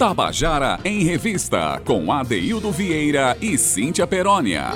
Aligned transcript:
Tabajara 0.00 0.78
em 0.84 1.02
Revista, 1.02 1.82
com 1.84 2.12
Adeildo 2.12 2.70
Vieira 2.70 3.36
e 3.42 3.58
Cíntia 3.58 4.06
Perónia. 4.06 4.66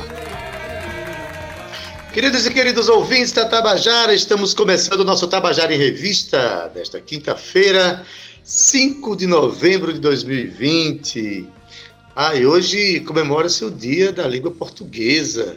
Queridos 2.12 2.44
e 2.44 2.52
queridos 2.52 2.88
ouvintes 2.88 3.30
da 3.30 3.44
Tabajara, 3.44 4.12
estamos 4.12 4.52
começando 4.52 5.02
o 5.02 5.04
nosso 5.04 5.28
Tabajara 5.28 5.72
em 5.72 5.78
Revista 5.78 6.68
desta 6.74 7.00
quinta-feira, 7.00 8.04
5 8.42 9.14
de 9.14 9.28
novembro 9.28 9.92
de 9.92 10.00
2020. 10.00 11.46
Ah, 12.16 12.34
e 12.34 12.44
hoje 12.44 12.98
comemora-se 13.06 13.64
o 13.64 13.70
Dia 13.70 14.10
da 14.10 14.26
Língua 14.26 14.50
Portuguesa. 14.50 15.56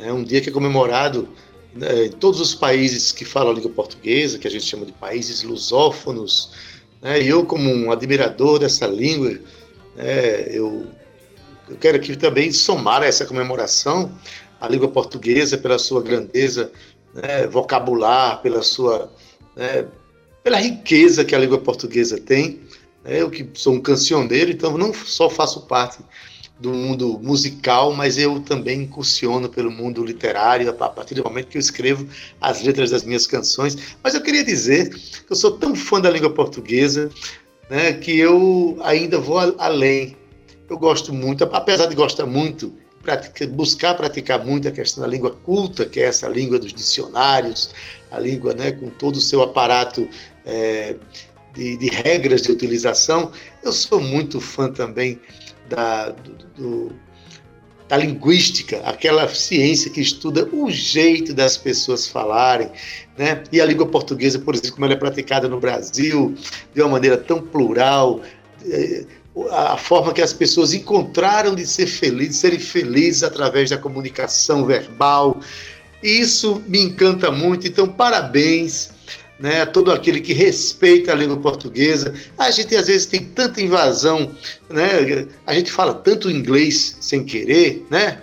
É 0.00 0.10
um 0.10 0.24
dia 0.24 0.40
que 0.40 0.48
é 0.48 0.52
comemorado 0.52 1.28
né, 1.74 2.06
em 2.06 2.12
todos 2.12 2.40
os 2.40 2.54
países 2.54 3.12
que 3.12 3.26
falam 3.26 3.52
a 3.52 3.54
língua 3.56 3.72
portuguesa, 3.72 4.38
que 4.38 4.48
a 4.48 4.50
gente 4.50 4.64
chama 4.64 4.86
de 4.86 4.92
países 4.92 5.42
lusófonos 5.42 6.75
né? 7.06 7.22
E 7.22 7.28
eu, 7.28 7.46
como 7.46 7.70
um 7.70 7.92
admirador 7.92 8.58
dessa 8.58 8.84
língua, 8.84 9.38
né, 9.94 10.48
eu, 10.50 10.88
eu 11.68 11.76
quero 11.76 11.96
aqui 11.96 12.16
também 12.16 12.50
somar 12.50 13.04
essa 13.04 13.24
comemoração 13.24 14.10
a 14.60 14.68
língua 14.68 14.88
portuguesa 14.88 15.56
pela 15.56 15.78
sua 15.78 16.02
grandeza 16.02 16.72
né, 17.14 17.46
vocabular, 17.46 18.42
pela 18.42 18.60
sua 18.60 19.12
né, 19.54 19.86
pela 20.42 20.58
riqueza 20.58 21.24
que 21.24 21.34
a 21.34 21.38
língua 21.38 21.58
portuguesa 21.58 22.18
tem. 22.18 22.60
Né? 23.04 23.22
Eu 23.22 23.30
que 23.30 23.48
sou 23.54 23.74
um 23.74 23.80
cancioneiro, 23.80 24.50
então 24.50 24.76
não 24.76 24.92
só 24.92 25.30
faço 25.30 25.62
parte 25.66 25.98
do 26.58 26.72
mundo 26.72 27.18
musical, 27.22 27.92
mas 27.92 28.16
eu 28.16 28.40
também 28.40 28.82
incursiono 28.82 29.48
pelo 29.48 29.70
mundo 29.70 30.04
literário 30.04 30.70
a 30.70 30.88
partir 30.88 31.14
do 31.14 31.22
momento 31.22 31.48
que 31.48 31.58
eu 31.58 31.60
escrevo 31.60 32.08
as 32.40 32.62
letras 32.62 32.90
das 32.90 33.04
minhas 33.04 33.26
canções. 33.26 33.76
Mas 34.02 34.14
eu 34.14 34.22
queria 34.22 34.42
dizer 34.42 34.88
que 34.88 35.30
eu 35.30 35.36
sou 35.36 35.58
tão 35.58 35.74
fã 35.74 36.00
da 36.00 36.10
língua 36.10 36.30
portuguesa 36.30 37.10
né, 37.68 37.92
que 37.92 38.18
eu 38.18 38.78
ainda 38.82 39.18
vou 39.18 39.38
além. 39.58 40.16
Eu 40.68 40.78
gosto 40.78 41.12
muito, 41.12 41.44
apesar 41.44 41.86
de 41.86 41.94
gostar 41.94 42.26
muito, 42.26 42.72
buscar 43.50 43.94
praticar 43.94 44.44
muito 44.44 44.66
a 44.66 44.72
questão 44.72 45.02
da 45.02 45.08
língua 45.08 45.30
culta, 45.30 45.84
que 45.84 46.00
é 46.00 46.04
essa 46.04 46.26
língua 46.26 46.58
dos 46.58 46.72
dicionários, 46.72 47.70
a 48.10 48.18
língua 48.18 48.54
né, 48.54 48.72
com 48.72 48.88
todo 48.88 49.16
o 49.16 49.20
seu 49.20 49.42
aparato 49.42 50.08
é, 50.44 50.96
de, 51.54 51.76
de 51.76 51.88
regras 51.88 52.42
de 52.42 52.50
utilização. 52.50 53.30
Eu 53.62 53.72
sou 53.72 54.00
muito 54.00 54.40
fã 54.40 54.72
também 54.72 55.20
da, 55.68 56.14
do, 56.56 56.92
da 57.88 57.96
linguística, 57.96 58.78
aquela 58.84 59.28
ciência 59.28 59.90
que 59.90 60.00
estuda 60.00 60.48
o 60.52 60.70
jeito 60.70 61.32
das 61.32 61.56
pessoas 61.56 62.08
falarem, 62.08 62.70
né? 63.16 63.42
E 63.52 63.60
a 63.60 63.64
língua 63.64 63.86
portuguesa, 63.86 64.38
por 64.38 64.54
exemplo, 64.54 64.72
como 64.72 64.86
ela 64.86 64.94
é 64.94 64.98
praticada 64.98 65.48
no 65.48 65.60
Brasil, 65.60 66.34
de 66.74 66.82
uma 66.82 66.90
maneira 66.90 67.16
tão 67.16 67.40
plural, 67.40 68.20
é, 68.64 69.04
a 69.50 69.76
forma 69.76 70.12
que 70.12 70.22
as 70.22 70.32
pessoas 70.32 70.72
encontraram 70.72 71.54
de 71.54 71.66
ser 71.66 71.86
felizes, 71.86 72.34
de 72.34 72.40
serem 72.40 72.58
felizes 72.58 73.22
através 73.22 73.70
da 73.70 73.76
comunicação 73.76 74.64
verbal. 74.64 75.40
Isso 76.02 76.62
me 76.66 76.80
encanta 76.80 77.30
muito. 77.30 77.66
Então, 77.66 77.86
parabéns 77.86 78.95
né, 79.38 79.66
todo 79.66 79.92
aquele 79.92 80.20
que 80.20 80.32
respeita 80.32 81.12
a 81.12 81.14
língua 81.14 81.36
portuguesa. 81.36 82.14
A 82.38 82.50
gente 82.50 82.74
às 82.74 82.86
vezes 82.86 83.06
tem 83.06 83.20
tanta 83.20 83.60
invasão, 83.60 84.30
né, 84.70 85.26
a 85.46 85.54
gente 85.54 85.70
fala 85.70 85.94
tanto 85.94 86.30
inglês 86.30 86.96
sem 87.00 87.24
querer, 87.24 87.86
né? 87.90 88.20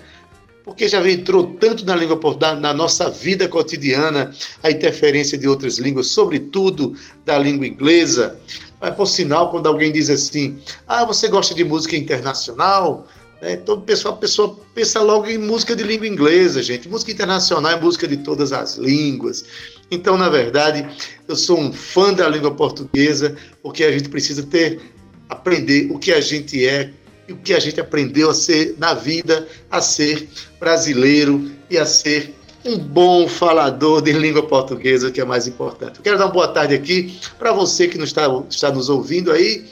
Porque 0.64 0.88
já 0.88 1.06
entrou 1.09 1.58
tanto 1.59 1.86
na 1.86 1.94
língua 1.94 2.16
portuguesa, 2.16 2.56
na 2.56 2.73
nossa 2.73 3.09
vida 3.09 3.50
cotidiana, 3.50 4.34
a 4.64 4.72
interferência 4.72 5.38
de 5.38 5.45
outras 5.47 5.78
línguas, 5.78 6.08
sobretudo 6.08 6.95
da 7.25 7.38
língua 7.38 7.67
inglesa. 7.67 8.39
Mas, 8.80 8.95
por 8.95 9.06
sinal, 9.06 9.52
quando 9.52 9.67
alguém 9.67 9.91
diz 9.91 10.09
assim, 10.09 10.58
ah, 10.88 11.03
você 11.03 11.28
gosta 11.28 11.53
de 11.53 11.66
música 11.66 11.97
internacional? 11.97 13.06
É, 13.41 13.58
todo 13.58 13.81
pessoal, 13.81 14.14
a 14.14 14.17
pessoa 14.17 14.58
pensa 14.73 15.02
logo 15.02 15.28
em 15.28 15.38
música 15.38 15.75
de 15.75 15.84
língua 15.84 16.08
inglesa, 16.08 16.64
gente. 16.64 16.88
Música 16.88 17.11
internacional 17.11 17.73
é 17.73 17.80
música 17.80 18.08
de 18.08 18.16
todas 18.16 18.53
as 18.53 18.78
línguas. 18.78 19.44
Então, 19.93 20.17
na 20.17 20.27
verdade, 20.27 20.87
eu 21.27 21.35
sou 21.35 21.59
um 21.59 21.71
fã 21.71 22.13
da 22.13 22.27
língua 22.27 22.51
portuguesa, 22.51 23.35
porque 23.61 23.83
a 23.83 23.91
gente 23.91 24.09
precisa 24.09 24.43
ter, 24.43 24.81
aprender 25.29 25.91
o 25.91 25.99
que 25.99 26.11
a 26.11 26.19
gente 26.19 26.65
é 26.65 26.91
e 27.27 27.33
o 27.33 27.37
que 27.37 27.53
a 27.53 27.59
gente 27.59 27.79
aprendeu 27.79 28.29
a 28.29 28.33
ser 28.33 28.75
na 28.79 28.93
vida, 28.93 29.47
a 29.69 29.81
ser 29.81 30.27
brasileiro 30.59 31.51
e 31.69 31.77
a 31.77 31.85
ser 31.85 32.33
um 32.65 32.77
bom 32.77 33.27
falador 33.27 34.01
de 34.01 34.13
língua 34.13 34.43
portuguesa, 34.43 35.11
que 35.11 35.21
é 35.21 35.25
mais 35.25 35.47
importante. 35.47 35.97
Eu 35.97 36.03
quero 36.03 36.17
dar 36.17 36.25
uma 36.25 36.31
boa 36.31 36.47
tarde 36.47 36.73
aqui 36.73 37.19
para 37.37 37.51
você 37.51 37.87
que 37.87 37.97
nos 37.97 38.09
está, 38.09 38.25
está 38.49 38.71
nos 38.71 38.89
ouvindo 38.89 39.31
aí 39.31 39.65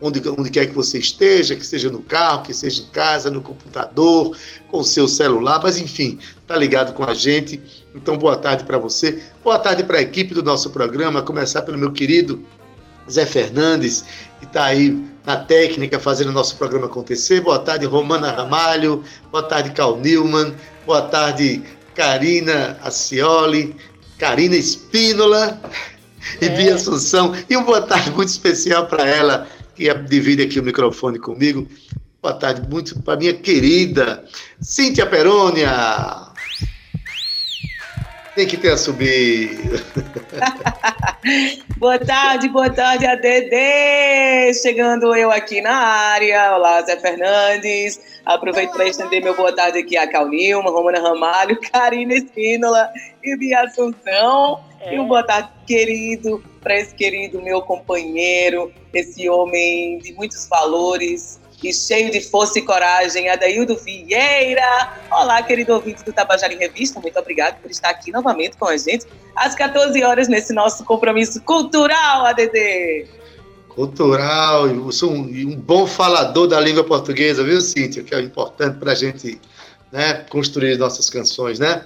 onde, 0.00 0.22
onde 0.28 0.50
quer 0.50 0.66
que 0.66 0.74
você 0.74 0.98
esteja, 0.98 1.56
que 1.56 1.66
seja 1.66 1.90
no 1.90 2.00
carro, 2.02 2.42
que 2.42 2.54
seja 2.54 2.82
em 2.82 2.86
casa, 2.86 3.30
no 3.30 3.40
computador, 3.40 4.36
com 4.68 4.78
o 4.78 4.84
seu 4.84 5.08
celular, 5.08 5.60
mas 5.62 5.78
enfim, 5.78 6.18
tá 6.46 6.56
ligado 6.56 6.92
com 6.92 7.04
a 7.04 7.14
gente. 7.14 7.60
Então, 8.00 8.16
boa 8.16 8.36
tarde 8.36 8.62
para 8.62 8.78
você, 8.78 9.20
boa 9.42 9.58
tarde 9.58 9.82
para 9.82 9.98
a 9.98 10.00
equipe 10.00 10.32
do 10.32 10.42
nosso 10.42 10.70
programa, 10.70 11.20
começar 11.20 11.62
pelo 11.62 11.76
meu 11.76 11.90
querido 11.90 12.44
Zé 13.10 13.26
Fernandes, 13.26 14.04
que 14.38 14.46
está 14.46 14.66
aí 14.66 15.04
na 15.26 15.36
técnica 15.36 15.98
fazendo 15.98 16.28
o 16.28 16.32
nosso 16.32 16.56
programa 16.56 16.86
acontecer. 16.86 17.40
Boa 17.40 17.58
tarde, 17.58 17.86
Romana 17.86 18.30
Ramalho, 18.30 19.02
boa 19.32 19.42
tarde, 19.42 19.70
Cal 19.70 19.98
Newman, 19.98 20.54
boa 20.86 21.02
tarde, 21.02 21.60
Karina 21.92 22.78
Acioli, 22.84 23.74
Karina 24.16 24.54
Espínola 24.54 25.60
e 26.40 26.46
é. 26.46 26.48
Bia 26.50 26.76
Assunção. 26.76 27.34
E 27.50 27.56
uma 27.56 27.66
boa 27.66 27.82
tarde 27.82 28.12
muito 28.12 28.28
especial 28.28 28.86
para 28.86 29.04
ela, 29.08 29.48
que 29.74 29.92
divide 29.92 30.44
aqui 30.44 30.60
o 30.60 30.62
microfone 30.62 31.18
comigo. 31.18 31.66
Boa 32.22 32.34
tarde 32.34 32.62
muito 32.70 33.00
para 33.02 33.18
minha 33.18 33.34
querida 33.34 34.24
Cíntia 34.60 35.04
Perônia. 35.04 36.27
Tem 38.38 38.46
que 38.46 38.56
ter 38.56 38.70
a 38.70 38.76
subir. 38.76 39.58
boa 41.76 41.98
tarde, 41.98 42.48
boa 42.48 42.70
tarde, 42.70 43.04
ADD! 43.04 44.54
Chegando 44.62 45.12
eu 45.12 45.32
aqui 45.32 45.60
na 45.60 45.74
área. 45.74 46.54
Olá, 46.54 46.80
Zé 46.82 46.96
Fernandes. 47.00 48.00
Aproveito 48.24 48.70
para 48.70 48.86
estender 48.86 49.24
meu 49.24 49.34
boa 49.34 49.52
tarde 49.52 49.78
aqui 49.80 49.96
a 49.96 50.06
Cal 50.06 50.28
Nilma, 50.28 50.70
Romana 50.70 51.00
Ramalho, 51.00 51.58
Karina 51.72 52.14
Espínola 52.14 52.88
e 53.24 53.36
Bia 53.36 53.62
Assunção. 53.62 54.60
É. 54.82 54.94
E 54.94 55.00
um 55.00 55.08
boa 55.08 55.24
tarde, 55.24 55.48
querido, 55.66 56.40
para 56.60 56.78
esse 56.78 56.94
querido 56.94 57.42
meu 57.42 57.60
companheiro, 57.62 58.72
esse 58.94 59.28
homem 59.28 59.98
de 59.98 60.12
muitos 60.12 60.46
valores 60.46 61.40
e 61.62 61.72
cheio 61.72 62.10
de 62.10 62.20
força 62.20 62.58
e 62.58 62.62
coragem, 62.62 63.28
Adaildo 63.28 63.76
Vieira. 63.76 64.92
Olá, 65.10 65.42
querido 65.42 65.72
ouvinte 65.74 66.04
do 66.04 66.12
Tabajara 66.12 66.52
em 66.52 66.58
Revista, 66.58 67.00
muito 67.00 67.18
obrigado 67.18 67.60
por 67.60 67.70
estar 67.70 67.90
aqui 67.90 68.12
novamente 68.12 68.56
com 68.56 68.66
a 68.66 68.76
gente 68.76 69.06
às 69.34 69.54
14 69.54 70.02
horas 70.04 70.28
nesse 70.28 70.52
nosso 70.52 70.84
compromisso 70.84 71.40
cultural, 71.42 72.26
ADD. 72.26 73.06
Cultural, 73.68 74.68
eu 74.68 74.90
sou 74.92 75.10
um, 75.10 75.22
um 75.22 75.56
bom 75.56 75.86
falador 75.86 76.48
da 76.48 76.60
língua 76.60 76.84
portuguesa, 76.84 77.44
viu, 77.44 77.60
Cíntia? 77.60 78.02
Que 78.02 78.14
é 78.14 78.20
importante 78.20 78.78
para 78.78 78.92
a 78.92 78.94
gente 78.94 79.40
né, 79.92 80.24
construir 80.28 80.76
nossas 80.76 81.08
canções, 81.08 81.58
né? 81.58 81.84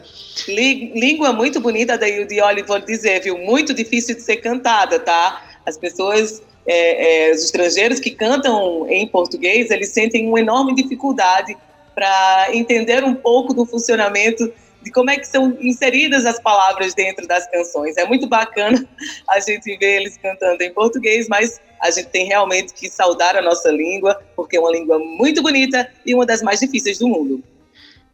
Língua 0.49 1.33
muito 1.33 1.61
bonita, 1.61 1.99
daí 1.99 2.27
de 2.27 2.41
olha, 2.41 2.65
vou 2.65 2.79
dizer, 2.79 3.23
viu? 3.23 3.39
Muito 3.39 3.75
difícil 3.75 4.15
de 4.17 4.23
ser 4.23 4.37
cantada, 4.37 4.99
tá? 4.99 5.43
As 5.67 5.77
pessoas, 5.77 6.43
é, 6.67 7.29
é, 7.29 7.33
os 7.33 7.45
estrangeiros 7.45 7.99
que 7.99 8.11
cantam 8.11 8.87
em 8.89 9.07
português, 9.07 9.71
eles 9.71 9.91
sentem 9.91 10.29
uma 10.29 10.41
enorme 10.41 10.75
dificuldade 10.75 11.57
para 11.95 12.49
entender 12.53 13.05
um 13.05 13.15
pouco 13.15 13.53
do 13.53 13.67
funcionamento 13.67 14.53
de 14.83 14.91
como 14.91 15.11
é 15.11 15.17
que 15.17 15.27
são 15.27 15.57
inseridas 15.61 16.27
as 16.27 16.41
palavras 16.41 16.95
dentro 16.95 17.27
das 17.27 17.49
canções. 17.51 17.97
É 17.97 18.05
muito 18.05 18.27
bacana 18.29 18.85
a 19.29 19.39
gente 19.41 19.77
ver 19.77 20.01
eles 20.01 20.17
cantando 20.17 20.63
em 20.63 20.73
português, 20.73 21.29
mas 21.29 21.61
a 21.81 21.91
gente 21.91 22.09
tem 22.09 22.27
realmente 22.27 22.73
que 22.73 22.89
saudar 22.89 23.37
a 23.37 23.43
nossa 23.43 23.71
língua, 23.71 24.21
porque 24.35 24.57
é 24.57 24.61
uma 24.61 24.71
língua 24.71 24.99
muito 24.99 25.43
bonita 25.43 25.89
e 26.05 26.15
uma 26.15 26.27
das 26.27 26.43
mais 26.43 26.61
difíceis 26.61 26.99
do 26.99 27.09
mundo. 27.09 27.43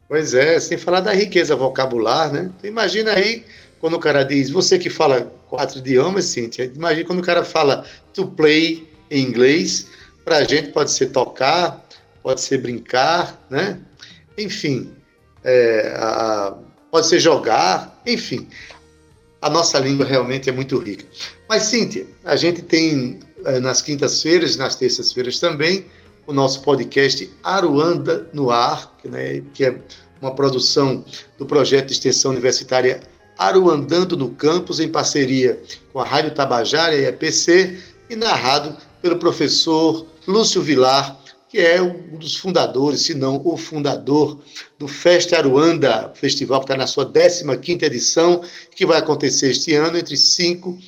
Pois 0.09 0.33
é, 0.33 0.59
sem 0.59 0.79
falar 0.79 1.01
da 1.01 1.13
riqueza 1.13 1.55
vocabular, 1.55 2.33
né? 2.33 2.51
Imagina 2.65 3.13
aí 3.13 3.45
quando 3.79 3.95
o 3.95 4.01
cara 4.01 4.25
diz, 4.25 4.51
você 4.51 4.79
que 4.79 4.91
fala 4.91 5.33
quatro 5.49 5.79
idiomas, 5.79 6.25
Cíntia, 6.27 6.71
imagina 6.75 7.07
quando 7.07 7.21
o 7.21 7.25
cara 7.25 7.45
fala 7.45 7.85
to 8.19 8.27
play 8.27 8.89
em 9.11 9.23
inglês, 9.23 9.87
para 10.25 10.39
a 10.39 10.45
gente 10.45 10.71
pode 10.71 10.91
ser 10.91 11.07
tocar, 11.07 11.87
pode 12.21 12.41
ser 12.41 12.59
brincar, 12.59 13.47
né? 13.49 13.79
Enfim, 14.37 14.91
é, 15.45 15.95
a, 15.97 16.57
pode 16.91 17.07
ser 17.07 17.21
jogar, 17.21 18.03
enfim. 18.05 18.49
A 19.41 19.49
nossa 19.49 19.79
língua 19.79 20.05
realmente 20.05 20.51
é 20.51 20.53
muito 20.53 20.77
rica. 20.79 21.07
Mas, 21.49 21.63
Cíntia, 21.63 22.07
a 22.25 22.35
gente 22.35 22.61
tem 22.61 23.21
é, 23.45 23.61
nas 23.61 23.81
quintas-feiras, 23.81 24.57
nas 24.57 24.75
terças-feiras 24.75 25.39
também, 25.39 25.87
o 26.27 26.33
nosso 26.33 26.61
podcast 26.63 27.31
Aruanda 27.45 28.29
no 28.33 28.51
Ar, 28.51 28.97
que, 29.01 29.09
né, 29.09 29.43
que 29.55 29.65
é 29.65 29.79
uma 30.21 30.35
produção 30.35 31.05
do 31.39 31.47
projeto 31.47 31.87
de 31.87 31.93
extensão 31.93 32.33
universitária 32.33 33.01
Aruandando 33.39 34.17
no 34.17 34.31
Campus, 34.31 34.81
em 34.81 34.89
parceria 34.89 35.63
com 35.93 36.01
a 36.01 36.05
Rádio 36.05 36.35
Tabajara 36.35 36.97
e 36.97 37.07
a 37.07 37.11
EPC, 37.11 37.79
e 38.09 38.17
narrado 38.17 38.77
pelo 39.01 39.19
professor 39.19 40.07
Lúcio 40.27 40.63
Vilar, 40.63 41.19
que 41.49 41.59
é 41.59 41.81
um 41.81 42.19
dos 42.19 42.37
fundadores, 42.37 43.03
se 43.03 43.15
não 43.15 43.41
o 43.45 43.57
fundador, 43.57 44.39
do 44.79 44.87
Festa 44.87 45.39
Aruanda, 45.39 46.13
festival 46.15 46.61
que 46.61 46.65
está 46.67 46.77
na 46.77 46.87
sua 46.87 47.11
15ª 47.11 47.83
edição, 47.85 48.43
que 48.77 48.85
vai 48.85 48.99
acontecer 48.99 49.51
este 49.51 49.75
ano 49.75 49.97
entre 49.97 50.17
5, 50.17 50.79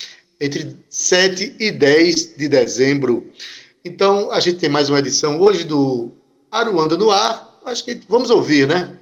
entre 0.41 0.77
7 0.89 1.57
e 1.59 1.71
10 1.71 2.37
de 2.37 2.49
dezembro. 2.49 3.27
Então, 3.85 4.31
a 4.31 4.39
gente 4.41 4.59
tem 4.59 4.69
mais 4.69 4.91
uma 4.91 4.99
edição 4.99 5.41
hoje 5.41 5.65
do 5.65 6.11
Aruanda 6.51 6.97
no 6.97 7.11
Ar. 7.11 7.59
Acho 7.65 7.85
que 7.85 8.01
vamos 8.09 8.29
ouvir, 8.29 8.69
né? 8.69 8.97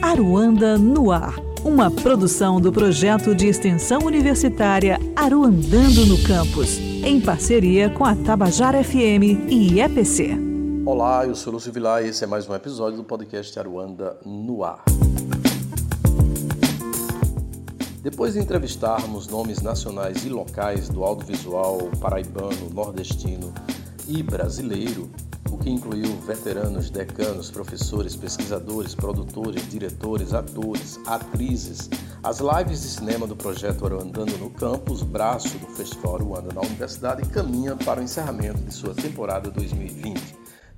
Aruanda 0.00 0.78
no 0.78 1.10
Ar, 1.10 1.34
uma 1.64 1.90
produção 1.90 2.60
do 2.60 2.70
projeto 2.70 3.34
de 3.34 3.46
extensão 3.46 4.00
universitária 4.00 5.00
Aruandando 5.16 6.04
no 6.04 6.22
Campus, 6.22 6.76
em 6.78 7.18
parceria 7.18 7.88
com 7.88 8.04
a 8.04 8.14
Tabajara 8.14 8.84
FM 8.84 9.48
e 9.48 9.80
EPC. 9.80 10.36
Olá, 10.84 11.26
eu 11.26 11.34
sou 11.34 11.54
Lúcio 11.54 11.72
Vilar 11.72 12.04
e 12.04 12.08
esse 12.08 12.22
é 12.22 12.26
mais 12.26 12.46
um 12.46 12.54
episódio 12.54 12.98
do 12.98 13.04
podcast 13.04 13.58
Aruanda 13.58 14.18
no 14.26 14.62
Ar. 14.62 14.84
Depois 18.02 18.34
de 18.34 18.40
entrevistarmos 18.40 19.26
nomes 19.28 19.62
nacionais 19.62 20.22
e 20.26 20.28
locais 20.28 20.90
do 20.90 21.02
audiovisual 21.02 21.78
paraibano, 21.98 22.68
nordestino 22.74 23.54
e 24.06 24.22
brasileiro, 24.22 25.10
o 25.54 25.58
que 25.58 25.70
incluiu 25.70 26.16
veteranos, 26.26 26.90
decanos, 26.90 27.48
professores, 27.48 28.16
pesquisadores, 28.16 28.92
produtores, 28.92 29.68
diretores, 29.70 30.34
atores, 30.34 30.98
atrizes. 31.06 31.88
As 32.24 32.40
lives 32.40 32.82
de 32.82 32.88
cinema 32.88 33.24
do 33.24 33.36
projeto 33.36 33.86
Aruandando 33.86 34.36
no 34.36 34.50
Campus, 34.50 35.02
braço 35.02 35.56
do 35.58 35.66
Festival 35.68 36.16
Aruanda 36.16 36.52
na 36.52 36.60
Universidade, 36.60 37.28
caminha 37.28 37.76
para 37.76 38.00
o 38.00 38.02
encerramento 38.02 38.58
de 38.62 38.74
sua 38.74 38.94
temporada 38.94 39.48
2020. 39.48 40.20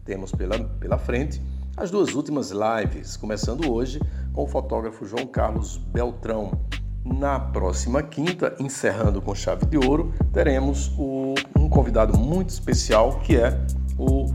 Temos 0.04 0.30
pela, 0.30 0.58
pela 0.58 0.98
frente 0.98 1.40
as 1.74 1.90
duas 1.90 2.14
últimas 2.14 2.50
lives, 2.50 3.16
começando 3.16 3.72
hoje 3.72 3.98
com 4.34 4.44
o 4.44 4.46
fotógrafo 4.46 5.06
João 5.06 5.26
Carlos 5.26 5.78
Beltrão. 5.78 6.52
Na 7.02 7.40
próxima 7.40 8.02
quinta, 8.02 8.54
encerrando 8.58 9.22
com 9.22 9.34
chave 9.34 9.64
de 9.64 9.78
ouro, 9.78 10.12
teremos 10.34 10.92
o, 10.98 11.34
um 11.56 11.68
convidado 11.68 12.18
muito 12.18 12.50
especial 12.50 13.20
que 13.20 13.36
é 13.36 13.58
o 13.98 14.26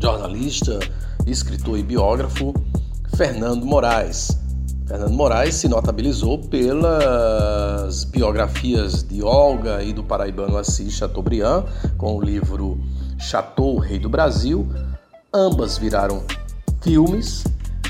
jornalista, 0.00 0.78
escritor 1.26 1.78
e 1.78 1.82
biógrafo 1.82 2.54
Fernando 3.16 3.64
Moraes. 3.64 4.38
Fernando 4.86 5.12
Moraes 5.12 5.56
se 5.56 5.68
notabilizou 5.68 6.38
pelas 6.38 8.04
biografias 8.04 9.02
de 9.02 9.22
Olga 9.22 9.82
e 9.82 9.92
do 9.92 10.04
paraibano 10.04 10.56
Assis 10.56 10.92
Chateaubriand, 10.92 11.64
com 11.96 12.16
o 12.16 12.22
livro 12.22 12.78
Chateau, 13.18 13.78
Rei 13.78 13.98
do 13.98 14.08
Brasil. 14.08 14.68
Ambas 15.34 15.76
viraram 15.78 16.22
filmes. 16.82 17.44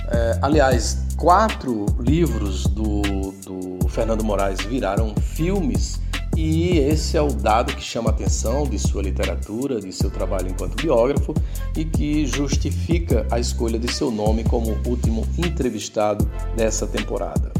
É, 0.08 0.38
aliás, 0.40 1.04
quatro 1.16 1.84
livros 2.00 2.64
do, 2.64 3.02
do 3.44 3.88
Fernando 3.88 4.24
Moraes 4.24 4.60
viraram 4.60 5.14
filmes 5.16 6.00
e 6.36 6.78
esse 6.78 7.16
é 7.16 7.22
o 7.22 7.28
dado 7.28 7.74
que 7.74 7.82
chama 7.82 8.10
a 8.10 8.12
atenção 8.12 8.64
de 8.64 8.78
sua 8.78 9.02
literatura, 9.02 9.80
de 9.80 9.90
seu 9.90 10.10
trabalho 10.10 10.50
enquanto 10.50 10.76
biógrafo 10.76 11.32
e 11.74 11.82
que 11.82 12.26
justifica 12.26 13.26
a 13.30 13.40
escolha 13.40 13.78
de 13.78 13.90
seu 13.90 14.10
nome 14.10 14.44
como 14.44 14.76
último 14.86 15.26
entrevistado 15.38 16.28
dessa 16.54 16.86
temporada. 16.86 17.52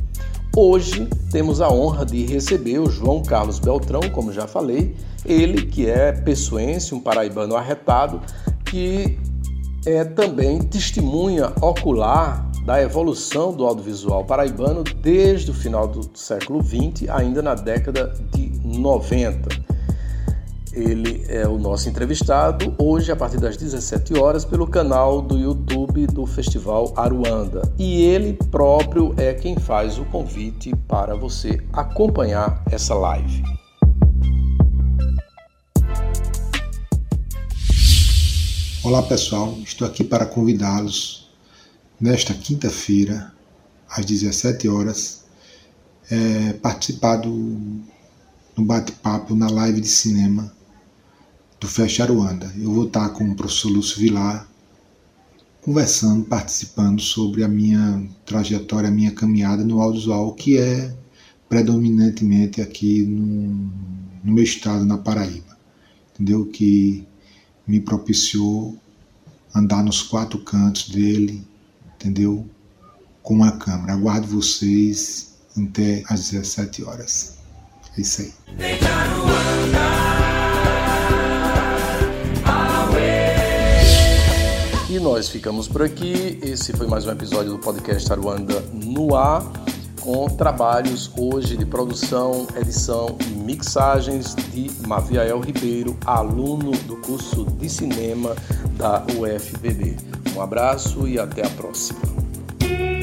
Hoje 0.54 1.08
temos 1.30 1.62
a 1.62 1.70
honra 1.70 2.04
de 2.04 2.26
receber 2.26 2.78
o 2.78 2.90
João 2.90 3.22
Carlos 3.22 3.58
Beltrão, 3.58 4.00
como 4.12 4.32
já 4.32 4.46
falei, 4.46 4.94
ele 5.24 5.66
que 5.66 5.88
é 5.88 6.12
pessoense, 6.12 6.94
um 6.94 7.00
paraibano 7.00 7.56
arretado, 7.56 8.20
que 8.64 9.18
é 9.86 10.04
também 10.04 10.60
testemunha 10.60 11.52
ocular 11.62 12.45
da 12.66 12.82
evolução 12.82 13.52
do 13.52 13.64
audiovisual 13.64 14.24
paraibano 14.24 14.82
desde 14.82 15.52
o 15.52 15.54
final 15.54 15.86
do 15.86 16.10
século 16.18 16.60
XX, 16.60 17.08
ainda 17.08 17.40
na 17.40 17.54
década 17.54 18.12
de 18.34 18.50
90. 18.64 19.48
Ele 20.72 21.24
é 21.28 21.46
o 21.46 21.58
nosso 21.58 21.88
entrevistado 21.88 22.74
hoje 22.76 23.12
a 23.12 23.16
partir 23.16 23.38
das 23.38 23.56
17 23.56 24.18
horas 24.18 24.44
pelo 24.44 24.66
canal 24.66 25.22
do 25.22 25.38
YouTube 25.38 26.08
do 26.08 26.26
Festival 26.26 26.92
Aruanda. 26.96 27.62
E 27.78 28.02
ele 28.02 28.32
próprio 28.50 29.14
é 29.16 29.32
quem 29.32 29.56
faz 29.56 29.96
o 29.96 30.04
convite 30.06 30.74
para 30.88 31.14
você 31.14 31.60
acompanhar 31.72 32.64
essa 32.70 32.94
live. 32.94 33.44
Olá 38.82 39.02
pessoal, 39.02 39.54
estou 39.64 39.86
aqui 39.86 40.02
para 40.02 40.26
convidá-los 40.26 41.25
nesta 42.00 42.34
quinta-feira, 42.34 43.32
às 43.88 44.04
17 44.04 44.68
horas, 44.68 45.24
é, 46.10 46.52
participar 46.54 47.16
do, 47.16 47.56
do 48.54 48.64
bate-papo 48.64 49.34
na 49.34 49.48
live 49.48 49.80
de 49.80 49.88
cinema 49.88 50.52
do 51.58 51.66
Fest 51.66 52.00
Aruanda. 52.00 52.52
Eu 52.56 52.72
vou 52.72 52.86
estar 52.86 53.08
com 53.10 53.24
o 53.24 53.34
professor 53.34 53.70
Lúcio 53.70 53.98
Vilar 53.98 54.48
conversando, 55.62 56.24
participando 56.24 57.00
sobre 57.00 57.42
a 57.42 57.48
minha 57.48 58.08
trajetória, 58.24 58.88
a 58.88 58.92
minha 58.92 59.10
caminhada 59.10 59.64
no 59.64 59.80
audiovisual, 59.80 60.32
que 60.34 60.58
é 60.58 60.94
predominantemente 61.48 62.60
aqui 62.60 63.02
no, 63.02 63.70
no 64.22 64.32
meu 64.32 64.44
estado, 64.44 64.84
na 64.84 64.96
Paraíba. 64.96 65.56
Entendeu? 66.14 66.46
Que 66.46 67.04
me 67.66 67.80
propiciou 67.80 68.76
andar 69.52 69.82
nos 69.82 70.02
quatro 70.02 70.38
cantos 70.38 70.88
dele, 70.88 71.44
entendeu? 71.98 72.46
Com 73.22 73.42
a 73.42 73.52
câmera. 73.52 73.94
Aguardo 73.94 74.26
vocês 74.26 75.34
até 75.56 76.02
às 76.08 76.30
17 76.30 76.84
horas. 76.84 77.36
É 77.96 78.00
isso 78.00 78.22
aí. 78.22 78.32
E 84.88 85.00
nós 85.00 85.28
ficamos 85.28 85.66
por 85.66 85.82
aqui. 85.82 86.38
Esse 86.42 86.72
foi 86.72 86.86
mais 86.86 87.06
um 87.06 87.10
episódio 87.10 87.52
do 87.52 87.58
podcast 87.58 88.10
Aruanda 88.10 88.60
no 88.72 89.14
ar, 89.14 89.42
com 90.00 90.28
trabalhos 90.28 91.10
hoje 91.18 91.56
de 91.56 91.66
produção, 91.66 92.46
edição 92.56 93.16
e 93.26 93.30
mixagens 93.30 94.34
de 94.34 94.70
Maviael 94.86 95.40
Ribeiro, 95.40 95.96
aluno 96.06 96.70
do 96.70 96.96
curso 96.98 97.44
de 97.44 97.68
cinema 97.68 98.34
da 98.76 99.04
UFBB. 99.18 100.15
Um 100.36 100.42
abraço 100.42 101.08
e 101.08 101.18
até 101.18 101.46
a 101.46 101.50
próxima. 101.50 101.98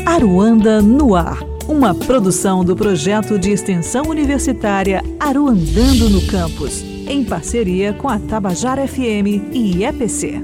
Aruanda 0.05 0.81
no 0.83 1.15
Ar, 1.15 1.39
uma 1.67 1.95
produção 1.95 2.63
do 2.63 2.75
projeto 2.75 3.39
de 3.39 3.49
extensão 3.49 4.03
universitária 4.03 5.01
Aruandando 5.19 6.11
no 6.11 6.27
Campus, 6.27 6.83
em 7.07 7.25
parceria 7.25 7.91
com 7.91 8.07
a 8.07 8.19
Tabajara 8.19 8.87
FM 8.87 9.51
e 9.51 9.83
EPC. 9.83 10.39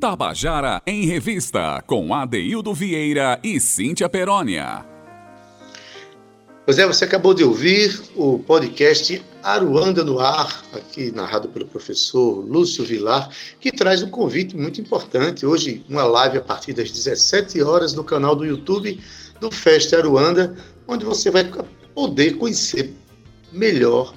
Tabajara 0.00 0.80
em 0.86 1.06
Revista, 1.06 1.82
com 1.84 2.14
Adeildo 2.14 2.72
Vieira 2.72 3.40
e 3.42 3.58
Cíntia 3.58 4.08
Perónia. 4.08 4.84
Pois 6.64 6.78
é, 6.78 6.86
você 6.86 7.04
acabou 7.04 7.34
de 7.34 7.42
ouvir 7.42 8.00
o 8.14 8.38
podcast 8.38 9.20
Aruanda 9.42 10.04
no 10.04 10.18
Ar, 10.18 10.62
aqui 10.72 11.10
narrado 11.10 11.48
pelo 11.48 11.66
professor 11.66 12.44
Lúcio 12.44 12.84
Vilar, 12.84 13.30
que 13.58 13.72
traz 13.72 14.02
um 14.02 14.10
convite 14.10 14.56
muito 14.56 14.80
importante. 14.80 15.46
Hoje, 15.46 15.84
uma 15.88 16.04
live 16.04 16.38
a 16.38 16.42
partir 16.42 16.72
das 16.72 16.90
17 16.90 17.62
horas 17.62 17.94
no 17.94 18.04
canal 18.04 18.36
do 18.36 18.44
YouTube 18.44 19.00
do 19.40 19.50
Festa 19.50 19.96
Aruanda, 19.96 20.54
onde 20.86 21.04
você 21.04 21.30
vai 21.30 21.50
poder 21.94 22.36
conhecer 22.36 22.92
melhor 23.50 24.14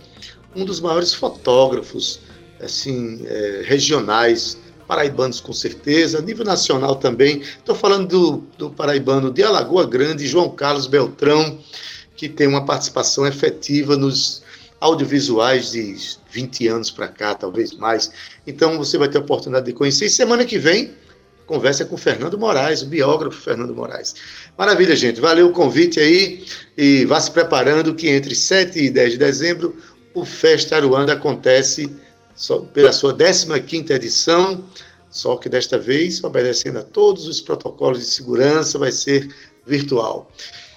um 0.56 0.66
dos 0.66 0.80
maiores 0.80 1.14
fotógrafos 1.14 2.20
assim 2.60 3.26
é, 3.26 3.64
regionais 3.66 4.58
paraibanos 4.88 5.40
com 5.40 5.54
certeza, 5.54 6.22
nível 6.22 6.46
nacional 6.46 6.98
também. 6.98 7.40
Estou 7.40 7.74
falando 7.74 8.08
do, 8.08 8.44
do 8.58 8.70
paraibano 8.70 9.32
de 9.32 9.42
Alagoa 9.42 9.86
Grande, 9.86 10.28
João 10.28 10.50
Carlos 10.50 10.86
Beltrão, 10.86 11.58
que 12.16 12.28
tem 12.28 12.48
uma 12.48 12.66
participação 12.66 13.26
efetiva 13.26 13.96
nos 13.96 14.43
audiovisuais 14.84 15.72
de 15.72 15.96
20 16.30 16.68
anos 16.68 16.92
para 16.92 17.08
cá, 17.08 17.34
talvez 17.34 17.72
mais. 17.72 18.12
Então 18.46 18.78
você 18.78 18.98
vai 18.98 19.08
ter 19.08 19.18
a 19.18 19.22
oportunidade 19.22 19.66
de 19.66 19.72
conhecer. 19.72 20.08
E 20.08 20.10
semana 20.10 20.44
que 20.44 20.60
vem, 20.60 20.92
conversa 21.46 21.86
com 21.86 21.96
o 21.96 21.98
Fernando 21.98 22.38
Moraes, 22.38 22.82
o 22.82 22.88
biógrafo 22.88 23.40
Fernando 23.40 23.74
Moraes. 23.74 24.14
Maravilha, 24.58 24.94
gente. 24.94 25.22
Valeu 25.22 25.48
o 25.48 25.52
convite 25.54 26.02
aí 26.02 26.46
e 26.78 27.06
vá 27.06 27.18
se 27.22 27.32
preparando 27.32 27.96
que 27.96 28.10
entre 28.10 28.36
7 28.36 28.78
e 28.78 28.90
10 28.90 29.14
de 29.14 29.18
dezembro 29.18 29.78
o 30.14 30.26
Festa 30.26 30.76
Aruanda 30.76 31.14
acontece 31.14 31.90
pela 32.74 32.92
sua 32.92 33.16
15ª 33.16 33.92
edição, 33.92 34.66
só 35.10 35.38
que 35.38 35.48
desta 35.48 35.80
vez, 35.80 36.22
obedecendo 36.22 36.80
a 36.80 36.84
todos 36.84 37.26
os 37.26 37.40
protocolos 37.40 38.00
de 38.00 38.06
segurança, 38.06 38.78
vai 38.78 38.92
ser 38.92 39.34
virtual. 39.66 40.30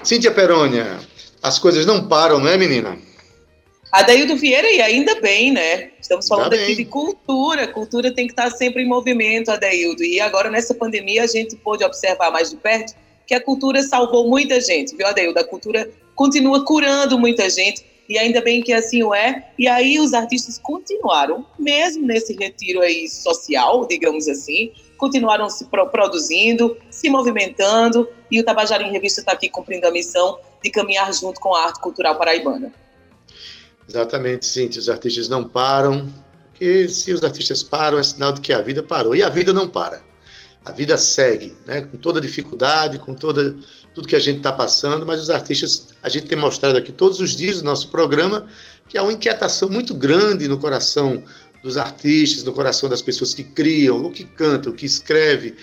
Cíntia 0.05 0.31
Perônia, 0.31 1.01
as 1.43 1.59
coisas 1.59 1.85
não 1.85 2.07
param, 2.07 2.39
não 2.39 2.49
é, 2.49 2.57
menina? 2.57 2.97
Adaildo 3.93 4.37
Vieira, 4.37 4.71
e 4.71 4.81
ainda 4.81 5.21
bem, 5.21 5.53
né? 5.53 5.91
Estamos 6.01 6.27
falando 6.27 6.53
aqui 6.53 6.75
de 6.75 6.85
cultura. 6.85 7.69
Cultura 7.69 8.13
tem 8.13 8.27
que 8.27 8.33
estar 8.33 8.51
sempre 8.51 8.83
em 8.83 8.89
movimento, 8.89 9.51
Adaildo. 9.51 10.05
E 10.05 10.21
agora, 10.21 10.51
nessa 10.51 10.75
pandemia, 10.75 11.23
a 11.23 11.27
gente 11.27 11.57
pôde 11.57 11.85
observar 11.85 12.31
mais 12.31 12.51
de 12.51 12.57
perto 12.57 12.95
que 13.27 13.35
a 13.35 13.41
cultura 13.41 13.83
salvou 13.83 14.29
muita 14.29 14.61
gente, 14.61 14.95
viu, 14.97 15.07
Adaildo? 15.07 15.39
A 15.39 15.45
cultura 15.45 15.91
continua 16.15 16.65
curando 16.65 17.19
muita 17.19 17.51
gente, 17.51 17.85
e 18.09 18.17
ainda 18.17 18.41
bem 18.41 18.63
que 18.63 18.73
assim 18.73 19.03
o 19.03 19.13
é. 19.13 19.51
E 19.59 19.67
aí 19.67 19.99
os 19.99 20.15
artistas 20.15 20.59
continuaram, 20.59 21.45
mesmo 21.59 22.07
nesse 22.07 22.35
retiro 22.35 22.81
aí 22.81 23.09
social, 23.09 23.87
digamos 23.87 24.29
assim, 24.29 24.71
continuaram 24.97 25.51
se 25.51 25.67
produzindo, 25.67 26.77
se 26.89 27.11
movimentando, 27.11 28.09
e 28.31 28.41
o 28.41 28.45
Tabajara 28.45 28.83
em 28.85 28.93
Revista 28.93 29.21
está 29.21 29.33
aqui 29.33 29.49
cumprindo 29.49 29.87
a 29.87 29.91
missão 29.91 30.39
de 30.63 30.71
caminhar 30.71 31.13
junto 31.13 31.41
com 31.41 31.55
a 31.55 31.65
arte 31.65 31.81
cultural 31.81 32.17
paraibana. 32.17 32.73
Exatamente, 33.89 34.47
Cintia. 34.47 34.81
Os 34.81 34.89
artistas 34.89 35.29
não 35.29 35.45
param, 35.45 36.13
porque 36.51 36.89
se 36.89 37.13
os 37.13 37.23
artistas 37.23 37.63
param, 37.63 37.99
é 37.99 38.03
sinal 38.03 38.33
de 38.33 38.41
que 38.41 38.53
a 38.53 38.61
vida 38.61 38.83
parou. 38.83 39.15
E 39.15 39.23
a 39.23 39.29
vida 39.29 39.53
não 39.53 39.69
para. 39.69 40.03
A 40.65 40.73
vida 40.73 40.99
segue, 40.99 41.55
né? 41.65 41.83
com 41.83 41.97
toda 41.97 42.21
dificuldade, 42.21 42.99
com 42.99 43.15
toda, 43.15 43.55
tudo 43.95 44.09
que 44.09 44.17
a 44.17 44.21
gente 44.21 44.39
está 44.39 44.53
passando, 44.53 45.07
mas 45.07 45.21
os 45.21 45.31
artistas, 45.31 45.89
a 46.03 46.09
gente 46.09 46.27
tem 46.27 46.37
mostrado 46.37 46.77
aqui 46.77 46.91
todos 46.91 47.21
os 47.21 47.37
dias 47.37 47.59
no 47.59 47.65
nosso 47.67 47.89
programa 47.89 48.49
que 48.89 48.99
há 48.99 49.03
uma 49.03 49.13
inquietação 49.13 49.69
muito 49.69 49.95
grande 49.95 50.49
no 50.49 50.59
coração 50.59 51.23
dos 51.63 51.77
artistas, 51.77 52.43
no 52.43 52.53
coração 52.53 52.89
das 52.89 53.01
pessoas 53.01 53.35
que 53.35 53.45
criam, 53.45 54.03
ou 54.03 54.11
que 54.11 54.25
cantam, 54.25 54.73
que 54.73 54.87
escrevem, 54.87 55.55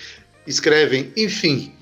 escrevem, 0.48 1.12
enfim, 1.18 1.74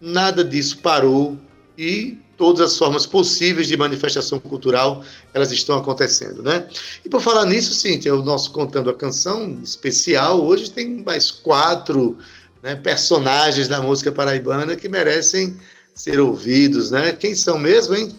nada 0.00 0.44
disso 0.44 0.78
parou 0.78 1.38
e 1.76 2.18
todas 2.38 2.72
as 2.72 2.78
formas 2.78 3.04
possíveis 3.04 3.66
de 3.66 3.76
manifestação 3.76 4.38
cultural, 4.38 5.04
elas 5.34 5.50
estão 5.50 5.76
acontecendo, 5.76 6.40
né? 6.40 6.66
E 7.04 7.08
por 7.08 7.20
falar 7.20 7.44
nisso, 7.44 7.74
Cíntia, 7.74 8.14
o 8.14 8.22
nosso 8.22 8.52
Contando 8.52 8.88
a 8.88 8.94
Canção 8.94 9.58
especial, 9.62 10.40
hoje 10.42 10.70
tem 10.70 11.02
mais 11.04 11.32
quatro 11.32 12.16
né, 12.62 12.76
personagens 12.76 13.66
da 13.66 13.82
música 13.82 14.12
paraibana 14.12 14.76
que 14.76 14.88
merecem 14.88 15.56
ser 15.92 16.20
ouvidos, 16.20 16.92
né? 16.92 17.12
Quem 17.12 17.34
são 17.34 17.58
mesmo, 17.58 17.96
hein? 17.96 18.14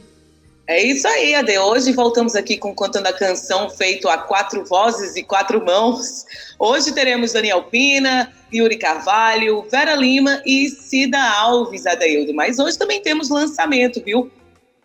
É 0.69 0.79
isso 0.83 1.07
aí, 1.07 1.33
Ade. 1.33 1.57
Hoje 1.57 1.91
voltamos 1.93 2.35
aqui 2.35 2.55
com 2.55 2.75
Contando 2.75 3.07
a 3.07 3.11
Canção, 3.11 3.71
feito 3.71 4.07
a 4.07 4.19
quatro 4.19 4.63
vozes 4.63 5.15
e 5.15 5.23
quatro 5.23 5.65
mãos. 5.65 6.27
Hoje 6.59 6.91
teremos 6.91 7.33
Daniel 7.33 7.63
Pina, 7.63 8.31
Yuri 8.53 8.77
Carvalho, 8.77 9.63
Vera 9.63 9.95
Lima 9.95 10.43
e 10.45 10.69
Cida 10.69 11.19
Alves, 11.19 11.87
Adeildo. 11.87 12.35
Mas 12.35 12.59
hoje 12.59 12.77
também 12.77 13.01
temos 13.01 13.29
lançamento, 13.29 13.99
viu? 14.03 14.31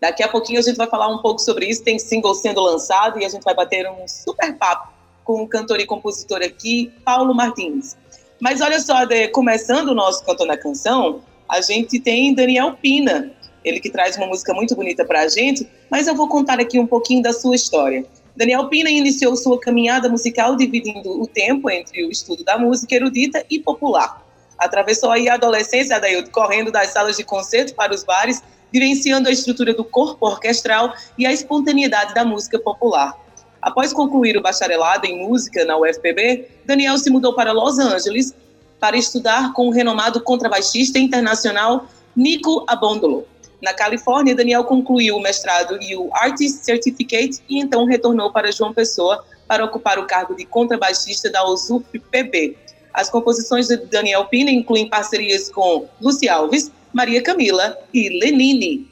Daqui 0.00 0.22
a 0.22 0.28
pouquinho 0.28 0.58
a 0.58 0.62
gente 0.62 0.76
vai 0.76 0.86
falar 0.86 1.08
um 1.08 1.18
pouco 1.18 1.38
sobre 1.38 1.66
isso. 1.66 1.84
Tem 1.84 1.98
single 1.98 2.34
sendo 2.34 2.62
lançado 2.62 3.20
e 3.20 3.24
a 3.26 3.28
gente 3.28 3.42
vai 3.42 3.54
bater 3.54 3.86
um 3.86 4.08
super 4.08 4.56
papo 4.56 4.90
com 5.22 5.42
o 5.42 5.46
cantor 5.46 5.80
e 5.80 5.84
compositor 5.84 6.40
aqui, 6.42 6.90
Paulo 7.04 7.34
Martins. 7.34 7.94
Mas 8.40 8.62
olha 8.62 8.80
só, 8.80 8.96
Ade, 8.96 9.28
começando 9.28 9.88
o 9.88 9.94
nosso 9.94 10.24
Contando 10.24 10.50
a 10.50 10.56
Canção, 10.56 11.20
a 11.46 11.60
gente 11.60 12.00
tem 12.00 12.34
Daniel 12.34 12.72
Pina, 12.72 13.34
ele 13.64 13.80
que 13.80 13.90
traz 13.90 14.16
uma 14.16 14.26
música 14.26 14.52
muito 14.52 14.76
bonita 14.76 15.04
para 15.04 15.22
a 15.22 15.28
gente, 15.28 15.68
mas 15.90 16.06
eu 16.06 16.14
vou 16.14 16.28
contar 16.28 16.60
aqui 16.60 16.78
um 16.78 16.86
pouquinho 16.86 17.22
da 17.22 17.32
sua 17.32 17.56
história. 17.56 18.04
Daniel 18.36 18.68
Pina 18.68 18.90
iniciou 18.90 19.36
sua 19.36 19.58
caminhada 19.60 20.08
musical 20.08 20.56
dividindo 20.56 21.22
o 21.22 21.26
tempo 21.26 21.70
entre 21.70 22.04
o 22.04 22.10
estudo 22.10 22.44
da 22.44 22.58
música 22.58 22.94
erudita 22.94 23.44
e 23.48 23.60
popular. 23.60 24.24
Atravessou 24.58 25.10
aí 25.10 25.28
a 25.28 25.34
adolescência, 25.34 25.96
Adaildo, 25.96 26.30
correndo 26.30 26.70
das 26.70 26.88
salas 26.88 27.16
de 27.16 27.24
concerto 27.24 27.74
para 27.74 27.94
os 27.94 28.02
bares, 28.02 28.42
vivenciando 28.72 29.28
a 29.28 29.32
estrutura 29.32 29.72
do 29.72 29.84
corpo 29.84 30.26
orquestral 30.26 30.92
e 31.16 31.26
a 31.26 31.32
espontaneidade 31.32 32.12
da 32.12 32.24
música 32.24 32.58
popular. 32.58 33.16
Após 33.62 33.92
concluir 33.92 34.36
o 34.36 34.42
bacharelado 34.42 35.06
em 35.06 35.26
música 35.26 35.64
na 35.64 35.78
UFPB, 35.78 36.48
Daniel 36.66 36.98
se 36.98 37.10
mudou 37.10 37.34
para 37.34 37.52
Los 37.52 37.78
Angeles 37.78 38.34
para 38.80 38.96
estudar 38.96 39.52
com 39.52 39.68
o 39.68 39.70
renomado 39.70 40.20
contrabaixista 40.20 40.98
internacional 40.98 41.86
Nico 42.14 42.64
Abondolo. 42.68 43.26
Na 43.64 43.72
Califórnia, 43.72 44.34
Daniel 44.34 44.62
concluiu 44.64 45.16
o 45.16 45.22
mestrado 45.22 45.78
e 45.80 45.96
o 45.96 46.10
Artist 46.12 46.62
Certificate 46.66 47.42
e 47.48 47.58
então 47.58 47.86
retornou 47.86 48.30
para 48.30 48.52
João 48.52 48.74
Pessoa 48.74 49.24
para 49.48 49.64
ocupar 49.64 49.98
o 49.98 50.06
cargo 50.06 50.36
de 50.36 50.44
contrabaixista 50.44 51.30
da 51.30 51.42
OSUF-PB. 51.48 52.58
As 52.92 53.08
composições 53.08 53.66
de 53.66 53.78
Daniel 53.78 54.26
Pina 54.26 54.50
incluem 54.50 54.86
parcerias 54.86 55.48
com 55.48 55.88
Luci 55.98 56.28
Alves, 56.28 56.70
Maria 56.92 57.22
Camila 57.22 57.78
e 57.92 58.10
Lenine. 58.20 58.86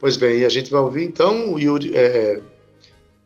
Pois 0.00 0.16
bem, 0.16 0.44
a 0.44 0.48
gente 0.48 0.68
vai 0.68 0.80
ouvir 0.80 1.04
então 1.04 1.54
o 1.54 1.60
Yuri, 1.60 1.96
é, 1.96 2.42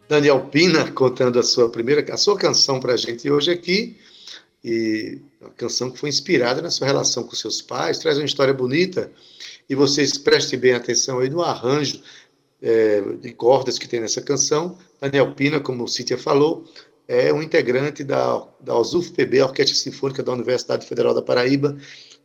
Daniel 0.07 0.41
Pina 0.53 0.93
contando 0.93 1.39
a 1.39 1.43
sua 1.43 1.71
primeira, 1.71 2.05
a 2.13 2.19
sua 2.19 2.37
canção 2.37 2.79
para 2.79 2.93
a 2.93 2.97
gente 2.99 3.31
hoje 3.31 3.51
aqui. 3.51 3.97
E 4.65 5.21
uma 5.41 5.51
canção 5.51 5.91
que 5.91 5.99
foi 5.99 6.09
inspirada 6.09 6.61
na 6.61 6.71
sua 6.71 6.87
relação 6.87 7.25
com 7.25 7.35
seus 7.35 7.63
pais, 7.63 7.99
traz 7.99 8.19
uma 8.19 8.27
história 8.27 8.53
bonita. 8.53 9.11
E 9.69 9.75
vocês 9.75 10.19
prestem 10.19 10.59
bem 10.59 10.73
atenção 10.73 11.21
aí 11.21 11.31
no 11.31 11.43
arranjo 11.43 12.03
é, 12.61 13.01
de 13.21 13.33
cordas 13.33 13.79
que 13.79 13.89
tem 13.89 14.01
nessa 14.01 14.21
canção. 14.21 14.77
Daniel 15.01 15.35
Pina, 15.35 15.61
como 15.61 15.85
o 15.85 15.89
Cíntia 15.89 16.19
falou, 16.19 16.65
é 17.07 17.33
um 17.33 17.43
integrante 17.43 18.05
da, 18.05 18.47
da 18.61 18.77
OSUF-PB, 18.77 19.43
Orquestra 19.43 19.77
Sinfônica 19.77 20.23
da 20.23 20.33
Universidade 20.33 20.87
Federal 20.87 21.15
da 21.15 21.23
Paraíba, 21.23 21.77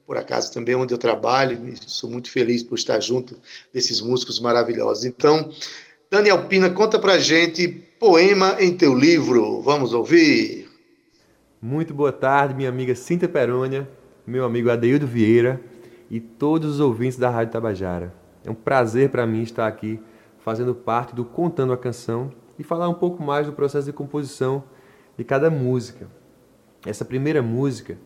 por 0.05 0.17
acaso 0.17 0.51
também 0.51 0.75
onde 0.75 0.93
eu 0.93 0.97
trabalho, 0.97 1.67
e 1.69 1.77
sou 1.89 2.09
muito 2.09 2.29
feliz 2.29 2.61
por 2.63 2.75
estar 2.75 2.99
junto 2.99 3.39
desses 3.73 4.01
músicos 4.01 4.39
maravilhosos. 4.39 5.05
Então, 5.05 5.49
Daniel 6.11 6.47
Pina, 6.47 6.69
conta 6.69 6.99
pra 6.99 7.17
gente 7.17 7.67
Poema 7.97 8.57
em 8.59 8.75
teu 8.75 8.93
livro. 8.93 9.61
Vamos 9.61 9.93
ouvir? 9.93 10.62
Muito 11.65 11.93
boa 11.93 12.11
tarde, 12.11 12.53
minha 12.53 12.67
amiga 12.67 12.93
Cíntia 12.93 13.29
Perônia, 13.29 13.87
meu 14.27 14.43
amigo 14.43 14.69
Adeildo 14.69 15.07
Vieira 15.07 15.61
e 16.11 16.19
todos 16.19 16.73
os 16.73 16.79
ouvintes 16.81 17.17
da 17.17 17.29
Rádio 17.29 17.53
Tabajara. 17.53 18.13
É 18.43 18.51
um 18.51 18.53
prazer 18.53 19.07
para 19.07 19.25
mim 19.25 19.43
estar 19.43 19.65
aqui 19.65 19.97
fazendo 20.39 20.75
parte 20.75 21.15
do 21.15 21.23
Contando 21.23 21.71
a 21.71 21.77
Canção 21.77 22.33
e 22.59 22.63
falar 22.65 22.89
um 22.89 22.93
pouco 22.93 23.23
mais 23.23 23.47
do 23.47 23.53
processo 23.53 23.85
de 23.85 23.93
composição 23.93 24.65
de 25.17 25.23
cada 25.23 25.49
música. 25.49 26.09
Essa 26.85 27.05
primeira 27.05 27.41
música 27.41 27.97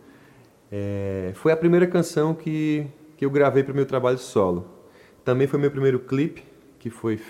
é, 0.70 1.32
foi 1.34 1.50
a 1.50 1.56
primeira 1.56 1.88
canção 1.88 2.34
que, 2.34 2.86
que 3.16 3.24
eu 3.24 3.30
gravei 3.30 3.64
para 3.64 3.72
o 3.72 3.74
meu 3.74 3.86
trabalho 3.86 4.18
solo. 4.18 4.68
Também 5.24 5.48
foi 5.48 5.58
meu 5.58 5.72
primeiro 5.72 5.98
clipe, 5.98 6.44
que 6.78 6.90
foi 6.90 7.20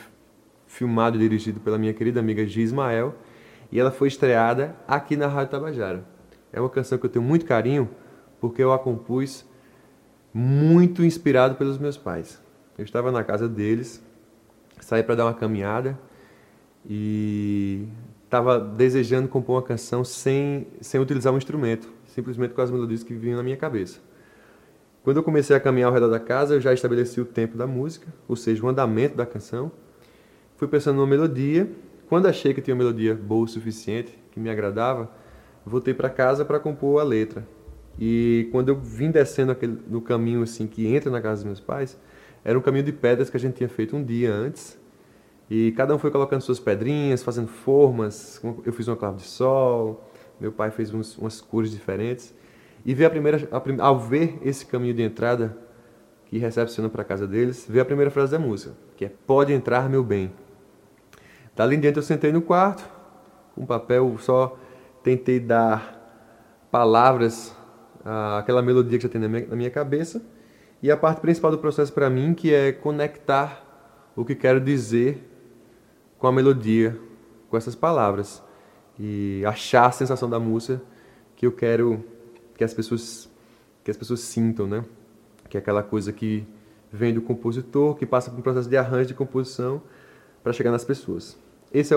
filmado 0.67 1.17
e 1.17 1.21
dirigido 1.21 1.59
pela 1.59 1.79
minha 1.79 1.95
querida 1.95 2.21
amiga 2.21 2.47
Gia 2.47 2.65
Ismael, 2.65 3.15
e 3.73 3.81
ela 3.81 3.91
foi 3.91 4.09
estreada 4.09 4.77
aqui 4.87 5.17
na 5.17 5.27
Rádio 5.27 5.53
Tabajara. 5.53 6.18
É 6.53 6.61
uma 6.61 6.71
canção 6.71 6.99
que 6.99 7.07
eu 7.07 7.11
tenho 7.11 7.25
muito 7.25 7.45
carinho 7.45 7.89
porque 8.41 8.63
eu 8.63 8.73
a 8.73 8.79
compus 8.79 9.45
muito 10.33 11.05
inspirado 11.05 11.57
pelos 11.57 11.79
meus 11.79 11.97
pais. 11.97 12.41
Eu 12.77 12.85
estava 12.85 13.11
na 13.11 13.25
casa 13.25 13.49
deles, 13.49 14.03
saí 14.81 15.03
para 15.03 15.17
dar 15.17 15.25
uma 15.27 15.35
caminhada 15.35 15.99
e 16.89 17.89
estava 18.25 18.61
desejando 18.61 19.27
compor 19.27 19.57
uma 19.57 19.63
canção 19.63 20.05
sem, 20.05 20.67
sem 20.81 21.01
utilizar 21.01 21.33
um 21.33 21.39
instrumento, 21.39 21.93
simplesmente 22.07 22.55
com 22.55 22.61
as 22.61 22.71
melodias 22.71 23.03
que 23.03 23.15
vinham 23.15 23.37
na 23.37 23.43
minha 23.43 23.57
cabeça. 23.57 23.99
Quando 25.03 25.17
eu 25.17 25.23
comecei 25.23 25.57
a 25.57 25.61
caminhar 25.61 25.89
ao 25.89 25.95
redor 25.95 26.09
da 26.09 26.21
casa, 26.21 26.55
eu 26.55 26.61
já 26.61 26.73
estabeleci 26.73 27.21
o 27.21 27.25
tempo 27.25 27.57
da 27.57 27.67
música, 27.67 28.13
ou 28.29 28.37
seja, 28.37 28.65
o 28.65 28.69
andamento 28.69 29.17
da 29.17 29.25
canção. 29.25 29.73
Fui 30.57 30.69
pensando 30.69 30.97
numa 30.97 31.07
melodia. 31.07 31.71
Quando 32.09 32.27
achei 32.27 32.53
que 32.53 32.61
tinha 32.61 32.75
uma 32.75 32.85
melodia 32.85 33.15
boa 33.15 33.45
o 33.45 33.49
suficiente, 33.49 34.19
que 34.31 34.39
me 34.39 34.51
agradava, 34.51 35.11
voltei 35.69 35.95
para 35.95 36.09
casa 36.09 36.45
para 36.45 36.59
compor 36.59 37.01
a 37.01 37.05
letra. 37.05 37.47
E 37.99 38.49
quando 38.53 38.69
eu 38.69 38.77
vim 38.77 39.11
descendo 39.11 39.53
aquele, 39.53 39.79
no 39.89 40.01
caminho 40.01 40.43
assim 40.43 40.67
que 40.67 40.87
entra 40.87 41.11
na 41.11 41.21
casa 41.21 41.37
dos 41.37 41.45
meus 41.45 41.61
pais, 41.61 41.99
era 42.45 42.59
um 42.59 42.63
caminho 42.63 42.85
de 42.85 42.93
pedras 42.93 43.29
que 43.29 43.37
a 43.37 43.41
gente 43.41 43.57
tinha 43.57 43.69
feito 43.69 43.97
um 43.97 44.03
dia 44.03 44.33
antes. 44.33 44.79
E 45.51 45.73
cada 45.73 45.95
um 45.95 45.99
foi 45.99 46.11
colocando 46.11 46.41
suas 46.43 46.61
pedrinhas, 46.61 47.23
fazendo 47.23 47.49
formas. 47.49 48.41
Eu 48.65 48.73
fiz 48.73 48.87
uma 48.87 48.97
clave 48.97 49.17
de 49.19 49.25
sol, 49.25 50.09
meu 50.41 50.53
pai 50.53 50.71
fez 50.71 50.93
uns, 50.93 51.17
umas 51.19 51.41
cores 51.41 51.71
diferentes. 51.71 52.35
E 52.85 52.95
ver 52.95 53.07
a 53.07 53.11
primeira, 53.11 53.49
a, 53.51 53.87
ao 53.87 53.99
ver 53.99 54.39
esse 54.43 54.65
caminho 54.65 54.95
de 54.95 55.03
entrada 55.03 55.57
que 56.27 56.39
recepciona 56.39 56.89
para 56.89 57.03
a 57.03 57.05
casa 57.05 57.27
deles, 57.27 57.67
ver 57.69 57.81
a 57.81 57.85
primeira 57.85 58.11
frase 58.11 58.33
da 58.33 58.39
música, 58.39 58.75
que 58.97 59.05
é 59.05 59.13
Pode 59.27 59.53
entrar, 59.53 59.89
meu 59.89 60.05
bem. 60.05 60.31
Dali 61.57 61.75
em 61.75 61.81
diante 61.81 61.97
eu 61.97 62.03
sentei 62.03 62.31
no 62.31 62.43
quarto, 62.43 62.89
com 63.55 63.63
um 63.63 63.67
papel 63.67 64.17
só 64.19 64.57
tentei 65.09 65.41
dar 65.41 66.69
palavras 66.71 67.57
àquela 68.39 68.61
melodia 68.61 68.99
que 68.99 69.05
já 69.05 69.09
tem 69.09 69.21
na 69.21 69.29
minha, 69.29 69.47
na 69.47 69.57
minha 69.57 69.71
cabeça. 69.71 70.23
E 70.83 70.91
a 70.91 70.97
parte 70.97 71.21
principal 71.23 71.51
do 71.51 71.59
processo 71.59 71.93
para 71.93 72.11
mim, 72.11 72.35
que 72.35 72.53
é 72.53 72.73
conectar 72.73 74.13
o 74.15 74.23
que 74.25 74.35
quero 74.35 74.61
dizer 74.61 75.25
com 76.19 76.27
a 76.27 76.33
melodia, 76.33 76.99
com 77.49 77.57
essas 77.57 77.75
palavras. 77.75 78.43
E 78.99 79.43
achar 79.47 79.87
a 79.87 79.93
sensação 79.93 80.29
da 80.29 80.39
música 80.39 80.83
que 81.35 81.47
eu 81.47 81.53
quero 81.53 82.05
que 82.55 82.65
as 82.65 82.75
pessoas 82.75 83.31
que 83.83 83.91
as 83.91 83.97
pessoas 83.97 84.21
sintam, 84.21 84.67
né? 84.67 84.85
Que 85.49 85.57
é 85.57 85.61
aquela 85.61 85.83
coisa 85.83 86.13
que 86.13 86.47
vem 86.93 87.15
do 87.15 87.23
compositor, 87.23 87.95
que 87.95 88.05
passa 88.05 88.31
por 88.31 88.39
um 88.39 88.43
processo 88.43 88.69
de 88.69 88.77
arranjo 88.77 89.07
de 89.07 89.15
composição, 89.15 89.81
para 90.43 90.53
chegar 90.53 90.71
nas 90.71 90.85
pessoas. 90.85 91.39
Esse 91.73 91.95
é 91.95 91.97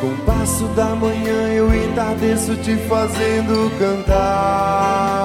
Com 0.00 0.08
o 0.08 0.16
passo 0.26 0.64
da 0.74 0.94
manhã 0.94 1.48
eu 1.54 1.74
entardeço 1.74 2.54
te 2.56 2.76
fazendo 2.88 3.70
cantar. 3.78 5.16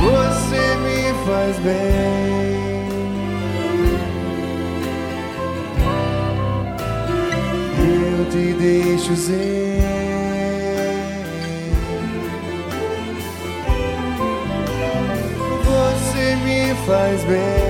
Você 0.00 0.76
me 0.76 1.12
faz 1.26 1.58
bem. 1.58 2.40
Eu 7.78 8.24
te 8.30 8.54
deixo 8.54 9.14
ser. 9.16 9.80
Você 15.64 16.36
me 16.36 16.74
faz 16.86 17.24
bem. 17.24 17.69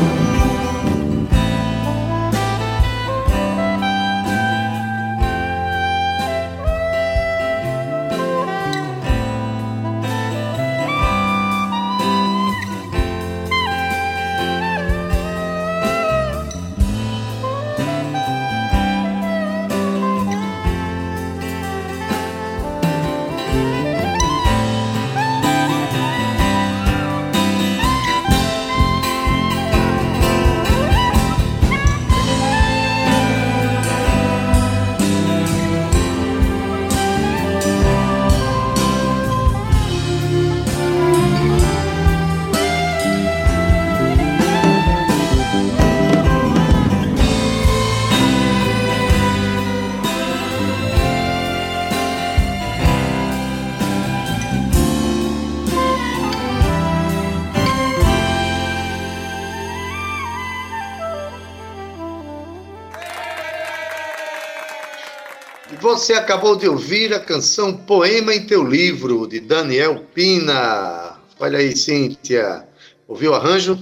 Você 65.91 66.13
acabou 66.13 66.55
de 66.55 66.69
ouvir 66.69 67.13
a 67.13 67.19
canção 67.19 67.75
Poema 67.75 68.33
em 68.33 68.45
Teu 68.45 68.63
Livro, 68.63 69.27
de 69.27 69.41
Daniel 69.41 70.05
Pina. 70.13 71.19
Olha 71.37 71.59
aí, 71.59 71.75
Cíntia. 71.75 72.65
Ouviu 73.05 73.31
o 73.31 73.35
arranjo? 73.35 73.77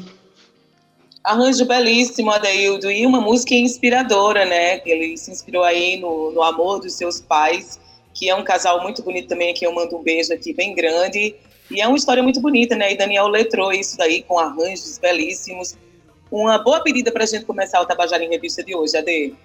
Arranjo 1.23 1.65
belíssimo, 1.65 2.31
Adeildo, 2.31 2.89
e 2.89 3.05
uma 3.05 3.21
música 3.21 3.53
inspiradora, 3.53 4.43
né? 4.43 4.81
Ele 4.87 5.15
se 5.17 5.29
inspirou 5.29 5.63
aí 5.63 5.97
no, 5.99 6.31
no 6.31 6.41
amor 6.41 6.79
dos 6.79 6.93
seus 6.93 7.21
pais, 7.21 7.79
que 8.11 8.27
é 8.27 8.33
um 8.33 8.43
casal 8.43 8.81
muito 8.81 9.03
bonito 9.03 9.27
também, 9.27 9.53
que 9.53 9.63
eu 9.63 9.71
mando 9.71 9.95
um 9.95 10.01
beijo 10.01 10.33
aqui 10.33 10.51
bem 10.51 10.73
grande. 10.73 11.35
E 11.69 11.79
é 11.79 11.87
uma 11.87 11.95
história 11.95 12.23
muito 12.23 12.41
bonita, 12.41 12.75
né? 12.75 12.91
E 12.91 12.97
Daniel 12.97 13.27
letrou 13.27 13.71
isso 13.71 13.95
daí 13.95 14.23
com 14.23 14.39
arranjos 14.39 14.97
belíssimos. 14.97 15.77
Uma 16.31 16.57
boa 16.57 16.81
pedida 16.81 17.11
para 17.11 17.23
a 17.23 17.27
gente 17.27 17.45
começar 17.45 17.79
o 17.79 17.85
Tabajara 17.85 18.23
em 18.23 18.29
Revista 18.29 18.63
de 18.63 18.75
hoje, 18.75 18.97
Ade. 18.97 19.35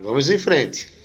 Vamos 0.00 0.30
em 0.30 0.38
frente. 0.38 1.03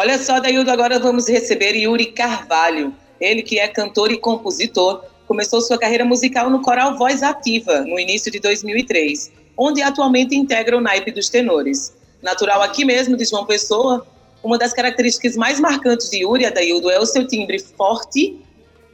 Olha 0.00 0.16
só, 0.16 0.38
Daildo, 0.38 0.70
agora 0.70 0.96
vamos 1.00 1.28
receber 1.28 1.74
Yuri 1.74 2.12
Carvalho. 2.12 2.94
Ele 3.20 3.42
que 3.42 3.58
é 3.58 3.66
cantor 3.66 4.12
e 4.12 4.16
compositor, 4.16 5.02
começou 5.26 5.60
sua 5.60 5.76
carreira 5.76 6.04
musical 6.04 6.48
no 6.48 6.62
coral 6.62 6.96
Voz 6.96 7.20
Ativa, 7.20 7.80
no 7.80 7.98
início 7.98 8.30
de 8.30 8.38
2003, 8.38 9.32
onde 9.56 9.82
atualmente 9.82 10.36
integra 10.36 10.76
o 10.76 10.80
naipe 10.80 11.10
dos 11.10 11.28
tenores. 11.28 11.92
Natural 12.22 12.62
aqui 12.62 12.84
mesmo 12.84 13.16
de 13.16 13.24
João 13.24 13.44
Pessoa, 13.44 14.06
uma 14.40 14.56
das 14.56 14.72
características 14.72 15.36
mais 15.36 15.58
marcantes 15.58 16.08
de 16.08 16.18
Yuri, 16.18 16.46
Adaildo, 16.46 16.88
é 16.92 17.00
o 17.00 17.04
seu 17.04 17.26
timbre 17.26 17.58
forte 17.58 18.38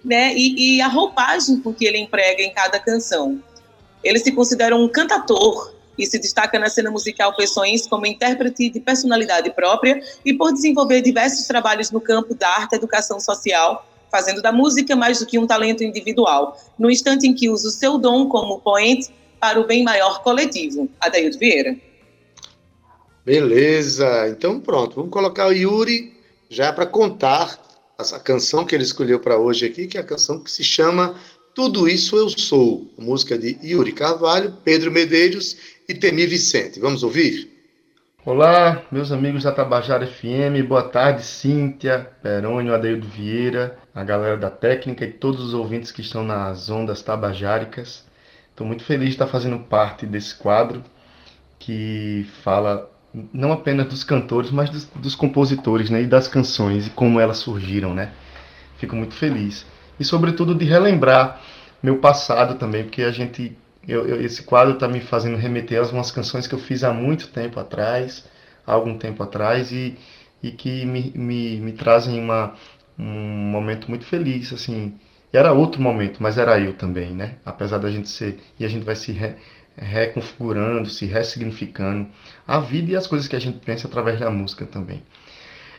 né, 0.03 0.33
e, 0.35 0.79
e 0.79 0.81
a 0.81 0.89
roupagem 0.89 1.61
com 1.61 1.75
que 1.75 1.85
ele 1.85 1.99
emprega 1.99 2.43
em 2.43 2.51
cada 2.51 2.79
canção. 2.79 3.39
Ele 4.03 4.19
se 4.19 4.33
considera 4.33 4.75
um 4.75 4.89
cantator 4.89 5.71
e 5.99 6.07
se 6.07 6.19
destaca 6.19 6.59
na 6.59 6.69
cena 6.69 6.91
musical 6.91 7.35
pessoense 7.37 7.89
como 7.89 8.07
intérprete 8.07 8.71
de 8.71 8.81
personalidade 8.81 9.51
própria 9.51 10.03
e 10.25 10.35
por 10.35 10.53
desenvolver 10.53 11.01
diversos 11.01 11.47
trabalhos 11.47 11.91
no 11.91 12.01
campo 12.01 12.35
da 12.35 12.49
arte 12.49 12.73
e 12.73 12.77
educação 12.77 13.21
social, 13.21 13.87
fazendo 14.11 14.43
da 14.43 14.53
música 14.53 14.95
mais 14.95 15.19
do 15.19 15.27
que 15.27 15.39
um 15.39 15.47
talento 15.47 15.83
individual, 15.83 16.59
no 16.79 16.91
instante 16.91 17.27
em 17.27 17.35
que 17.35 17.49
usa 17.49 17.69
o 17.69 17.73
seu 17.73 17.99
dom 17.99 18.29
como 18.29 18.61
poente 18.61 19.13
para 19.41 19.61
o 19.61 19.67
bem 19.67 19.83
maior 19.83 20.23
coletivo. 20.23 20.89
Adaildo 21.01 21.39
Vieira. 21.39 21.77
Beleza, 23.25 24.29
então 24.29 24.61
pronto, 24.61 24.97
vamos 24.97 25.11
colocar 25.11 25.47
o 25.49 25.53
Yuri 25.53 26.13
já 26.49 26.73
para 26.73 26.87
contar 26.87 27.59
essa 27.99 28.19
canção 28.19 28.65
que 28.65 28.75
ele 28.75 28.85
escolheu 28.85 29.21
para 29.21 29.39
hoje 29.39 29.67
aqui, 29.67 29.87
que 29.87 29.97
é 29.97 30.01
a 30.01 30.05
canção 30.05 30.41
que 30.41 30.51
se 30.51 30.65
chama 30.65 31.15
Tudo 31.55 31.87
Isso 31.87 32.17
Eu 32.17 32.29
Sou, 32.31 32.91
música 32.99 33.39
de 33.39 33.57
Yuri 33.63 33.93
Carvalho, 33.93 34.55
Pedro 34.65 34.91
Medeiros 34.91 35.57
e 35.89 35.95
Temi 35.95 36.27
Vicente. 36.27 36.81
Vamos 36.81 37.05
ouvir? 37.05 37.49
Olá, 38.27 38.83
meus 38.91 39.13
amigos 39.13 39.45
da 39.45 39.53
Tabajara 39.53 40.05
FM, 40.05 40.67
boa 40.67 40.83
tarde, 40.83 41.23
Cíntia, 41.23 42.11
Perônio, 42.21 42.75
Adeildo 42.75 43.07
Vieira, 43.07 43.79
a 43.95 44.03
galera 44.03 44.37
da 44.37 44.51
técnica 44.51 45.05
e 45.05 45.13
todos 45.13 45.41
os 45.41 45.55
ouvintes 45.55 45.93
que 45.93 46.01
estão 46.01 46.25
nas 46.25 46.69
ondas 46.71 47.03
tabajáricas. 47.03 48.05
Estou 48.51 48.67
muito 48.67 48.83
feliz 48.83 49.11
de 49.11 49.15
estar 49.15 49.29
fazendo 49.29 49.61
parte 49.61 50.05
desse 50.07 50.35
quadro 50.35 50.83
que 51.61 52.27
fala 52.43 52.91
não 53.33 53.53
apenas 53.53 53.87
dos 53.87 54.03
cantores, 54.03 54.51
mas 54.51 54.71
dos, 54.71 54.87
dos 54.87 55.15
compositores 55.15 55.89
né, 55.89 56.03
e 56.03 56.07
das 56.07 56.27
canções 56.27 56.89
e 56.89 56.91
como 56.91 57.21
elas 57.21 57.37
surgiram. 57.37 57.95
Né? 57.95 58.11
Fico 58.77 58.97
muito 58.97 59.15
feliz. 59.15 59.65
E, 59.99 60.05
sobretudo, 60.05 60.55
de 60.55 60.65
relembrar 60.65 61.41
meu 61.83 61.99
passado 61.99 62.57
também, 62.57 62.85
porque 62.85 63.03
a 63.03 63.11
gente 63.11 63.57
eu, 63.87 64.07
eu, 64.07 64.21
esse 64.23 64.43
quadro 64.43 64.75
está 64.75 64.89
me 64.89 65.01
fazendo 65.01 65.37
remeter 65.37 65.79
a 65.79 65.83
algumas 65.83 66.11
canções 66.11 66.47
que 66.47 66.55
eu 66.55 66.59
fiz 66.59 66.83
há 66.83 66.93
muito 66.93 67.29
tempo 67.29 67.61
atrás, 67.61 68.25
há 68.67 68.73
algum 68.73 68.97
tempo 68.99 69.23
atrás, 69.23 69.73
e, 69.73 69.97
e 70.43 70.51
que 70.51 70.85
me, 70.87 71.13
me, 71.15 71.61
me 71.61 71.73
trazem 71.73 72.19
uma, 72.19 72.55
um 72.99 73.05
momento 73.05 73.89
muito 73.89 74.05
feliz, 74.07 74.53
assim. 74.53 74.95
Era 75.33 75.53
outro 75.53 75.83
momento, 75.83 76.23
mas 76.23 76.39
era 76.39 76.59
eu 76.61 76.75
também, 76.75 77.13
né? 77.13 77.37
Apesar 77.45 77.79
da 77.79 77.91
gente 77.91 78.09
ser. 78.09 78.39
E 78.59 78.65
a 78.65 78.69
gente 78.69 78.85
vai 78.85 78.95
se 78.95 79.13
re, 79.13 79.35
reconfigurando, 79.77 80.89
se 80.89 81.07
ressignificando 81.07 82.09
a 82.47 82.61
vida 82.61 82.93
e 82.93 82.97
as 82.97 83.07
coisas 83.07 83.27
que 83.27 83.35
a 83.37 83.41
gente 83.41 83.59
pensa 83.59 83.89
através 83.89 84.21
da 84.21 84.31
música 84.31 84.65
também. 84.65 85.03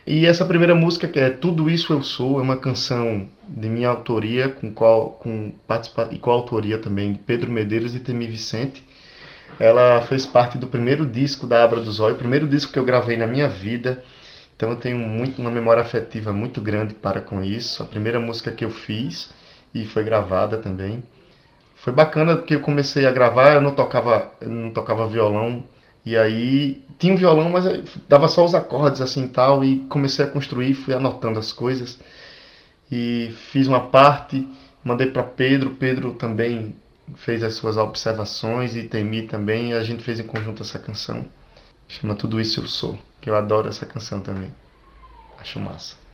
E 0.06 0.24
essa 0.24 0.44
primeira 0.44 0.72
música, 0.72 1.08
que 1.08 1.18
é 1.18 1.30
Tudo 1.30 1.68
Isso 1.68 1.92
Eu 1.92 2.00
Sou, 2.00 2.38
é 2.38 2.42
uma 2.42 2.56
canção 2.56 3.28
de 3.48 3.68
minha 3.68 3.88
autoria, 3.88 4.48
com 4.48 4.72
qual, 4.72 5.10
com 5.10 5.50
participa 5.66 6.08
e 6.12 6.18
com 6.20 6.30
a 6.30 6.34
autoria 6.34 6.78
também 6.78 7.14
de 7.14 7.18
Pedro 7.18 7.50
Medeiros 7.50 7.92
e 7.92 7.98
Temi 7.98 8.28
Vicente. 8.28 8.84
Ela 9.58 10.00
fez 10.02 10.24
parte 10.24 10.58
do 10.58 10.68
primeiro 10.68 11.04
disco 11.04 11.44
da 11.44 11.64
Abra 11.64 11.80
do 11.80 11.90
Zóio, 11.90 12.14
o 12.14 12.18
primeiro 12.18 12.46
disco 12.46 12.72
que 12.72 12.78
eu 12.78 12.84
gravei 12.84 13.16
na 13.16 13.26
minha 13.26 13.48
vida. 13.48 14.04
Então 14.54 14.70
eu 14.70 14.76
tenho 14.76 14.96
muito, 14.96 15.42
uma 15.42 15.50
memória 15.50 15.82
afetiva 15.82 16.32
muito 16.32 16.60
grande 16.60 16.94
para 16.94 17.20
com 17.20 17.42
isso. 17.42 17.82
A 17.82 17.86
primeira 17.86 18.20
música 18.20 18.52
que 18.52 18.64
eu 18.64 18.70
fiz 18.70 19.34
e 19.74 19.84
foi 19.86 20.04
gravada 20.04 20.58
também. 20.58 21.02
Foi 21.74 21.92
bacana 21.92 22.36
porque 22.36 22.54
eu 22.54 22.60
comecei 22.60 23.06
a 23.06 23.10
gravar, 23.10 23.54
eu 23.54 23.60
não 23.60 23.74
tocava, 23.74 24.30
eu 24.40 24.50
não 24.50 24.70
tocava 24.70 25.08
violão, 25.08 25.64
e 26.06 26.16
aí 26.16 26.84
tinha 27.00 27.12
um 27.12 27.16
violão, 27.16 27.50
mas 27.50 27.64
dava 28.08 28.28
só 28.28 28.44
os 28.44 28.54
acordes 28.54 29.00
assim 29.00 29.26
tal, 29.26 29.64
e 29.64 29.80
comecei 29.88 30.24
a 30.24 30.28
construir, 30.28 30.74
fui 30.74 30.94
anotando 30.94 31.40
as 31.40 31.52
coisas. 31.52 31.98
E 32.90 33.34
fiz 33.50 33.66
uma 33.66 33.88
parte, 33.88 34.48
mandei 34.84 35.08
para 35.08 35.24
Pedro, 35.24 35.70
Pedro 35.70 36.14
também 36.14 36.76
fez 37.16 37.42
as 37.42 37.54
suas 37.54 37.76
observações 37.76 38.76
e 38.76 38.84
Temi 38.84 39.22
também, 39.22 39.70
e 39.70 39.74
a 39.74 39.82
gente 39.82 40.04
fez 40.04 40.20
em 40.20 40.26
conjunto 40.26 40.62
essa 40.62 40.78
canção. 40.78 41.26
Chama 41.88 42.14
Tudo 42.14 42.40
Isso 42.40 42.60
Eu 42.60 42.68
Sou, 42.68 42.98
que 43.20 43.28
eu 43.28 43.34
adoro 43.34 43.68
essa 43.68 43.84
canção 43.84 44.20
também. 44.20 44.54
Acho 45.40 45.58
massa. 45.58 46.05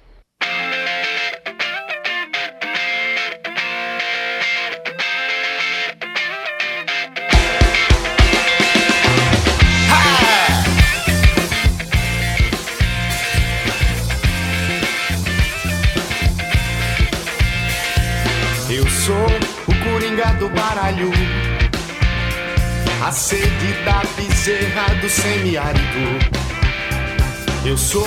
A 23.05 23.13
sede 23.13 23.73
da 23.85 24.01
bezerra 24.17 24.95
do 25.03 25.11
semiárido. 25.11 26.19
Eu 27.63 27.77
sou 27.77 28.07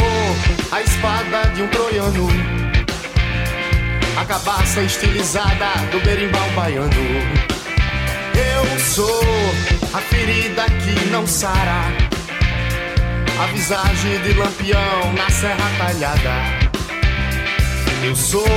a 0.72 0.82
espada 0.82 1.44
de 1.54 1.62
um 1.62 1.68
troiano. 1.68 2.28
A 4.20 4.26
cabaça 4.26 4.82
estilizada 4.82 5.74
do 5.92 6.00
berimbau 6.00 6.50
baiano. 6.56 6.90
Eu 8.34 8.80
sou 8.80 9.22
a 9.94 10.00
ferida 10.00 10.64
que 10.64 11.06
não 11.12 11.28
sara. 11.28 11.84
A 13.44 13.46
visagem 13.54 14.20
de 14.24 14.34
lampião 14.34 15.14
na 15.14 15.30
serra 15.30 15.70
talhada. 15.78 16.34
Eu 18.04 18.16
sou 18.16 18.48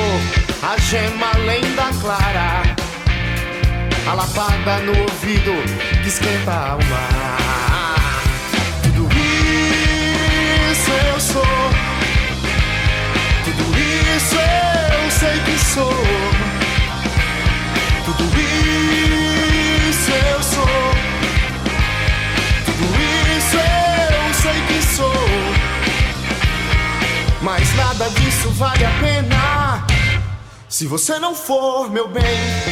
a 0.63 0.79
gema 0.79 1.31
lenda 1.45 1.91
clara 2.01 2.88
a 4.09 4.15
lapada 4.15 4.79
no 4.79 4.99
ouvido 5.03 5.53
que 6.03 6.09
esquenta 6.09 6.51
a 6.51 6.71
alma. 6.71 7.09
Tudo 8.83 9.07
isso 10.73 10.91
eu 10.91 11.21
sou, 11.21 11.43
tudo 13.45 13.65
isso 14.17 14.35
eu 14.35 15.11
sei 15.11 15.41
que 15.45 15.59
sou. 15.59 16.05
Tudo 18.07 18.25
isso 19.85 20.11
eu 20.11 20.43
sou, 20.43 20.95
tudo 22.65 22.87
isso 23.37 23.57
eu 23.59 24.35
sei 24.35 24.59
que 24.69 24.81
sou. 24.97 25.29
Mas 27.43 27.75
nada 27.77 28.09
disso 28.09 28.49
vale 28.53 28.87
a 28.87 28.91
pena 29.03 29.87
se 30.67 30.87
você 30.87 31.19
não 31.19 31.35
for 31.35 31.91
meu 31.91 32.09
bem. 32.09 32.68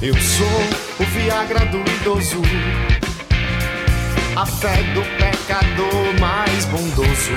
Eu 0.00 0.14
sou 0.14 0.46
o 1.00 1.04
Viagra 1.10 1.66
do 1.66 1.78
idoso, 1.78 2.40
a 4.36 4.46
fé 4.46 4.76
do 4.94 5.02
pecador 5.18 6.20
mais 6.20 6.64
bondoso. 6.66 7.32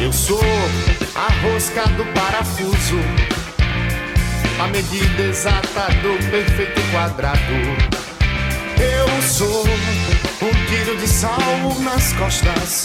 Eu 0.00 0.10
sou 0.10 0.40
a 1.14 1.30
rosca 1.42 1.86
do 1.88 2.06
parafuso, 2.14 2.98
a 4.58 4.66
medida 4.68 5.24
exata 5.24 5.88
do 6.00 6.30
perfeito 6.30 6.80
quadrado. 6.90 7.38
Eu 8.80 9.22
sou 9.22 9.62
um 10.40 10.66
tiro 10.70 10.96
de 10.96 11.06
sal 11.06 11.38
nas 11.80 12.14
costas, 12.14 12.84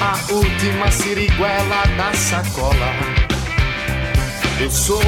a 0.00 0.32
última 0.32 0.88
siriguela 0.92 1.82
da 1.96 2.12
sacola. 2.14 2.94
Eu 4.60 4.70
sou 4.70 5.02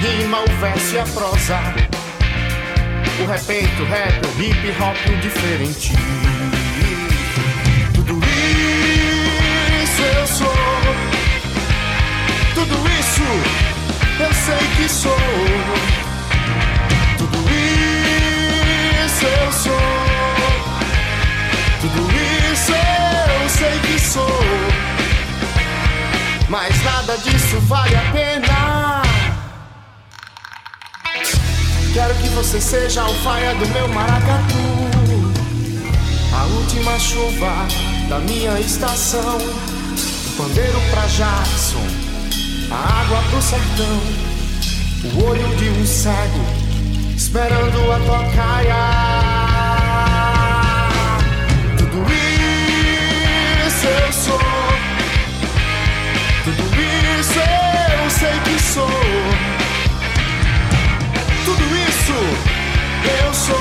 rima, 0.00 0.40
o 0.40 0.46
verso 0.60 0.94
e 0.94 0.98
a 0.98 1.04
prosa. 1.04 1.58
O 3.20 3.26
repente, 3.26 3.82
o 3.82 3.84
rap, 3.86 4.26
o 4.26 4.42
hip 4.42 4.74
hop, 4.80 4.96
o 5.10 5.16
diferente. 5.20 5.92
Tudo 7.94 8.20
isso 9.82 10.02
eu 10.02 10.26
sou. 10.26 10.54
Tudo 12.54 12.76
isso 13.00 13.22
eu 14.20 14.32
sei 14.34 14.68
que 14.76 14.88
sou. 14.88 15.18
Tudo 17.18 17.38
isso 19.06 19.26
eu 19.26 19.52
sou. 19.52 19.72
Tudo 21.80 22.08
isso 22.52 22.72
eu 22.72 23.48
sei 23.48 23.78
que 23.80 23.98
sou. 24.00 24.40
Mas 26.48 26.82
nada 26.84 27.18
disso 27.18 27.60
vale 27.60 27.96
a 27.96 28.12
pena. 28.12 28.97
Quero 31.98 32.14
que 32.14 32.28
você 32.28 32.60
seja 32.60 33.04
o 33.04 33.14
faia 33.24 33.56
do 33.56 33.66
meu 33.70 33.88
maracatu. 33.88 34.54
A 36.32 36.44
última 36.44 36.96
chuva 36.96 37.66
da 38.08 38.20
minha 38.20 38.60
estação. 38.60 39.36
O 39.36 40.30
pandeiro 40.36 40.80
pra 40.92 41.08
Jackson, 41.08 41.84
a 42.70 43.00
água 43.00 43.20
pro 43.30 43.42
sertão. 43.42 44.00
O 45.12 45.24
olho 45.24 45.56
de 45.56 45.70
um 45.70 45.84
cego 45.84 46.38
esperando 47.16 47.90
a 47.90 47.98
tocaia. 48.06 48.76
Tudo 51.78 52.06
isso 53.66 53.86
eu 53.88 54.12
sou. 54.12 54.38
Tudo 56.44 56.62
isso 57.20 57.40
sou. 58.72 59.57
Isso 62.08 62.14
eu 63.22 63.34
sou. 63.34 63.56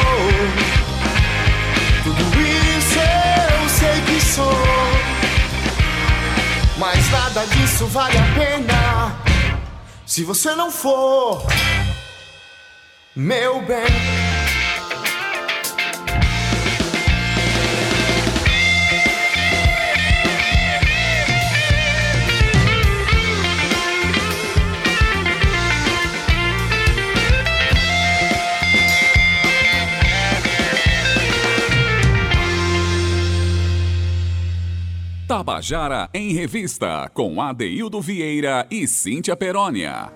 Tudo 2.04 2.24
isso 2.42 3.00
eu 3.00 3.70
sei 3.70 4.02
que 4.06 4.22
sou. 4.26 4.54
Mas 6.78 7.12
nada 7.12 7.46
disso 7.48 7.88
vale 7.88 8.18
a 8.18 8.24
pena 8.40 9.18
se 10.06 10.24
você 10.24 10.56
não 10.56 10.72
for 10.72 11.46
meu 13.14 13.62
bem. 13.64 14.27
Tabajara 35.48 36.10
em 36.14 36.34
Revista, 36.34 37.10
com 37.14 37.42
Adeildo 37.42 38.02
Vieira 38.02 38.68
e 38.70 38.86
Cíntia 38.86 39.34
Perónia. 39.34 40.12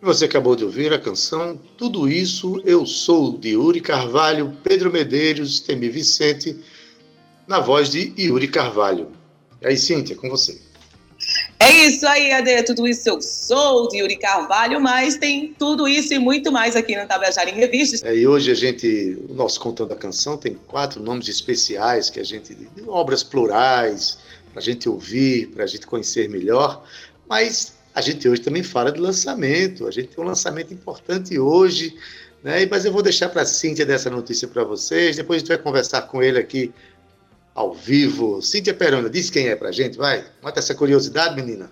Você 0.00 0.24
acabou 0.24 0.56
de 0.56 0.64
ouvir 0.64 0.90
a 0.94 0.98
canção 0.98 1.60
Tudo 1.76 2.08
Isso 2.08 2.62
Eu 2.64 2.86
Sou, 2.86 3.36
de 3.36 3.50
Yuri 3.50 3.82
Carvalho, 3.82 4.56
Pedro 4.64 4.90
Medeiros, 4.90 5.60
Temi 5.60 5.90
Vicente, 5.90 6.58
na 7.46 7.60
voz 7.60 7.90
de 7.90 8.14
Yuri 8.18 8.48
Carvalho. 8.48 9.08
E 9.60 9.66
aí, 9.66 9.76
Cíntia, 9.76 10.16
com 10.16 10.30
você. 10.30 10.58
É 11.64 11.86
isso 11.86 12.06
aí, 12.06 12.30
Ade, 12.30 12.62
tudo 12.64 12.86
isso 12.86 13.08
eu 13.08 13.22
sou 13.22 13.88
de 13.88 13.96
Yuri 13.96 14.16
Carvalho, 14.16 14.78
mas 14.78 15.16
tem 15.16 15.54
tudo 15.58 15.88
isso 15.88 16.12
e 16.12 16.18
muito 16.18 16.52
mais 16.52 16.76
aqui 16.76 16.94
no 16.94 17.08
Tabajara 17.08 17.48
em 17.48 17.54
Revistas. 17.54 18.02
É, 18.02 18.14
e 18.14 18.26
hoje 18.26 18.50
a 18.50 18.54
gente, 18.54 19.18
o 19.30 19.32
nosso 19.32 19.58
Contando 19.60 19.94
a 19.94 19.96
Canção 19.96 20.36
tem 20.36 20.52
quatro 20.66 21.02
nomes 21.02 21.26
especiais 21.26 22.10
que 22.10 22.20
a 22.20 22.22
gente, 22.22 22.54
obras 22.86 23.22
plurais, 23.22 24.18
para 24.52 24.60
a 24.60 24.62
gente 24.62 24.86
ouvir, 24.90 25.46
para 25.54 25.64
a 25.64 25.66
gente 25.66 25.86
conhecer 25.86 26.28
melhor, 26.28 26.84
mas 27.26 27.72
a 27.94 28.02
gente 28.02 28.28
hoje 28.28 28.42
também 28.42 28.62
fala 28.62 28.92
de 28.92 29.00
lançamento, 29.00 29.86
a 29.86 29.90
gente 29.90 30.08
tem 30.08 30.22
um 30.22 30.26
lançamento 30.26 30.74
importante 30.74 31.38
hoje, 31.38 31.96
né? 32.42 32.66
mas 32.66 32.84
eu 32.84 32.92
vou 32.92 33.02
deixar 33.02 33.30
para 33.30 33.40
a 33.40 33.46
Cíntia 33.46 33.86
dessa 33.86 34.10
notícia 34.10 34.46
para 34.46 34.64
vocês, 34.64 35.16
depois 35.16 35.38
a 35.38 35.40
gente 35.40 35.48
vai 35.48 35.58
conversar 35.58 36.02
com 36.02 36.22
ele 36.22 36.38
aqui 36.38 36.74
ao 37.54 37.72
vivo. 37.72 38.42
Cíntia 38.42 38.74
Perona, 38.74 39.08
diz 39.08 39.30
quem 39.30 39.48
é 39.48 39.56
pra 39.56 39.70
gente, 39.70 39.96
vai. 39.96 40.24
Mata 40.42 40.58
essa 40.58 40.74
curiosidade, 40.74 41.36
menina. 41.36 41.70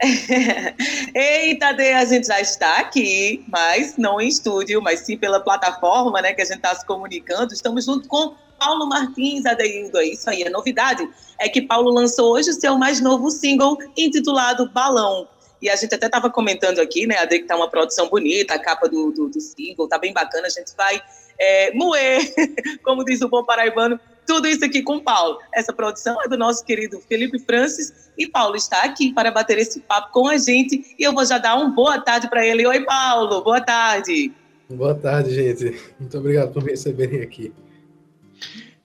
Eita, 1.14 1.72
Dê, 1.72 1.92
a 1.92 2.04
gente 2.04 2.26
já 2.26 2.40
está 2.40 2.78
aqui, 2.78 3.44
mas 3.48 3.96
não 3.96 4.20
em 4.20 4.28
estúdio, 4.28 4.80
mas 4.82 5.00
sim 5.00 5.16
pela 5.16 5.40
plataforma, 5.40 6.20
né, 6.20 6.32
que 6.32 6.42
a 6.42 6.44
gente 6.44 6.56
está 6.56 6.74
se 6.74 6.86
comunicando. 6.86 7.52
Estamos 7.52 7.84
junto 7.84 8.08
com 8.08 8.34
Paulo 8.58 8.86
Martins, 8.86 9.46
Adeildo. 9.46 9.98
É 9.98 10.06
isso 10.06 10.28
aí, 10.28 10.46
a 10.46 10.50
novidade 10.50 11.08
é 11.40 11.48
que 11.48 11.62
Paulo 11.62 11.90
lançou 11.90 12.32
hoje 12.34 12.50
o 12.50 12.54
seu 12.54 12.76
mais 12.76 13.00
novo 13.00 13.30
single, 13.30 13.78
intitulado 13.96 14.70
Balão. 14.70 15.28
E 15.62 15.70
a 15.70 15.76
gente 15.76 15.94
até 15.94 16.06
estava 16.06 16.28
comentando 16.28 16.78
aqui, 16.80 17.06
né, 17.06 17.16
Ade, 17.18 17.38
que 17.38 17.46
tá 17.46 17.56
uma 17.56 17.70
produção 17.70 18.08
bonita, 18.08 18.54
a 18.54 18.58
capa 18.58 18.88
do, 18.88 19.10
do, 19.12 19.28
do 19.30 19.40
single, 19.40 19.88
tá 19.88 19.96
bem 19.96 20.12
bacana, 20.12 20.46
a 20.46 20.50
gente 20.50 20.72
vai 20.76 21.00
é, 21.38 21.72
moer, 21.72 22.20
como 22.84 23.04
diz 23.04 23.22
o 23.22 23.28
bom 23.28 23.44
paraibano, 23.44 23.98
tudo 24.26 24.48
isso 24.48 24.64
aqui 24.64 24.82
com 24.82 25.00
Paulo. 25.00 25.38
Essa 25.52 25.72
produção 25.72 26.20
é 26.22 26.28
do 26.28 26.36
nosso 26.36 26.64
querido 26.64 27.00
Felipe 27.00 27.38
Francis 27.38 28.10
e 28.16 28.26
Paulo 28.26 28.56
está 28.56 28.82
aqui 28.82 29.12
para 29.12 29.30
bater 29.30 29.58
esse 29.58 29.80
papo 29.80 30.12
com 30.12 30.28
a 30.28 30.36
gente 30.36 30.94
e 30.98 31.02
eu 31.02 31.12
vou 31.12 31.24
já 31.24 31.38
dar 31.38 31.56
uma 31.56 31.70
boa 31.70 32.00
tarde 32.00 32.28
para 32.28 32.44
ele. 32.46 32.66
Oi, 32.66 32.84
Paulo, 32.84 33.42
boa 33.42 33.60
tarde. 33.60 34.32
Boa 34.70 34.94
tarde, 34.94 35.34
gente. 35.34 35.80
Muito 35.98 36.18
obrigado 36.18 36.52
por 36.52 36.62
me 36.62 36.70
receberem 36.70 37.22
aqui. 37.22 37.52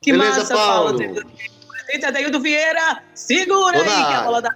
Que 0.02 0.12
Beleza, 0.12 0.40
massa, 0.40 0.54
Paulo. 0.54 0.98
Paulo. 0.98 1.26
Presidente 1.68 2.06
Adaildo 2.06 2.40
Vieira, 2.40 3.04
segura 3.14 3.84
Tô 3.84 3.90
aí 3.90 4.06
que 4.06 4.14
a 4.14 4.22
bola 4.24 4.42
da 4.42 4.56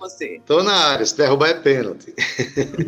você. 0.00 0.40
Tô 0.46 0.62
na 0.62 0.72
área, 0.72 1.04
se 1.04 1.16
derrubar 1.16 1.50
é 1.50 1.54
pênalti. 1.54 2.14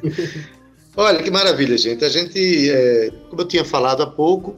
Olha 0.97 1.23
que 1.23 1.31
maravilha, 1.31 1.77
gente. 1.77 2.05
A 2.05 2.09
gente, 2.09 2.71
é, 2.71 3.11
como 3.29 3.43
eu 3.43 3.49
tinha 3.49 3.65
falado 3.65 4.03
há 4.03 4.07
pouco, 4.07 4.57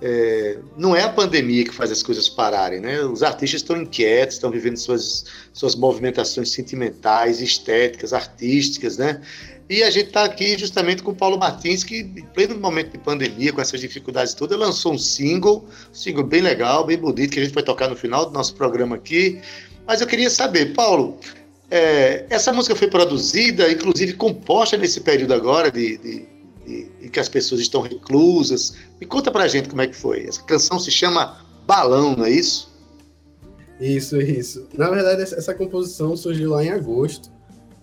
é, 0.00 0.58
não 0.76 0.94
é 0.94 1.02
a 1.02 1.08
pandemia 1.08 1.64
que 1.64 1.74
faz 1.74 1.90
as 1.90 2.02
coisas 2.02 2.28
pararem, 2.28 2.80
né? 2.80 3.00
Os 3.00 3.22
artistas 3.22 3.62
estão 3.62 3.80
inquietos, 3.80 4.36
estão 4.36 4.50
vivendo 4.50 4.76
suas, 4.76 5.24
suas 5.52 5.74
movimentações 5.74 6.50
sentimentais, 6.50 7.40
estéticas, 7.40 8.12
artísticas, 8.12 8.98
né? 8.98 9.22
E 9.68 9.82
a 9.82 9.90
gente 9.90 10.08
está 10.08 10.24
aqui 10.24 10.56
justamente 10.56 11.02
com 11.02 11.10
o 11.10 11.14
Paulo 11.14 11.38
Martins, 11.38 11.82
que 11.82 12.00
em 12.00 12.24
pleno 12.34 12.58
momento 12.58 12.92
de 12.92 12.98
pandemia, 12.98 13.52
com 13.52 13.60
essas 13.60 13.80
dificuldades 13.80 14.32
todas, 14.32 14.56
lançou 14.56 14.92
um 14.92 14.98
single, 14.98 15.66
um 15.90 15.94
single 15.94 16.22
bem 16.22 16.40
legal, 16.40 16.84
bem 16.84 16.96
bonito, 16.96 17.32
que 17.32 17.40
a 17.40 17.44
gente 17.44 17.54
vai 17.54 17.64
tocar 17.64 17.88
no 17.88 17.96
final 17.96 18.26
do 18.26 18.32
nosso 18.32 18.54
programa 18.54 18.96
aqui. 18.96 19.40
Mas 19.86 20.00
eu 20.00 20.06
queria 20.06 20.30
saber, 20.30 20.72
Paulo, 20.74 21.18
é, 21.70 22.26
essa 22.30 22.52
música 22.52 22.76
foi 22.76 22.86
produzida, 22.88 23.70
inclusive 23.70 24.12
composta 24.12 24.76
nesse 24.76 25.00
período 25.00 25.34
agora 25.34 25.70
de, 25.70 25.96
de 25.98 26.35
e, 26.66 27.08
que 27.08 27.20
as 27.20 27.28
pessoas 27.28 27.60
estão 27.60 27.80
reclusas. 27.80 28.74
Me 29.00 29.06
conta 29.06 29.30
pra 29.30 29.46
gente 29.48 29.68
como 29.68 29.82
é 29.82 29.86
que 29.86 29.96
foi. 29.96 30.26
Essa 30.26 30.42
canção 30.42 30.78
se 30.78 30.90
chama 30.90 31.44
Balão, 31.66 32.16
não 32.16 32.24
é 32.24 32.30
isso? 32.30 32.74
Isso, 33.80 34.20
isso. 34.20 34.66
Na 34.76 34.90
verdade, 34.90 35.22
essa 35.22 35.54
composição 35.54 36.16
surgiu 36.16 36.50
lá 36.50 36.64
em 36.64 36.70
agosto. 36.70 37.30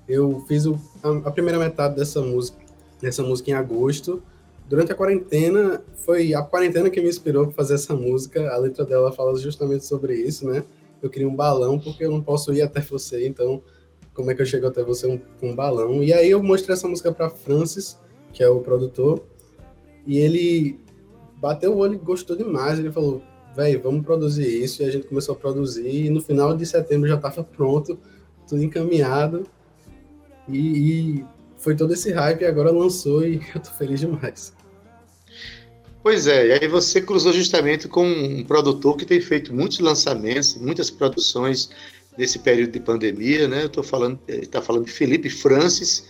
Eu 0.07 0.43
fiz 0.47 0.65
o, 0.65 0.79
a, 1.01 1.29
a, 1.29 1.31
primeira 1.31 1.57
metade 1.57 1.95
dessa 1.95 2.21
música, 2.21 2.57
dessa 3.01 3.23
música 3.23 3.51
em 3.51 3.53
agosto. 3.53 4.21
Durante 4.67 4.91
a 4.91 4.95
quarentena, 4.95 5.81
foi 6.05 6.33
a 6.33 6.41
quarentena 6.41 6.89
que 6.89 7.01
me 7.01 7.09
inspirou 7.09 7.45
para 7.45 7.55
fazer 7.55 7.75
essa 7.75 7.95
música. 7.95 8.49
A 8.51 8.57
letra 8.57 8.83
dela 8.83 9.11
fala 9.11 9.37
justamente 9.37 9.85
sobre 9.85 10.15
isso, 10.15 10.45
né? 10.47 10.63
Eu 11.01 11.09
queria 11.09 11.27
um 11.27 11.35
balão 11.35 11.79
porque 11.79 12.05
eu 12.05 12.11
não 12.11 12.21
posso 12.21 12.53
ir 12.53 12.61
até 12.61 12.81
você, 12.81 13.27
então 13.27 13.61
como 14.13 14.31
é 14.31 14.35
que 14.35 14.41
eu 14.41 14.45
chego 14.45 14.67
até 14.67 14.83
você 14.83 15.07
com 15.39 15.47
um, 15.47 15.51
um 15.51 15.55
balão? 15.55 16.03
E 16.03 16.13
aí 16.13 16.29
eu 16.29 16.41
mostrei 16.41 16.73
essa 16.73 16.87
música 16.87 17.11
para 17.11 17.29
Francis 17.29 17.97
que 18.33 18.43
é 18.43 18.49
o 18.49 18.59
produtor, 18.59 19.23
e 20.05 20.17
ele 20.17 20.79
bateu 21.37 21.73
o 21.73 21.77
olho 21.77 21.93
e 21.93 21.97
gostou 21.97 22.35
demais. 22.35 22.79
Ele 22.79 22.91
falou: 22.91 23.21
velho, 23.55 23.81
vamos 23.81 24.03
produzir 24.03 24.47
isso. 24.47 24.81
E 24.81 24.85
a 24.85 24.91
gente 24.91 25.07
começou 25.07 25.35
a 25.35 25.37
produzir, 25.37 26.05
e 26.05 26.09
no 26.09 26.21
final 26.21 26.55
de 26.55 26.65
setembro 26.65 27.07
já 27.07 27.15
estava 27.15 27.43
pronto, 27.43 27.97
tudo 28.47 28.63
encaminhado. 28.63 29.45
E, 30.47 30.57
e, 30.57 31.25
foi 31.57 31.75
todo 31.75 31.93
esse 31.93 32.11
hype, 32.11 32.41
e 32.41 32.45
agora 32.45 32.71
lançou, 32.71 33.25
e 33.25 33.41
eu 33.55 33.61
tô 33.61 33.71
feliz 33.71 33.99
demais. 33.99 34.53
Pois 36.01 36.27
é, 36.27 36.47
e 36.47 36.51
aí 36.51 36.67
você 36.67 37.01
cruzou 37.01 37.31
justamente 37.31 37.87
com 37.87 38.05
um 38.05 38.43
produtor 38.43 38.97
que 38.97 39.05
tem 39.05 39.21
feito 39.21 39.53
muitos 39.53 39.79
lançamentos, 39.79 40.55
muitas 40.55 40.91
produções 40.91 41.69
nesse 42.17 42.39
período 42.39 42.71
de 42.71 42.81
pandemia, 42.81 43.47
né? 43.47 43.63
Eu 43.63 43.67
estou 43.67 43.83
falando, 43.83 44.19
está 44.27 44.61
falando 44.61 44.85
de 44.85 44.91
Felipe 44.91 45.29
Francis, 45.29 46.05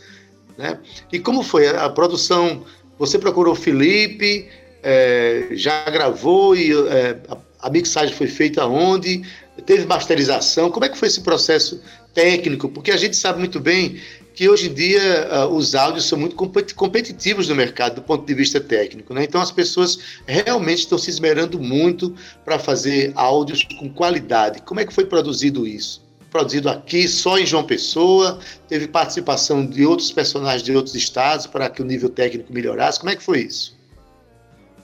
né? 0.58 0.80
E 1.12 1.20
como 1.20 1.44
foi 1.44 1.68
a, 1.68 1.90
produção? 1.90 2.64
Você 3.00 3.18
procurou 3.18 3.56
Felipe, 3.56 4.48
é, 4.82 5.48
já 5.52 5.84
gravou 5.90 6.56
e 6.56 6.72
é, 6.72 7.18
a, 7.30 7.68
a, 7.68 7.70
mixagem 7.70 8.16
foi 8.16 8.28
feita 8.28 8.66
onde? 8.66 9.24
Teve 9.66 9.86
masterização? 9.86 10.70
Como 10.70 10.86
é 10.86 10.90
que 10.90 10.98
foi 10.98 11.08
esse 11.08 11.22
processo 11.22 11.82
técnico? 12.14 12.70
Porque 12.70 12.92
a 12.92 12.98
gente 12.98 13.16
sabe 13.16 13.40
muito 13.40 13.60
bem 13.60 14.00
que 14.34 14.50
hoje 14.50 14.70
em 14.70 14.74
dia 14.74 15.30
uh, 15.32 15.56
os 15.56 15.76
áudios 15.76 16.06
são 16.06 16.18
muito 16.18 16.36
competitivos 16.36 17.48
no 17.48 17.56
mercado 17.56 17.96
do 17.96 18.02
ponto 18.02 18.26
de 18.26 18.34
vista 18.34 18.60
técnico, 18.60 19.14
né? 19.14 19.24
Então 19.24 19.40
as 19.40 19.52
pessoas 19.52 20.00
realmente 20.26 20.80
estão 20.80 20.98
se 20.98 21.10
esmerando 21.10 21.60
muito 21.60 22.16
para 22.44 22.58
fazer 22.58 23.12
áudios 23.16 23.64
com 23.80 23.90
qualidade. 23.90 24.62
Como 24.64 24.80
é 24.80 24.86
que 24.86 24.94
foi 24.94 25.06
produzido 25.06 25.68
isso? 25.68 26.03
Produzido 26.34 26.68
aqui 26.68 27.08
só 27.08 27.38
em 27.38 27.46
João 27.46 27.64
Pessoa, 27.64 28.40
teve 28.68 28.88
participação 28.88 29.64
de 29.64 29.86
outros 29.86 30.12
personagens 30.12 30.64
de 30.64 30.76
outros 30.76 30.96
estados 30.96 31.46
para 31.46 31.70
que 31.70 31.82
o 31.82 31.86
nível 31.86 32.10
técnico 32.10 32.52
melhorasse. 32.52 33.00
Como 33.00 33.12
é 33.12 33.16
que 33.16 33.22
foi 33.22 33.42
isso? 33.42 33.78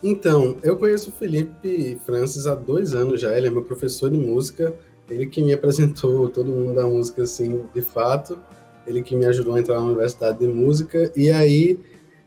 Então, 0.01 0.57
eu 0.63 0.77
conheço 0.77 1.09
o 1.09 1.13
Felipe 1.13 1.99
Francis 2.05 2.45
há 2.45 2.53
dois 2.53 2.93
anos 2.93 3.19
já, 3.19 3.35
ele 3.35 3.47
é 3.47 3.49
meu 3.49 3.63
professor 3.63 4.11
de 4.11 4.17
música, 4.17 4.73
ele 5.09 5.25
que 5.25 5.41
me 5.41 5.51
apresentou 5.51 6.29
todo 6.29 6.51
mundo 6.51 6.75
da 6.75 6.85
música, 6.85 7.23
assim, 7.23 7.65
de 7.73 7.81
fato, 7.81 8.39
ele 8.85 9.01
que 9.01 9.15
me 9.15 9.25
ajudou 9.25 9.55
a 9.55 9.59
entrar 9.59 9.79
na 9.79 9.87
universidade 9.87 10.37
de 10.37 10.47
música, 10.47 11.11
e 11.15 11.31
aí 11.31 11.79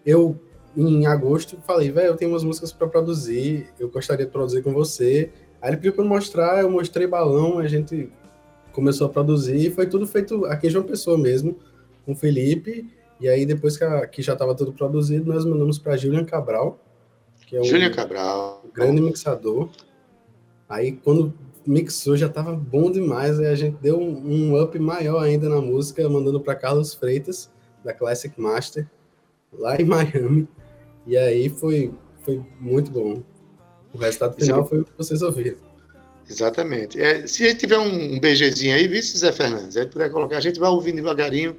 eu, 0.04 0.36
em 0.76 1.06
agosto, 1.06 1.56
falei, 1.64 1.90
velho, 1.90 2.08
eu 2.08 2.16
tenho 2.16 2.32
umas 2.32 2.44
músicas 2.44 2.72
para 2.72 2.88
produzir, 2.88 3.68
eu 3.78 3.88
gostaria 3.88 4.26
de 4.26 4.32
produzir 4.32 4.62
com 4.62 4.72
você, 4.72 5.30
aí 5.62 5.70
ele 5.70 5.76
pediu 5.76 5.92
para 5.92 6.04
mostrar, 6.04 6.60
eu 6.60 6.68
mostrei 6.68 7.06
balão, 7.06 7.58
a 7.58 7.68
gente 7.68 8.10
começou 8.72 9.06
a 9.06 9.10
produzir, 9.10 9.70
foi 9.72 9.86
tudo 9.86 10.06
feito 10.06 10.44
aqui 10.46 10.66
em 10.66 10.70
João 10.70 10.84
Pessoa 10.84 11.16
mesmo, 11.16 11.58
com 12.04 12.12
o 12.12 12.16
Felipe, 12.16 12.88
e 13.20 13.28
aí 13.28 13.46
depois 13.46 13.76
que, 13.76 13.84
a, 13.84 14.06
que 14.06 14.22
já 14.22 14.32
estava 14.32 14.54
tudo 14.54 14.72
produzido, 14.72 15.32
nós 15.32 15.44
mandamos 15.44 15.78
para 15.78 15.96
Julian 15.96 16.24
Cabral, 16.24 16.78
que 17.46 17.56
é 17.56 17.60
um 17.60 17.64
Julian 17.64 17.90
Cabral. 17.90 18.64
grande 18.74 19.00
mixador. 19.00 19.70
Aí 20.68 20.92
quando 20.92 21.32
mixou 21.66 22.16
já 22.16 22.26
estava 22.26 22.52
bom 22.54 22.90
demais, 22.90 23.38
aí 23.38 23.46
a 23.46 23.54
gente 23.54 23.76
deu 23.80 23.98
um, 24.00 24.52
um, 24.52 24.62
up 24.62 24.76
maior 24.78 25.22
ainda 25.22 25.48
na 25.48 25.60
música, 25.60 26.08
mandando 26.08 26.40
para 26.40 26.54
Carlos 26.54 26.94
Freitas, 26.94 27.50
da 27.84 27.92
Classic 27.92 28.40
Master, 28.40 28.88
lá 29.52 29.76
em 29.76 29.84
Miami. 29.86 30.48
E 31.06 31.16
aí 31.16 31.48
foi, 31.48 31.92
foi 32.20 32.42
muito 32.58 32.90
bom. 32.90 33.22
O 33.92 33.98
resultado 33.98 34.34
final 34.34 34.64
foi 34.66 34.80
o 34.80 34.84
que 34.84 34.92
vocês 34.96 35.22
ouviram. 35.22 35.58
Exatamente. 36.32 36.98
É, 36.98 37.26
se 37.26 37.44
a 37.44 37.48
gente 37.48 37.60
tiver 37.60 37.78
um, 37.78 38.14
um 38.16 38.20
aí, 38.74 38.88
viu, 38.88 39.02
Zé 39.02 39.30
Fernandes? 39.32 39.76
A 39.76 39.82
gente 39.82 39.92
puder 39.92 40.10
colocar, 40.10 40.38
a 40.38 40.40
gente 40.40 40.58
vai 40.58 40.70
ouvindo 40.70 40.96
devagarinho. 40.96 41.56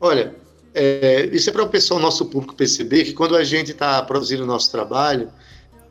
Olha, 0.00 0.34
é, 0.74 1.28
isso 1.30 1.50
é 1.50 1.52
para 1.52 1.62
o 1.62 1.68
pessoal, 1.68 2.00
nosso 2.00 2.24
público 2.26 2.54
perceber 2.54 3.04
que 3.04 3.12
quando 3.12 3.36
a 3.36 3.44
gente 3.44 3.72
está 3.72 4.02
produzindo 4.02 4.42
o 4.42 4.46
nosso 4.46 4.70
trabalho, 4.70 5.30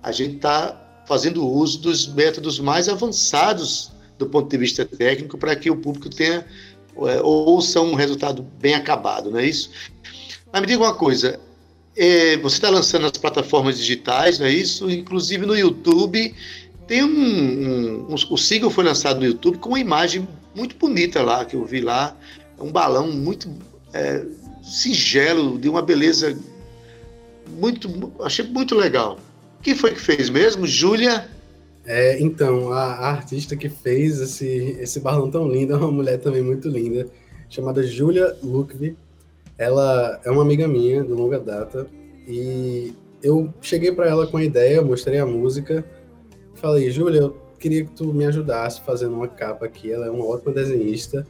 a 0.02 0.12
gente 0.12 0.38
está 0.38 1.04
fazendo 1.08 1.48
uso 1.48 1.80
dos 1.80 2.08
métodos 2.08 2.60
mais 2.60 2.90
avançados 2.90 3.92
do 4.18 4.26
ponto 4.26 4.50
de 4.50 4.58
vista 4.58 4.84
técnico 4.84 5.38
para 5.38 5.56
que 5.56 5.70
o 5.70 5.76
público 5.76 6.10
tenha 6.10 6.46
é, 7.06 7.22
ouça 7.22 7.80
um 7.80 7.94
resultado 7.94 8.42
bem 8.42 8.74
acabado, 8.74 9.30
não 9.30 9.40
é 9.40 9.46
isso? 9.46 9.70
Mas 10.52 10.62
me 10.62 10.68
diga 10.68 10.82
uma 10.82 10.96
coisa, 10.96 11.40
é, 11.96 12.38
você 12.38 12.56
está 12.56 12.70
lançando 12.70 13.04
nas 13.04 13.12
plataformas 13.12 13.78
digitais, 13.78 14.40
não 14.40 14.48
é 14.48 14.52
isso? 14.52 14.90
Inclusive 14.90 15.46
no 15.46 15.56
YouTube 15.56 16.34
tem 16.88 17.04
um, 17.04 17.08
um, 17.08 18.08
um, 18.10 18.14
o 18.14 18.38
single 18.38 18.70
foi 18.70 18.86
lançado 18.86 19.20
no 19.20 19.26
YouTube 19.26 19.58
com 19.58 19.70
uma 19.70 19.80
imagem 19.80 20.28
muito 20.56 20.76
bonita 20.78 21.22
lá 21.22 21.44
que 21.44 21.56
eu 21.56 21.66
vi 21.66 21.82
lá, 21.82 22.16
um 22.60 22.72
balão 22.72 23.12
muito 23.12 23.50
é, 23.94 24.26
singelo, 24.64 25.58
de 25.58 25.70
uma 25.70 25.82
beleza 25.82 26.38
muito, 27.50 28.14
achei 28.22 28.46
muito 28.46 28.76
legal. 28.76 29.20
Quem 29.62 29.76
foi 29.76 29.92
que 29.92 30.00
fez 30.00 30.30
mesmo? 30.30 30.66
Júlia? 30.66 31.30
É, 31.86 32.20
então, 32.20 32.72
a, 32.72 32.84
a, 32.84 33.10
artista 33.12 33.56
que 33.56 33.70
fez 33.70 34.20
esse, 34.20 34.78
esse 34.80 35.00
balão 35.00 35.32
tão 35.32 35.48
lindo 35.48 35.74
é 35.74 35.78
uma 35.78 35.92
mulher 35.92 36.20
também 36.20 36.42
muito 36.42 36.68
linda, 36.68 37.08
chamada 37.50 37.82
Julia 37.84 38.36
Lukvi. 38.44 38.96
Ela 39.58 40.20
é 40.24 40.30
uma 40.30 40.42
amiga 40.42 40.68
minha 40.68 41.04
de 41.04 41.12
longa 41.12 41.40
data 41.40 41.88
e 42.28 42.94
eu 43.24 43.54
cheguei 43.62 43.92
para 43.92 44.08
ela 44.08 44.28
com 44.28 44.38
a 44.38 44.44
ideia, 44.44 44.82
mostrei 44.82 45.20
a 45.20 45.26
música, 45.26 45.84
falei, 46.58 46.90
Júlia, 46.92 47.22
eu 47.22 47.38
queria 47.60 47.86
que 47.86 47.92
tu 47.92 48.14
me 48.14 48.26
ajudasse 48.26 48.82
fazendo 48.82 49.16
uma 49.16 49.28
capa 49.28 49.66
aqui. 49.66 49.92
Ela 49.92 50.08
é 50.08 50.10
uma 50.10 50.26
ótima 50.26 50.52
desenhista. 50.52 51.26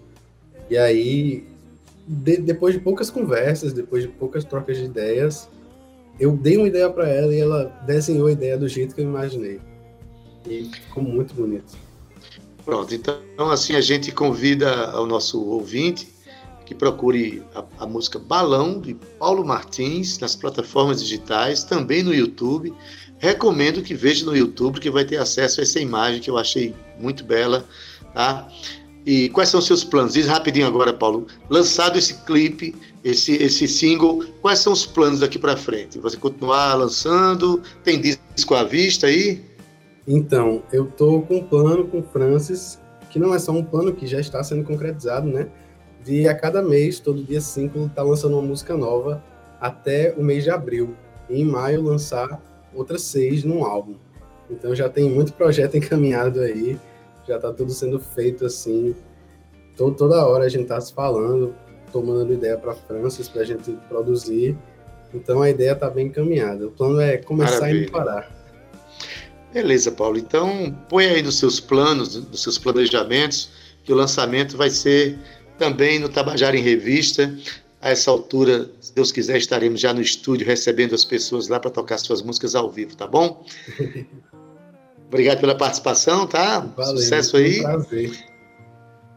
E 0.69 0.77
aí, 0.77 1.47
de, 2.07 2.37
depois 2.37 2.73
de 2.73 2.81
poucas 2.81 3.09
conversas, 3.09 3.73
depois 3.73 4.03
de 4.03 4.09
poucas 4.09 4.43
trocas 4.43 4.77
de 4.77 4.85
ideias, 4.85 5.49
eu 6.19 6.31
dei 6.35 6.57
uma 6.57 6.67
ideia 6.67 6.89
para 6.89 7.07
ela 7.07 7.33
e 7.33 7.39
ela 7.39 7.65
desenhou 7.85 8.27
a 8.27 8.31
ideia 8.31 8.57
do 8.57 8.67
jeito 8.67 8.95
que 8.95 9.01
eu 9.01 9.05
imaginei. 9.05 9.59
E 10.45 10.65
ficou 10.65 11.03
muito 11.03 11.33
bonito. 11.33 11.77
Pronto, 12.65 12.93
então 12.93 13.49
assim 13.49 13.75
a 13.75 13.81
gente 13.81 14.11
convida 14.11 14.87
ao 14.91 15.05
nosso 15.05 15.41
ouvinte 15.41 16.17
que 16.65 16.75
procure 16.75 17.41
a, 17.55 17.63
a, 17.79 17.87
música 17.87 18.19
Balão 18.19 18.81
de 18.81 18.93
Paulo 18.93 19.45
Martins 19.45 20.19
nas 20.19 20.35
plataformas 20.35 21.01
digitais, 21.01 21.63
também 21.63 22.03
no 22.03 22.13
YouTube. 22.13 22.73
Recomendo 23.19 23.81
que 23.81 23.93
veja 23.93 24.25
no 24.25 24.35
YouTube, 24.35 24.79
que 24.79 24.91
vai 24.91 25.03
ter 25.03 25.17
acesso 25.17 25.59
a 25.59 25.63
essa 25.63 25.79
imagem 25.79 26.21
que 26.21 26.29
eu 26.29 26.37
achei 26.37 26.75
muito 26.99 27.23
bela, 27.23 27.65
tá? 28.13 28.47
E 29.05 29.29
quais 29.29 29.49
são 29.49 29.61
seus 29.61 29.83
planos? 29.83 30.13
Diz 30.13 30.27
rapidinho 30.27 30.67
agora, 30.67 30.93
Paulo. 30.93 31.27
Lançado 31.49 31.97
esse 31.97 32.13
clipe, 32.25 32.75
esse, 33.03 33.41
esse 33.41 33.67
single, 33.67 34.23
quais 34.41 34.59
são 34.59 34.73
os 34.73 34.85
planos 34.85 35.21
daqui 35.21 35.39
para 35.39 35.55
frente? 35.55 35.97
Você 35.99 36.17
continuar 36.17 36.73
lançando? 36.75 37.61
Tem 37.83 38.01
disco 38.01 38.53
à 38.53 38.65
vista 38.65 39.07
aí? 39.07 39.41
Então, 40.05 40.61
eu 40.73 40.85
tô 40.85 41.21
com 41.21 41.37
um 41.37 41.43
plano 41.43 41.87
com 41.87 41.99
o 41.99 42.03
Francis, 42.03 42.79
que 43.09 43.17
não 43.17 43.33
é 43.33 43.39
só 43.39 43.53
um 43.53 43.63
plano 43.63 43.93
que 43.93 44.05
já 44.05 44.19
está 44.19 44.43
sendo 44.43 44.65
concretizado, 44.65 45.27
né? 45.27 45.47
De 46.03 46.27
a 46.27 46.35
cada 46.35 46.61
mês, 46.61 46.99
todo 46.99 47.23
dia 47.23 47.39
5, 47.39 47.89
tá 47.95 48.03
lançando 48.03 48.33
uma 48.33 48.41
música 48.41 48.75
nova 48.75 49.23
até 49.59 50.13
o 50.17 50.23
mês 50.23 50.43
de 50.43 50.49
abril. 50.49 50.95
E 51.29 51.41
em 51.41 51.45
maio 51.45 51.81
lançar 51.81 52.41
outras 52.73 53.01
seis 53.03 53.43
num 53.43 53.63
álbum. 53.63 53.95
Então 54.49 54.75
já 54.75 54.89
tem 54.89 55.09
muito 55.09 55.33
projeto 55.33 55.75
encaminhado 55.77 56.39
aí, 56.41 56.79
já 57.27 57.37
tá 57.39 57.51
tudo 57.51 57.71
sendo 57.71 57.99
feito 57.99 58.45
assim. 58.45 58.95
Todo, 59.75 59.95
toda 59.95 60.25
hora 60.25 60.45
a 60.45 60.49
gente 60.49 60.65
tá 60.65 60.79
se 60.81 60.93
falando, 60.93 61.53
tomando 61.91 62.33
ideia 62.33 62.57
para 62.57 62.73
Francis 62.73 63.27
para 63.27 63.41
a 63.41 63.45
gente 63.45 63.71
produzir. 63.87 64.57
Então 65.13 65.41
a 65.41 65.49
ideia 65.49 65.75
tá 65.75 65.89
bem 65.89 66.07
encaminhada. 66.07 66.67
O 66.67 66.71
plano 66.71 66.99
é 66.99 67.17
começar 67.17 67.61
Maravilha. 67.61 67.81
e 67.81 67.85
não 67.85 67.91
parar. 67.91 68.37
Beleza, 69.53 69.91
Paulo. 69.91 70.17
Então, 70.17 70.75
põe 70.89 71.05
aí 71.05 71.21
nos 71.21 71.39
seus 71.39 71.59
planos, 71.59 72.15
nos 72.15 72.43
seus 72.43 72.57
planejamentos, 72.57 73.49
que 73.83 73.93
o 73.93 73.95
lançamento 73.95 74.57
vai 74.57 74.69
ser 74.69 75.17
também 75.57 75.99
no 75.99 76.09
Tabajara 76.09 76.57
em 76.57 76.61
Revista. 76.61 77.33
A 77.79 77.91
essa 77.91 78.09
altura, 78.09 78.71
se 78.81 78.93
Deus 78.93 79.11
quiser, 79.11 79.37
estaremos 79.37 79.79
já 79.79 79.93
no 79.93 80.01
estúdio 80.01 80.47
recebendo 80.47 80.95
as 80.95 81.05
pessoas 81.05 81.47
lá 81.47 81.59
para 81.59 81.69
tocar 81.69 81.97
suas 81.97 82.21
músicas 82.21 82.55
ao 82.55 82.71
vivo, 82.71 82.95
tá 82.95 83.05
bom? 83.05 83.45
Obrigado 85.07 85.39
pela 85.39 85.55
participação, 85.55 86.27
tá? 86.27 86.59
Valeu, 86.59 86.97
Sucesso 86.97 87.37
aí. 87.37 87.59
Um 87.59 87.63
prazer. 87.63 88.11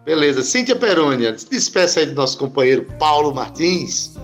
Beleza. 0.05 0.43
Cíntia 0.43 0.77
Perônia, 0.77 1.33
despeça 1.33 2.01
aí 2.01 2.07
do 2.07 2.15
nosso 2.15 2.39
companheiro 2.39 2.87
Paulo 2.99 3.35
Martins. 3.35 4.15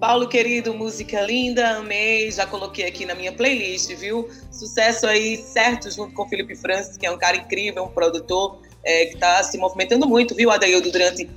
Paulo, 0.00 0.28
querido, 0.28 0.72
música 0.72 1.20
linda, 1.22 1.78
amei, 1.78 2.30
já 2.30 2.46
coloquei 2.46 2.86
aqui 2.86 3.04
na 3.04 3.16
minha 3.16 3.32
playlist, 3.32 3.92
viu? 3.96 4.28
Sucesso 4.50 5.06
aí, 5.06 5.36
certo, 5.38 5.90
junto 5.90 6.14
com 6.14 6.22
o 6.22 6.28
Felipe 6.28 6.54
Francis, 6.54 6.96
que 6.96 7.04
é 7.04 7.10
um 7.10 7.18
cara 7.18 7.36
incrível, 7.36 7.84
um 7.84 7.88
produtor 7.88 8.60
é, 8.84 9.06
que 9.06 9.14
está 9.14 9.42
se 9.42 9.58
movimentando 9.58 10.06
muito, 10.06 10.34
viu, 10.34 10.50
Adaildo, 10.50 10.92
durante... 10.92 11.28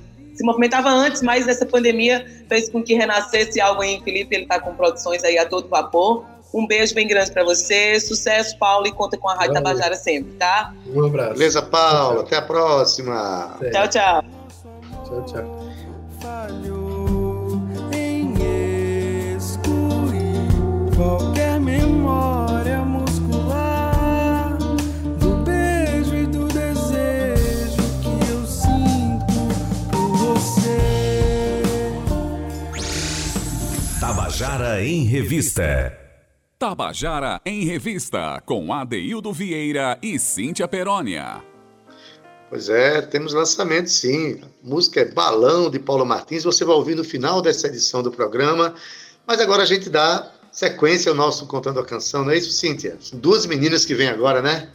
Se 0.42 0.46
movimentava 0.46 0.88
antes, 0.90 1.22
mas 1.22 1.46
essa 1.46 1.64
pandemia 1.64 2.26
fez 2.48 2.68
com 2.68 2.82
que 2.82 2.94
renascesse 2.94 3.60
algo 3.60 3.80
aí 3.80 3.94
em 3.94 4.02
Felipe, 4.02 4.34
ele 4.34 4.42
está 4.42 4.58
com 4.58 4.74
produções 4.74 5.22
aí 5.22 5.38
a 5.38 5.48
todo 5.48 5.68
vapor. 5.68 6.24
Um 6.52 6.66
beijo 6.66 6.96
bem 6.96 7.06
grande 7.06 7.30
para 7.30 7.44
você, 7.44 8.00
sucesso, 8.00 8.58
Paulo, 8.58 8.88
e 8.88 8.92
conta 8.92 9.16
com 9.16 9.28
a 9.28 9.34
Rádio 9.34 9.54
Valeu. 9.54 9.62
Tabajara 9.62 9.94
sempre, 9.94 10.32
tá? 10.32 10.74
Um 10.92 11.06
abraço. 11.06 11.34
Beleza, 11.34 11.62
Paulo, 11.62 12.22
até 12.22 12.38
a 12.38 12.42
próxima. 12.42 13.56
Tchau, 13.70 13.88
tchau. 13.88 14.24
Tchau, 15.04 15.24
tchau. 15.26 15.71
Tabajara 34.32 34.82
em 34.82 35.04
Revista. 35.04 35.98
Tabajara 36.58 37.38
em 37.44 37.66
Revista, 37.66 38.42
com 38.46 38.72
Adeildo 38.72 39.30
Vieira 39.30 39.98
e 40.00 40.18
Cíntia 40.18 40.66
Perónia. 40.66 41.42
Pois 42.48 42.70
é, 42.70 43.02
temos 43.02 43.34
lançamento 43.34 43.90
sim. 43.90 44.40
A 44.42 44.46
música 44.66 45.00
é 45.00 45.04
Balão 45.04 45.68
de 45.68 45.78
Paulo 45.78 46.06
Martins. 46.06 46.44
Você 46.44 46.64
vai 46.64 46.74
ouvir 46.74 46.94
no 46.94 47.04
final 47.04 47.42
dessa 47.42 47.66
edição 47.66 48.02
do 48.02 48.10
programa. 48.10 48.74
Mas 49.26 49.38
agora 49.38 49.64
a 49.64 49.66
gente 49.66 49.90
dá 49.90 50.32
sequência 50.50 51.10
ao 51.10 51.14
nosso 51.14 51.46
Contando 51.46 51.78
a 51.78 51.84
Canção, 51.84 52.24
não 52.24 52.30
é 52.30 52.38
isso, 52.38 52.52
Cíntia? 52.52 52.96
São 53.00 53.18
duas 53.18 53.44
meninas 53.44 53.84
que 53.84 53.94
vêm 53.94 54.08
agora, 54.08 54.40
né? 54.40 54.70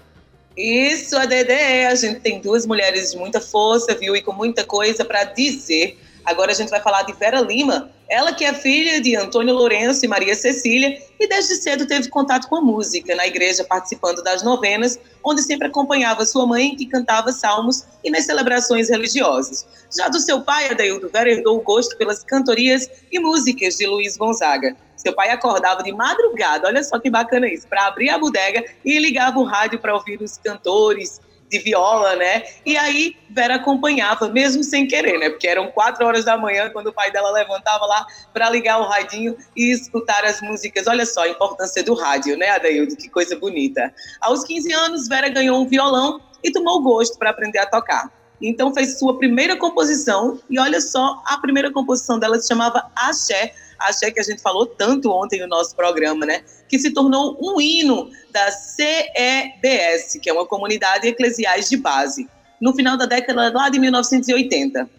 Isso, 0.56 1.18
a 1.18 1.26
Dedé. 1.26 1.88
A 1.88 1.96
gente 1.96 2.20
tem 2.20 2.40
duas 2.40 2.68
mulheres 2.68 3.12
de 3.12 3.18
muita 3.18 3.42
força, 3.42 3.96
viu? 3.96 4.16
E 4.16 4.22
com 4.22 4.34
muita 4.34 4.64
coisa 4.64 5.04
para 5.04 5.24
dizer. 5.24 5.98
Agora 6.28 6.52
a 6.52 6.54
gente 6.54 6.70
vai 6.70 6.82
falar 6.82 7.04
de 7.04 7.14
Vera 7.14 7.40
Lima, 7.40 7.90
ela 8.10 8.34
que 8.34 8.44
é 8.44 8.54
filha 8.54 9.00
de 9.00 9.16
Antônio 9.16 9.56
Lourenço 9.56 10.04
e 10.04 10.10
Maria 10.10 10.36
Cecília 10.36 11.02
e 11.18 11.26
desde 11.26 11.56
cedo 11.56 11.88
teve 11.88 12.10
contato 12.10 12.50
com 12.50 12.58
a 12.58 12.62
música 12.62 13.16
na 13.16 13.26
igreja, 13.26 13.64
participando 13.64 14.22
das 14.22 14.44
novenas, 14.44 15.00
onde 15.24 15.42
sempre 15.42 15.70
acompanhava 15.70 16.26
sua 16.26 16.46
mãe, 16.46 16.76
que 16.76 16.86
cantava 16.86 17.32
salmos, 17.32 17.86
e 18.04 18.12
nas 18.12 18.26
celebrações 18.26 18.90
religiosas. 18.90 19.66
Já 19.98 20.10
do 20.10 20.20
seu 20.20 20.42
pai, 20.42 20.70
Adaildo 20.70 21.08
Vera 21.08 21.32
herdou 21.32 21.60
o 21.60 21.62
gosto 21.62 21.96
pelas 21.96 22.26
cantorias 22.26 22.90
e 23.10 23.20
músicas 23.20 23.78
de 23.78 23.88
Luiz 23.88 24.18
Gonzaga. 24.18 24.76
Seu 24.98 25.14
pai 25.14 25.30
acordava 25.30 25.82
de 25.82 25.94
madrugada, 25.94 26.68
olha 26.68 26.84
só 26.84 27.00
que 27.00 27.10
bacana 27.10 27.48
isso, 27.48 27.66
para 27.70 27.88
abrir 27.88 28.10
a 28.10 28.20
bodega 28.20 28.66
e 28.84 29.00
ligava 29.00 29.40
o 29.40 29.46
rádio 29.46 29.80
para 29.80 29.96
ouvir 29.96 30.22
os 30.22 30.38
cantores 30.38 31.22
de 31.50 31.60
viola, 31.60 32.16
né? 32.16 32.44
E 32.66 32.78
aí 32.78 33.16
Vera 33.30 33.56
acompanhava, 33.56 34.30
mesmo 34.30 34.64
sem 34.64 34.88
querer, 34.88 35.18
né? 35.18 35.30
Porque 35.30 35.48
eram 35.48 35.72
quatro 35.72 36.06
horas 36.06 36.26
da 36.26 36.38
manhã 36.38 36.70
quando 36.70 36.88
o 36.88 36.94
pai 36.94 37.12
dela 37.12 37.32
levantava 37.32 37.86
lá 37.86 38.06
para 38.34 38.50
ligar 38.50 38.80
o 38.80 38.84
radinho 38.84 39.36
e 39.56 39.72
escutar 39.72 40.26
as 40.26 40.42
músicas. 40.42 40.88
Olha 40.88 41.06
só 41.06 41.24
a 41.24 41.30
importância 41.30 41.84
do 41.84 41.94
rádio, 41.94 42.38
né, 42.38 42.50
Adaildo? 42.50 42.96
Que 42.96 43.10
coisa 43.10 43.38
bonita. 43.38 43.94
Aos 44.22 44.44
15 44.44 44.74
anos, 44.74 45.08
Vera 45.08 45.30
ganhou 45.30 45.62
um 45.62 45.68
violão 45.68 46.20
e 46.44 46.52
tomou 46.52 46.82
gosto 46.82 47.18
para 47.18 47.30
aprender 47.30 47.60
a 47.60 47.66
tocar. 47.66 48.12
Então 48.42 48.74
fez 48.74 49.00
sua 49.00 49.18
primeira 49.18 49.56
composição 49.56 50.40
e 50.50 50.60
olha 50.60 50.80
só, 50.80 51.22
a 51.26 51.38
primeira 51.40 51.72
composição 51.72 52.20
dela 52.20 52.40
se 52.40 52.48
chamava 52.48 52.90
Axé, 52.96 53.54
Axé 53.80 54.12
que 54.12 54.20
a 54.20 54.24
gente 54.24 54.42
falou 54.42 54.66
tanto 54.66 55.12
ontem 55.12 55.40
no 55.40 55.48
nosso 55.48 55.76
programa, 55.76 56.26
né? 56.26 56.44
Que 56.68 56.80
se 56.80 56.92
tornou 56.92 57.38
um 57.42 57.60
hino 57.62 58.10
da 58.32 58.52
CEBS, 58.52 60.20
que 60.22 60.30
é 60.30 60.34
uma 60.34 60.46
comunidade 60.46 61.08
eclesiais 61.08 61.70
de 61.70 61.78
base, 61.78 62.28
no 62.62 62.74
final 62.74 62.98
da 62.98 63.06
década 63.06 63.52
lá 63.54 63.70
de 63.70 63.80
1980. 63.80 64.90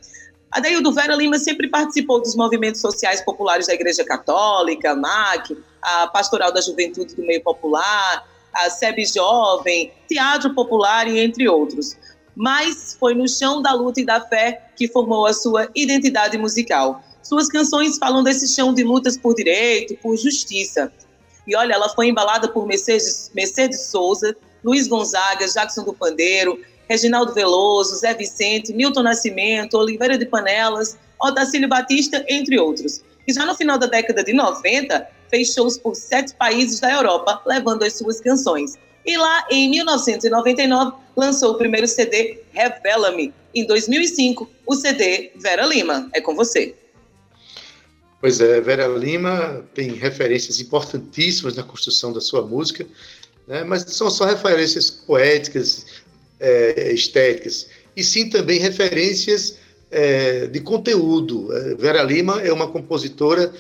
Adaildo 0.51 0.93
Vera 0.93 1.15
Lima 1.15 1.39
sempre 1.39 1.69
participou 1.69 2.21
dos 2.21 2.35
movimentos 2.35 2.81
sociais 2.81 3.21
populares 3.21 3.67
da 3.67 3.75
Igreja 3.75 4.05
Católica, 4.05 4.95
MAC, 4.95 5.57
a 5.83 6.07
Pastoral 6.07 6.53
da 6.53 6.61
Juventude 6.61 7.15
do 7.15 7.23
Meio 7.23 7.43
Popular, 7.43 8.27
a 8.55 8.71
SEB 8.71 9.05
Jovem, 9.05 9.93
Teatro 10.09 10.55
Popular 10.55 11.07
e 11.07 11.19
entre 11.19 11.49
outros. 11.49 11.97
Mas 12.35 12.97
foi 12.99 13.15
no 13.15 13.29
chão 13.29 13.61
da 13.61 13.73
luta 13.73 14.01
e 14.01 14.07
da 14.07 14.21
fé 14.21 14.71
que 14.77 14.89
formou 14.89 15.27
a 15.27 15.35
sua 15.35 15.69
identidade 15.75 16.39
musical. 16.39 17.03
Suas 17.29 17.47
canções 17.47 17.99
falam 17.99 18.23
desse 18.23 18.49
chão 18.49 18.73
de 18.73 18.83
lutas 18.83 19.19
por 19.19 19.35
direito, 19.35 19.95
por 19.97 20.17
justiça. 20.17 20.91
E 21.47 21.55
olha, 21.55 21.75
ela 21.75 21.91
foi 21.91 22.09
embalada 22.09 22.49
por 22.49 22.67
Mercedes, 22.67 23.31
Mercedes 23.35 23.83
Souza, 23.83 24.35
Luiz 24.65 24.89
Gonzaga, 24.89 25.47
Jackson 25.47 25.85
do 25.85 25.93
Pandeiro, 25.93 26.59
Reginaldo 26.89 27.35
Veloso, 27.35 27.97
Zé 27.97 28.15
Vicente, 28.15 28.73
Milton 28.73 29.03
Nascimento, 29.03 29.77
Oliveira 29.77 30.17
de 30.17 30.25
Panelas, 30.25 30.97
Otacílio 31.21 31.69
Batista, 31.69 32.25
entre 32.31 32.59
outros. 32.59 33.03
E 33.27 33.33
já 33.35 33.45
no 33.45 33.55
final 33.55 33.77
da 33.77 33.87
década 33.87 34.25
de 34.25 34.33
90, 34.33 35.07
fez 35.29 35.53
shows 35.53 35.77
por 35.77 35.95
sete 35.95 36.35
países 36.35 36.81
da 36.81 36.91
Europa, 36.91 37.43
levando 37.45 37.83
as 37.83 37.93
suas 37.93 38.23
canções. 38.23 38.73
E 39.05 39.19
lá, 39.19 39.47
em 39.51 39.69
1999, 39.69 40.97
lançou 41.15 41.53
o 41.53 41.59
primeiro 41.59 41.87
CD, 41.87 42.41
Revela-me. 42.53 43.35
Em 43.55 43.67
2005, 43.67 44.49
o 44.67 44.75
CD 44.75 45.31
Vera 45.37 45.67
Lima. 45.67 46.09
É 46.15 46.23
com 46.23 46.35
você. 46.35 46.75
Pois 48.21 48.41
é, 48.41 48.61
Vera 48.61 48.89
Lima 48.89 49.65
tem 49.75 49.93
referências 49.93 50.61
importantíssimas 50.61 51.55
na 51.55 51.63
construção 51.63 52.13
da 52.13 52.21
sua 52.21 52.43
música, 52.43 52.85
né, 53.47 53.63
mas 53.63 53.83
são 53.83 54.11
só 54.11 54.25
referências 54.25 54.91
poéticas, 54.91 55.87
é, 56.41 56.93
estéticas, 56.93 57.69
e 57.97 58.03
sim 58.03 58.29
também 58.29 58.59
referências 58.59 59.57
é, 59.91 60.47
de 60.47 60.61
conteúdo. 60.61 61.53
É, 61.57 61.75
Vera 61.77 62.03
Lima 62.03 62.41
é 62.43 62.53
uma 62.53 62.67
compositora 62.67 63.53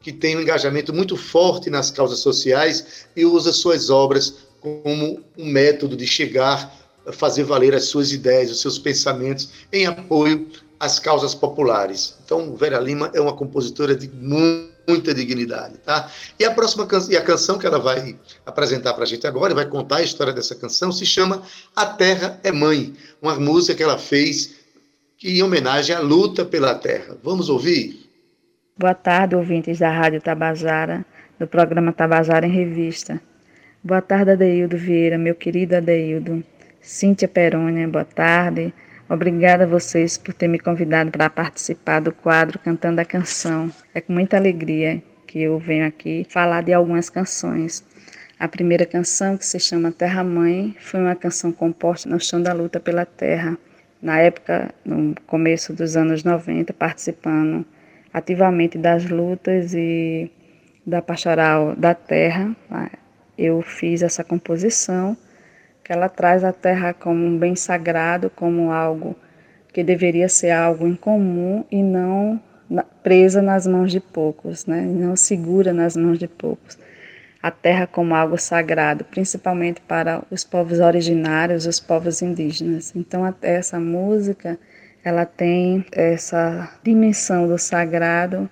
que 0.00 0.12
tem 0.12 0.36
um 0.36 0.40
engajamento 0.40 0.92
muito 0.92 1.16
forte 1.16 1.70
nas 1.70 1.90
causas 1.90 2.18
sociais 2.18 3.06
e 3.14 3.24
usa 3.24 3.52
suas 3.52 3.90
obras 3.90 4.34
como 4.60 5.22
um 5.38 5.46
método 5.46 5.96
de 5.96 6.06
chegar 6.06 6.76
a 7.06 7.12
fazer 7.12 7.44
valer 7.44 7.74
as 7.74 7.84
suas 7.84 8.12
ideias, 8.12 8.50
os 8.50 8.60
seus 8.60 8.78
pensamentos 8.78 9.50
em 9.72 9.86
apoio 9.86 10.48
às 10.80 10.98
causas 10.98 11.34
populares. 11.34 12.16
Então, 12.24 12.56
Vera 12.56 12.80
Lima 12.80 13.10
é 13.12 13.20
uma 13.20 13.34
compositora 13.34 13.94
de 13.94 14.08
muita 14.08 15.12
dignidade, 15.12 15.76
tá? 15.78 16.10
E 16.38 16.44
a 16.44 16.50
próxima 16.50 16.86
canção, 16.86 17.12
e 17.12 17.16
a 17.18 17.22
canção 17.22 17.58
que 17.58 17.66
ela 17.66 17.78
vai 17.78 18.18
apresentar 18.46 18.94
para 18.94 19.04
a 19.04 19.06
gente 19.06 19.26
agora, 19.26 19.54
vai 19.54 19.66
contar 19.66 19.96
a 19.96 20.02
história 20.02 20.32
dessa 20.32 20.54
canção, 20.54 20.90
se 20.90 21.04
chama 21.04 21.42
A 21.76 21.84
Terra 21.84 22.40
é 22.42 22.50
Mãe, 22.50 22.94
uma 23.20 23.38
música 23.38 23.74
que 23.74 23.82
ela 23.82 23.98
fez 23.98 24.58
em 25.22 25.42
homenagem 25.42 25.94
à 25.94 26.00
luta 26.00 26.46
pela 26.46 26.74
terra. 26.74 27.14
Vamos 27.22 27.50
ouvir? 27.50 28.08
Boa 28.74 28.94
tarde, 28.94 29.36
ouvintes 29.36 29.78
da 29.78 29.90
Rádio 29.90 30.22
Tabajara, 30.22 31.04
do 31.38 31.46
programa 31.46 31.92
Tabajara 31.92 32.46
em 32.46 32.50
Revista. 32.50 33.20
Boa 33.84 34.00
tarde, 34.00 34.30
Adeildo 34.30 34.78
Vieira, 34.78 35.18
meu 35.18 35.34
querido 35.34 35.76
Adeildo. 35.76 36.42
Cíntia 36.80 37.28
Perônia, 37.28 37.86
boa 37.86 38.06
tarde. 38.06 38.72
Obrigada 39.12 39.64
a 39.64 39.66
vocês 39.66 40.16
por 40.16 40.32
ter 40.32 40.46
me 40.46 40.56
convidado 40.56 41.10
para 41.10 41.28
participar 41.28 41.98
do 41.98 42.12
quadro 42.12 42.60
Cantando 42.60 43.00
a 43.00 43.04
Canção. 43.04 43.68
É 43.92 44.00
com 44.00 44.12
muita 44.12 44.36
alegria 44.36 45.02
que 45.26 45.42
eu 45.42 45.58
venho 45.58 45.84
aqui 45.84 46.24
falar 46.30 46.62
de 46.62 46.72
algumas 46.72 47.10
canções. 47.10 47.84
A 48.38 48.46
primeira 48.46 48.86
canção, 48.86 49.36
que 49.36 49.44
se 49.44 49.58
chama 49.58 49.90
Terra 49.90 50.22
Mãe, 50.22 50.76
foi 50.78 51.00
uma 51.00 51.16
canção 51.16 51.50
composta 51.50 52.08
no 52.08 52.20
chão 52.20 52.40
da 52.40 52.52
luta 52.52 52.78
pela 52.78 53.04
terra. 53.04 53.58
Na 54.00 54.20
época, 54.20 54.72
no 54.84 55.12
começo 55.26 55.72
dos 55.72 55.96
anos 55.96 56.22
90, 56.22 56.72
participando 56.72 57.66
ativamente 58.14 58.78
das 58.78 59.10
lutas 59.10 59.74
e 59.74 60.30
da 60.86 61.02
pastoral 61.02 61.74
da 61.74 61.94
terra, 61.94 62.54
eu 63.36 63.60
fiz 63.60 64.02
essa 64.02 64.22
composição 64.22 65.16
que 65.90 65.94
ela 65.94 66.08
traz 66.08 66.44
a 66.44 66.52
terra 66.52 66.94
como 66.94 67.26
um 67.26 67.36
bem 67.36 67.56
sagrado, 67.56 68.30
como 68.30 68.70
algo 68.70 69.16
que 69.72 69.82
deveria 69.82 70.28
ser 70.28 70.52
algo 70.52 70.86
incomum 70.86 71.64
e 71.68 71.82
não 71.82 72.40
presa 73.02 73.42
nas 73.42 73.66
mãos 73.66 73.90
de 73.90 73.98
poucos, 73.98 74.66
né? 74.66 74.82
não 74.82 75.16
segura 75.16 75.72
nas 75.72 75.96
mãos 75.96 76.16
de 76.16 76.28
poucos. 76.28 76.78
A 77.42 77.50
terra 77.50 77.88
como 77.88 78.14
algo 78.14 78.38
sagrado, 78.38 79.02
principalmente 79.02 79.80
para 79.80 80.22
os 80.30 80.44
povos 80.44 80.78
originários, 80.78 81.66
os 81.66 81.80
povos 81.80 82.22
indígenas. 82.22 82.94
Então, 82.94 83.22
essa 83.42 83.80
música, 83.80 84.60
ela 85.02 85.26
tem 85.26 85.84
essa 85.90 86.72
dimensão 86.84 87.48
do 87.48 87.58
sagrado, 87.58 88.48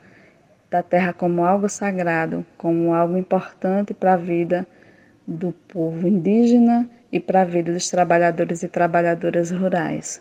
da 0.69 0.83
terra 0.83 1.13
como 1.13 1.45
algo 1.45 1.69
sagrado, 1.69 2.45
como 2.57 2.93
algo 2.93 3.17
importante 3.17 3.95
para 3.95 4.15
a 4.15 4.17
vida 4.17 4.67
do 5.25 5.53
povo 5.53 6.09
indígena 6.09 6.91
e 7.13 7.21
para 7.21 7.43
a 7.43 7.45
vida 7.45 7.73
dos 7.73 7.89
trabalhadores 7.89 8.63
e 8.63 8.69
trabalhadoras 8.69 9.51
rurais. 9.51 10.21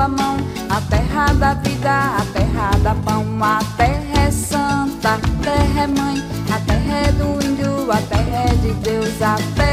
Sua 0.00 0.08
mão. 0.08 0.36
A 0.70 0.80
terra 0.82 1.26
da 1.34 1.54
vida, 1.54 1.90
a 1.90 2.24
terra 2.32 2.70
da 2.82 2.94
pão, 2.94 3.26
a 3.42 3.58
terra 3.76 4.26
é 4.26 4.30
santa, 4.30 5.14
a 5.14 5.44
terra 5.44 5.82
é 5.82 5.86
mãe, 5.86 6.16
a 6.50 6.58
terra 6.60 6.96
é 7.08 7.12
do 7.12 7.46
índio, 7.46 7.92
a 7.92 8.00
terra 8.02 8.44
é 8.50 8.54
de 8.54 8.72
Deus, 8.74 9.20
a 9.20 9.36
terra 9.56 9.69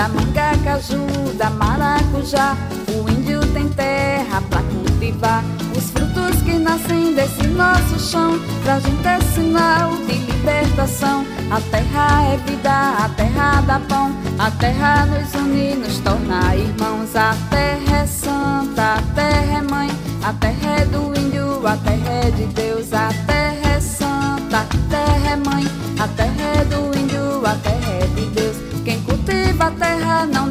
da 0.00 0.08
manga, 0.08 0.56
caju, 0.64 1.06
da 1.36 1.50
maracujá. 1.50 2.56
O 2.88 3.70
terra 3.76 4.42
pra 4.48 4.62
cultivar 4.62 5.44
os 5.76 5.90
frutos 5.90 6.40
que 6.40 6.54
nascem 6.54 7.14
desse 7.14 7.46
nosso 7.48 7.98
chão. 7.98 8.40
Pra 8.62 8.80
gente 8.80 9.06
é 9.06 9.20
sinal 9.34 9.90
de 10.06 10.14
libertação. 10.14 11.26
A 11.50 11.60
terra 11.70 12.32
é 12.32 12.36
vida, 12.38 12.70
a 12.70 13.10
terra 13.10 13.60
dá 13.66 13.78
pão. 13.80 14.10
A 14.38 14.50
terra 14.52 15.04
nos 15.04 15.34
une, 15.34 15.74
nos 15.74 15.98
torna 15.98 16.56
irmãos. 16.56 17.14
A 17.14 17.36
terra 17.50 17.98
é 17.98 18.06
santa, 18.06 18.94
a 18.94 19.02
terra 19.14 19.58
é 19.58 19.62
mãe. 19.62 19.90
A 20.24 20.32
terra 20.32 20.80
é 20.80 20.84
do 20.86 21.12
índio, 21.20 21.66
a 21.66 21.76
terra 21.76 22.10
é 22.26 22.30
de 22.30 22.46
Deus. 22.46 22.69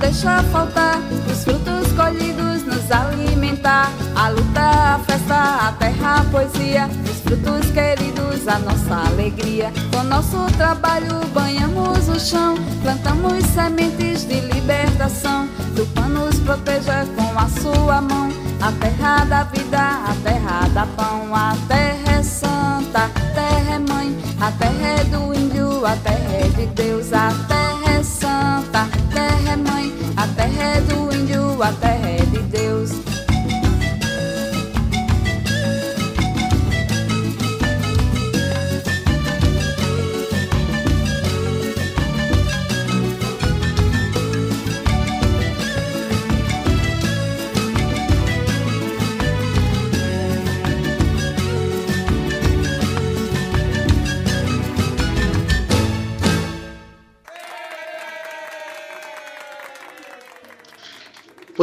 Deixa 0.10 0.42
faltar 0.52 0.98
os 1.32 1.44
frutos 1.44 1.92
colhidos 1.94 2.64
nos 2.64 2.92
alimentar. 2.92 3.92
A 4.16 4.30
luta, 4.30 4.60
a 4.60 5.00
festa, 5.06 5.68
a 5.68 5.72
terra, 5.74 6.22
a 6.22 6.24
poesia, 6.26 6.90
os 7.06 7.20
frutos 7.20 7.72
queridos, 7.72 8.48
a 8.48 8.58
nossa 8.58 9.08
alegria. 9.08 9.72
Com 9.94 10.04
nosso 10.04 10.48
trabalho 10.58 11.14
banhamos 11.32 12.10
o 12.10 12.20
chão, 12.20 12.56
plantamos 12.82 13.46
sementes 13.54 14.28
de 14.28 14.40
libertação. 14.40 15.48
Tupã 15.76 16.08
nos 16.08 16.40
proteja 16.40 17.06
com 17.16 17.40
a 17.40 17.48
sua 17.48 18.02
mão. 18.02 18.30
A 18.62 18.72
terra 18.72 19.26
da 19.26 19.44
vida, 19.44 19.80
a 19.80 20.16
terra 20.24 20.68
da 20.74 20.88
pão, 20.88 21.36
a 21.36 21.56
terra 21.68 21.79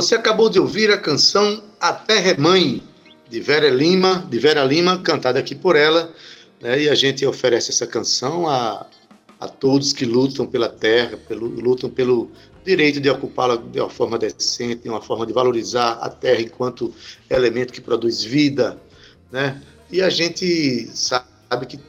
Você 0.07 0.15
acabou 0.15 0.49
de 0.49 0.61
ouvir 0.61 0.89
a 0.93 0.97
canção 0.97 1.61
A 1.81 1.93
Terra 1.93 2.31
é 2.31 2.37
Mãe, 2.37 2.81
de 3.29 3.41
Vera 3.41 3.69
Lima, 3.69 4.25
de 4.31 4.39
Vera 4.39 4.63
Lima, 4.63 5.03
cantada 5.03 5.41
aqui 5.41 5.53
por 5.53 5.75
ela, 5.75 6.15
né? 6.61 6.81
e 6.81 6.89
a 6.89 6.95
gente 6.95 7.27
oferece 7.27 7.73
essa 7.73 7.89
canção 7.89 8.49
a, 8.49 8.87
a 9.41 9.49
todos 9.49 9.93
que 9.93 10.05
lutam 10.05 10.47
pela 10.47 10.69
terra, 10.69 11.17
pelo, 11.17 11.49
lutam 11.49 11.91
pelo 11.91 12.31
direito 12.65 13.01
de 13.01 13.11
ocupá-la 13.11 13.57
de 13.57 13.81
uma 13.81 13.91
forma 13.91 14.17
decente, 14.17 14.85
de 14.85 14.89
uma 14.89 15.03
forma 15.03 15.27
de 15.27 15.33
valorizar 15.33 15.95
a 15.95 16.09
terra 16.09 16.41
enquanto 16.41 16.95
elemento 17.29 17.73
que 17.73 17.81
produz 17.81 18.23
vida, 18.23 18.81
né? 19.33 19.61
E 19.91 20.01
a 20.01 20.09
gente 20.09 20.89
sabe 20.95 21.67
que 21.67 21.81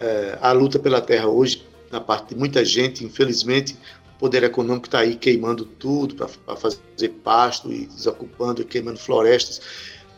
é, 0.00 0.38
a 0.40 0.52
luta 0.52 0.78
pela 0.78 1.02
terra 1.02 1.28
hoje, 1.28 1.62
na 1.92 2.00
parte 2.00 2.30
de 2.30 2.34
muita 2.34 2.64
gente, 2.64 3.04
infelizmente, 3.04 3.76
poder 4.18 4.42
econômico 4.42 4.86
está 4.86 5.00
aí 5.00 5.16
queimando 5.16 5.64
tudo 5.64 6.14
para 6.14 6.56
fazer 6.56 7.08
pasto 7.22 7.72
e 7.72 7.86
desocupando 7.86 8.62
e 8.62 8.64
queimando 8.64 8.98
florestas. 8.98 9.60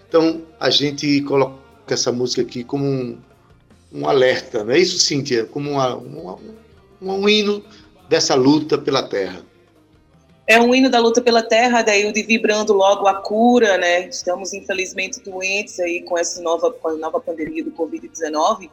Então, 0.08 0.42
a 0.58 0.70
gente 0.70 1.20
coloca 1.22 1.60
essa 1.88 2.10
música 2.10 2.42
aqui 2.42 2.64
como 2.64 2.84
um, 2.84 3.18
um 3.92 4.08
alerta, 4.08 4.64
não 4.64 4.72
é 4.72 4.78
isso, 4.78 4.98
Cíntia? 4.98 5.44
Como 5.44 5.70
uma, 5.70 5.96
uma, 5.96 6.38
um 7.00 7.28
hino 7.28 7.62
dessa 8.08 8.34
luta 8.34 8.78
pela 8.78 9.02
terra. 9.02 9.44
É 10.46 10.60
um 10.60 10.74
hino 10.74 10.90
da 10.90 10.98
luta 10.98 11.20
pela 11.20 11.44
terra, 11.44 11.80
daí 11.80 12.10
de 12.12 12.22
vibrando 12.24 12.72
logo 12.72 13.06
a 13.06 13.14
cura, 13.14 13.78
né? 13.78 14.08
Estamos 14.08 14.52
infelizmente 14.52 15.20
doentes 15.20 15.78
aí 15.78 16.02
com 16.02 16.18
essa 16.18 16.42
nova, 16.42 16.72
com 16.72 16.88
a 16.88 16.94
nova 16.94 17.20
pandemia 17.20 17.62
do 17.62 17.70
Covid-19. 17.70 18.68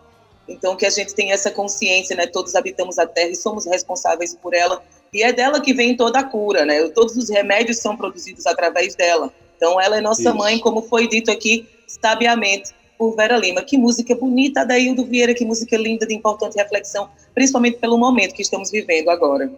Então 0.47 0.75
que 0.75 0.87
a 0.87 0.89
gente 0.89 1.13
tenha 1.13 1.35
essa 1.35 1.51
consciência, 1.51 2.15
né? 2.15 2.25
Todos 2.25 2.55
habitamos 2.55 2.97
a 2.97 3.05
terra 3.05 3.29
e 3.29 3.35
somos 3.35 3.67
responsáveis 3.67 4.33
por 4.33 4.55
ela 4.55 4.81
e 5.13 5.23
é 5.23 5.31
dela 5.31 5.61
que 5.61 5.73
vem 5.73 5.95
toda 5.95 6.19
a 6.19 6.23
cura, 6.23 6.65
né? 6.65 6.87
Todos 6.89 7.15
os 7.15 7.29
remédios 7.29 7.77
são 7.77 7.95
produzidos 7.95 8.45
através 8.45 8.95
dela. 8.95 9.31
Então, 9.55 9.79
ela 9.81 9.97
é 9.97 10.01
nossa 10.01 10.21
Isso. 10.21 10.35
mãe, 10.35 10.59
como 10.59 10.81
foi 10.83 11.07
dito 11.07 11.31
aqui 11.31 11.67
sabiamente 11.87 12.71
por 12.97 13.15
Vera 13.15 13.37
Lima. 13.37 13.61
Que 13.61 13.77
música 13.77 14.15
bonita, 14.15 14.61
Adaildo 14.61 15.05
Vieira, 15.05 15.33
que 15.33 15.45
música 15.45 15.77
linda, 15.77 16.05
de 16.05 16.13
importante 16.13 16.55
reflexão, 16.55 17.09
principalmente 17.33 17.77
pelo 17.77 17.97
momento 17.97 18.33
que 18.33 18.41
estamos 18.41 18.71
vivendo 18.71 19.09
agora. 19.09 19.51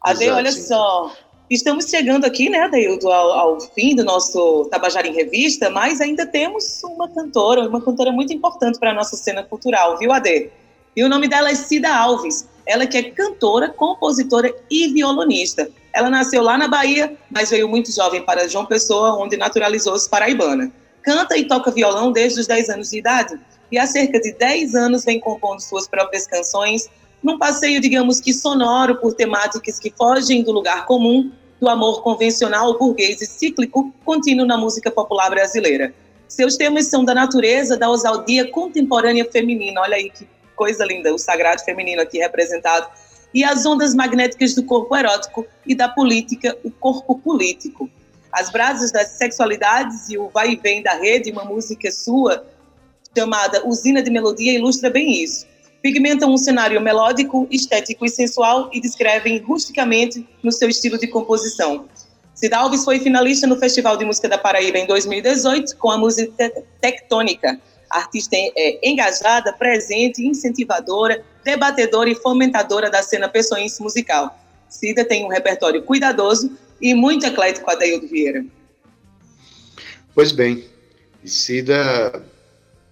Ade, 0.00 0.28
olha 0.30 0.50
só, 0.50 1.12
estamos 1.48 1.86
chegando 1.86 2.24
aqui, 2.24 2.48
né, 2.48 2.62
Adeildo, 2.62 3.08
ao, 3.08 3.30
ao, 3.32 3.60
fim 3.60 3.94
do 3.94 4.04
nosso 4.04 4.66
Tabajara 4.70 5.06
em 5.06 5.14
Revista, 5.14 5.70
mas 5.70 6.00
ainda 6.00 6.26
temos 6.26 6.82
uma 6.82 7.08
cantora, 7.08 7.68
uma 7.68 7.80
cantora 7.80 8.10
muito 8.10 8.32
importante 8.32 8.80
para 8.80 8.90
a 8.90 8.94
nossa 8.94 9.16
cena 9.16 9.44
cultural, 9.44 9.96
viu, 9.98 10.12
Ade? 10.12 10.50
E 10.94 11.02
o 11.02 11.08
nome 11.08 11.28
dela 11.28 11.50
é 11.50 11.54
Cida 11.54 11.94
Alves. 11.94 12.48
Ela 12.66 12.86
que 12.86 12.96
é 12.96 13.02
cantora, 13.10 13.68
compositora 13.68 14.54
e 14.70 14.92
violonista. 14.92 15.68
Ela 15.92 16.08
nasceu 16.08 16.42
lá 16.42 16.56
na 16.56 16.68
Bahia, 16.68 17.16
mas 17.30 17.50
veio 17.50 17.68
muito 17.68 17.92
jovem 17.92 18.24
para 18.24 18.48
João 18.48 18.66
Pessoa, 18.66 19.14
onde 19.14 19.36
naturalizou-se 19.36 20.08
paraibana. 20.08 20.72
Canta 21.02 21.36
e 21.36 21.46
toca 21.46 21.70
violão 21.70 22.12
desde 22.12 22.40
os 22.40 22.46
10 22.46 22.68
anos 22.70 22.90
de 22.90 22.98
idade 22.98 23.38
e 23.70 23.78
há 23.78 23.86
cerca 23.86 24.20
de 24.20 24.32
10 24.34 24.74
anos 24.74 25.04
vem 25.04 25.18
compondo 25.18 25.60
suas 25.60 25.88
próprias 25.88 26.26
canções 26.26 26.88
num 27.22 27.38
passeio, 27.38 27.80
digamos 27.80 28.20
que 28.20 28.32
sonoro, 28.34 28.96
por 28.96 29.14
temáticas 29.14 29.78
que 29.78 29.90
fogem 29.90 30.42
do 30.42 30.52
lugar 30.52 30.84
comum, 30.86 31.30
do 31.60 31.68
amor 31.68 32.02
convencional, 32.02 32.76
burguês 32.76 33.22
e 33.22 33.26
cíclico, 33.26 33.94
contínuo 34.04 34.44
na 34.44 34.58
música 34.58 34.90
popular 34.90 35.30
brasileira. 35.30 35.94
Seus 36.26 36.56
temas 36.56 36.86
são 36.86 37.04
da 37.04 37.14
natureza, 37.14 37.76
da 37.76 37.88
ousadia 37.88 38.50
contemporânea 38.50 39.24
feminina. 39.30 39.80
Olha 39.80 39.96
aí 39.96 40.10
que 40.10 40.26
coisa 40.54 40.84
linda, 40.84 41.12
o 41.14 41.18
sagrado 41.18 41.62
feminino 41.62 42.02
aqui 42.02 42.18
representado, 42.18 42.88
e 43.34 43.42
as 43.44 43.64
ondas 43.64 43.94
magnéticas 43.94 44.54
do 44.54 44.62
corpo 44.62 44.94
erótico 44.96 45.46
e 45.66 45.74
da 45.74 45.88
política, 45.88 46.56
o 46.62 46.70
corpo 46.70 47.18
político. 47.18 47.88
As 48.30 48.50
brasas 48.50 48.92
das 48.92 49.08
sexualidades 49.08 50.08
e 50.08 50.18
o 50.18 50.28
vai 50.28 50.52
e 50.52 50.56
vem 50.56 50.82
da 50.82 50.94
rede, 50.94 51.30
uma 51.30 51.44
música 51.44 51.90
sua 51.90 52.44
chamada 53.16 53.66
Usina 53.66 54.02
de 54.02 54.10
Melodia 54.10 54.52
ilustra 54.52 54.90
bem 54.90 55.22
isso. 55.22 55.46
Pigmentam 55.82 56.32
um 56.32 56.36
cenário 56.36 56.80
melódico, 56.80 57.46
estético 57.50 58.04
e 58.06 58.08
sensual 58.08 58.70
e 58.72 58.80
descrevem 58.80 59.38
rusticamente 59.38 60.26
no 60.42 60.52
seu 60.52 60.68
estilo 60.68 60.98
de 60.98 61.08
composição. 61.08 61.86
Cida 62.34 62.56
Alves 62.56 62.84
foi 62.84 62.98
finalista 63.00 63.46
no 63.46 63.58
Festival 63.58 63.96
de 63.96 64.04
Música 64.04 64.28
da 64.28 64.38
Paraíba 64.38 64.78
em 64.78 64.86
2018 64.86 65.76
com 65.76 65.90
a 65.90 65.98
música 65.98 66.50
Tectônica, 66.80 67.60
artista 67.92 68.34
é, 68.36 68.88
engajada, 68.88 69.52
presente, 69.52 70.26
incentivadora, 70.26 71.24
debatedora 71.44 72.10
e 72.10 72.14
fomentadora 72.14 72.90
da 72.90 73.02
cena 73.02 73.28
pessoense 73.28 73.82
musical. 73.82 74.38
Cida 74.68 75.04
tem 75.04 75.24
um 75.24 75.28
repertório 75.28 75.82
cuidadoso 75.82 76.50
e 76.80 76.94
muito 76.94 77.26
eclético, 77.26 77.70
Adeildo 77.70 78.08
Vieira. 78.08 78.44
Pois 80.14 80.32
bem, 80.32 80.64
Cida, 81.24 82.24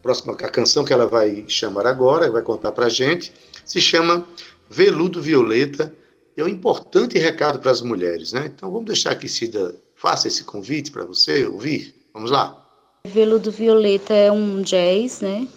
próxima 0.03 0.34
a 0.34 0.48
canção 0.48 0.84
que 0.84 0.92
ela 0.92 1.07
vai 1.07 1.44
chamar 1.48 1.86
agora, 1.86 2.30
vai 2.30 2.42
contar 2.42 2.72
para 2.72 2.88
gente, 2.88 3.32
se 3.64 3.80
chama 3.80 4.26
Veludo 4.68 5.20
Violeta, 5.20 5.94
é 6.36 6.44
um 6.44 6.48
importante 6.48 7.18
recado 7.18 7.59
para 7.59 7.70
as 7.70 7.82
mulheres, 7.82 8.32
né? 8.32 8.46
Então 8.46 8.70
vamos 8.70 8.86
deixar 8.86 9.14
que 9.16 9.28
Cida 9.28 9.74
faça 9.94 10.28
esse 10.28 10.44
convite 10.44 10.90
para 10.90 11.05
você 11.05 11.44
ouvir. 11.44 11.94
Vamos 12.14 12.30
lá. 12.30 12.66
Veludo 13.07 13.51
Violeta 13.51 14.12
é 14.12 14.30
um 14.30 14.61
jazz, 14.61 15.22
né? 15.22 15.48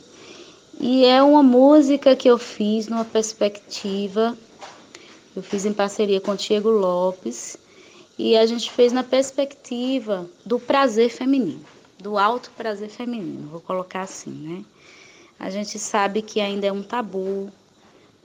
E 0.79 1.03
é 1.03 1.21
uma 1.21 1.43
música 1.43 2.15
que 2.15 2.29
eu 2.29 2.37
fiz 2.37 2.87
numa 2.87 3.03
perspectiva, 3.03 4.37
eu 5.35 5.43
fiz 5.43 5.65
em 5.65 5.73
parceria 5.73 6.21
com 6.21 6.31
o 6.31 6.37
Diego 6.37 6.69
Lopes, 6.69 7.57
e 8.17 8.37
a 8.37 8.45
gente 8.45 8.71
fez 8.71 8.93
na 8.93 9.03
perspectiva 9.03 10.25
do 10.45 10.57
prazer 10.57 11.09
feminino, 11.09 11.65
do 11.99 12.17
alto 12.17 12.49
prazer 12.51 12.89
feminino, 12.89 13.49
vou 13.49 13.59
colocar 13.59 14.03
assim, 14.03 14.31
né? 14.31 14.65
A 15.37 15.49
gente 15.49 15.77
sabe 15.77 16.21
que 16.21 16.39
ainda 16.39 16.67
é 16.67 16.71
um 16.71 16.81
tabu, 16.81 17.51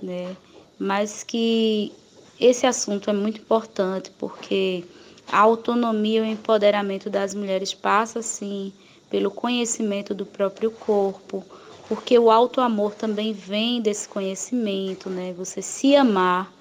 né? 0.01 0.37
Mas 0.79 1.25
que 1.25 1.93
esse 2.39 2.67
assunto 2.67 3.11
é 3.11 3.13
muito 3.13 3.41
importante 3.41 4.13
porque 4.17 4.85
a 5.27 5.41
autonomia 5.41 6.21
e 6.21 6.23
o 6.23 6.25
empoderamento 6.25 7.11
das 7.11 7.35
mulheres 7.35 7.75
passa, 7.75 8.23
sim, 8.23 8.73
pelo 9.11 9.31
conhecimento 9.31 10.15
do 10.15 10.27
próprio 10.27 10.71
corpo, 10.71 11.45
porque 11.89 12.19
o 12.19 12.31
alto 12.31 12.61
amor 12.61 12.95
também 12.95 13.33
vem 13.33 13.81
desse 13.81 14.09
conhecimento, 14.09 15.09
né? 15.09 15.33
Você 15.33 15.63
se 15.63 15.97
amar 15.97 16.53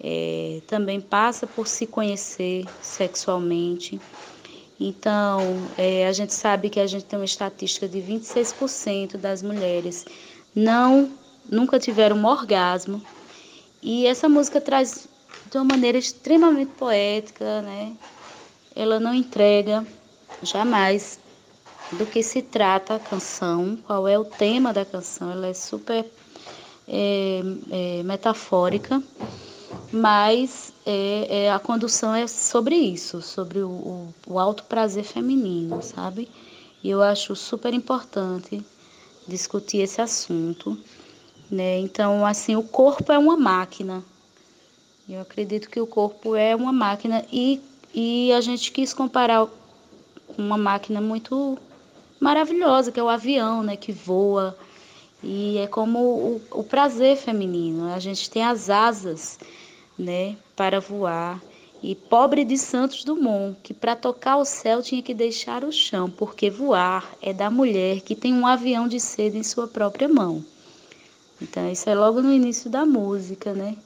é, 0.00 0.60
também 0.66 1.00
passa 1.00 1.46
por 1.46 1.66
se 1.66 1.86
conhecer 1.86 2.66
sexualmente. 2.80 4.00
Então, 4.78 5.68
é, 5.76 6.06
a 6.06 6.12
gente 6.12 6.34
sabe 6.34 6.68
que 6.68 6.80
a 6.80 6.86
gente 6.86 7.04
tem 7.04 7.18
uma 7.18 7.24
estatística 7.24 7.88
de 7.88 8.00
26% 8.00 9.16
das 9.16 9.42
mulheres 9.42 10.04
não 10.54 11.10
nunca 11.50 11.78
tiveram 11.78 12.16
um 12.16 12.26
orgasmo. 12.26 13.00
E 13.82 14.06
essa 14.06 14.28
música 14.28 14.60
traz 14.60 15.08
de 15.50 15.58
uma 15.58 15.64
maneira 15.64 15.98
extremamente 15.98 16.72
poética, 16.72 17.62
né? 17.62 17.92
Ela 18.74 18.98
não 18.98 19.14
entrega 19.14 19.86
jamais 20.42 21.18
do 21.92 22.06
que 22.06 22.22
se 22.22 22.40
trata 22.40 22.94
a 22.94 22.98
canção, 22.98 23.78
qual 23.86 24.08
é 24.08 24.18
o 24.18 24.24
tema 24.24 24.72
da 24.72 24.84
canção. 24.84 25.30
Ela 25.30 25.48
é 25.48 25.54
super 25.54 26.06
é, 26.88 27.42
é, 27.70 28.02
metafórica, 28.02 29.02
mas 29.92 30.72
é, 30.86 31.44
é, 31.44 31.52
a 31.52 31.58
condução 31.58 32.14
é 32.14 32.26
sobre 32.26 32.74
isso, 32.74 33.20
sobre 33.20 33.60
o, 33.60 33.68
o, 33.68 34.14
o 34.26 34.38
alto 34.38 34.64
prazer 34.64 35.04
feminino, 35.04 35.82
sabe? 35.82 36.28
E 36.82 36.90
eu 36.90 37.02
acho 37.02 37.36
super 37.36 37.74
importante 37.74 38.64
discutir 39.28 39.78
esse 39.78 40.00
assunto, 40.00 40.76
né? 41.50 41.78
Então, 41.78 42.24
assim, 42.24 42.56
o 42.56 42.62
corpo 42.62 43.12
é 43.12 43.18
uma 43.18 43.36
máquina. 43.36 44.02
Eu 45.08 45.20
acredito 45.20 45.68
que 45.68 45.80
o 45.80 45.86
corpo 45.86 46.34
é 46.34 46.56
uma 46.56 46.72
máquina 46.72 47.24
e, 47.30 47.60
e 47.94 48.32
a 48.32 48.40
gente 48.40 48.72
quis 48.72 48.94
comparar 48.94 49.46
uma 50.38 50.56
máquina 50.56 51.00
muito 51.00 51.58
maravilhosa, 52.22 52.92
que 52.92 53.00
é 53.00 53.02
o 53.02 53.08
avião, 53.08 53.64
né, 53.64 53.76
que 53.76 53.90
voa. 53.90 54.56
E 55.22 55.58
é 55.58 55.66
como 55.66 55.98
o, 55.98 56.40
o 56.52 56.64
prazer 56.64 57.16
feminino. 57.16 57.92
A 57.92 57.98
gente 57.98 58.30
tem 58.30 58.44
as 58.44 58.70
asas, 58.70 59.40
né, 59.98 60.36
para 60.54 60.80
voar. 60.80 61.42
E 61.82 61.96
pobre 61.96 62.44
de 62.44 62.56
Santos 62.56 63.02
Dumont, 63.02 63.56
que 63.60 63.74
para 63.74 63.96
tocar 63.96 64.36
o 64.36 64.44
céu 64.44 64.80
tinha 64.80 65.02
que 65.02 65.12
deixar 65.12 65.64
o 65.64 65.72
chão, 65.72 66.08
porque 66.08 66.48
voar 66.48 67.12
é 67.20 67.32
da 67.32 67.50
mulher 67.50 68.00
que 68.02 68.14
tem 68.14 68.32
um 68.32 68.46
avião 68.46 68.86
de 68.86 69.00
seda 69.00 69.36
em 69.36 69.42
sua 69.42 69.66
própria 69.66 70.08
mão. 70.08 70.44
Então, 71.40 71.68
isso 71.72 71.90
é 71.90 71.94
logo 71.96 72.22
no 72.22 72.32
início 72.32 72.70
da 72.70 72.86
música, 72.86 73.52
né? 73.52 73.76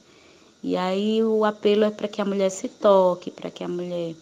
E 0.61 0.77
aí 0.77 1.23
o 1.23 1.43
apelo 1.43 1.85
é 1.85 1.89
para 1.89 2.07
que 2.07 2.21
a 2.21 2.25
mulher 2.25 2.51
se 2.51 2.69
toque, 2.69 3.31
para 3.31 3.49
que 3.49 3.63
a 3.63 3.67
mulher 3.67 4.13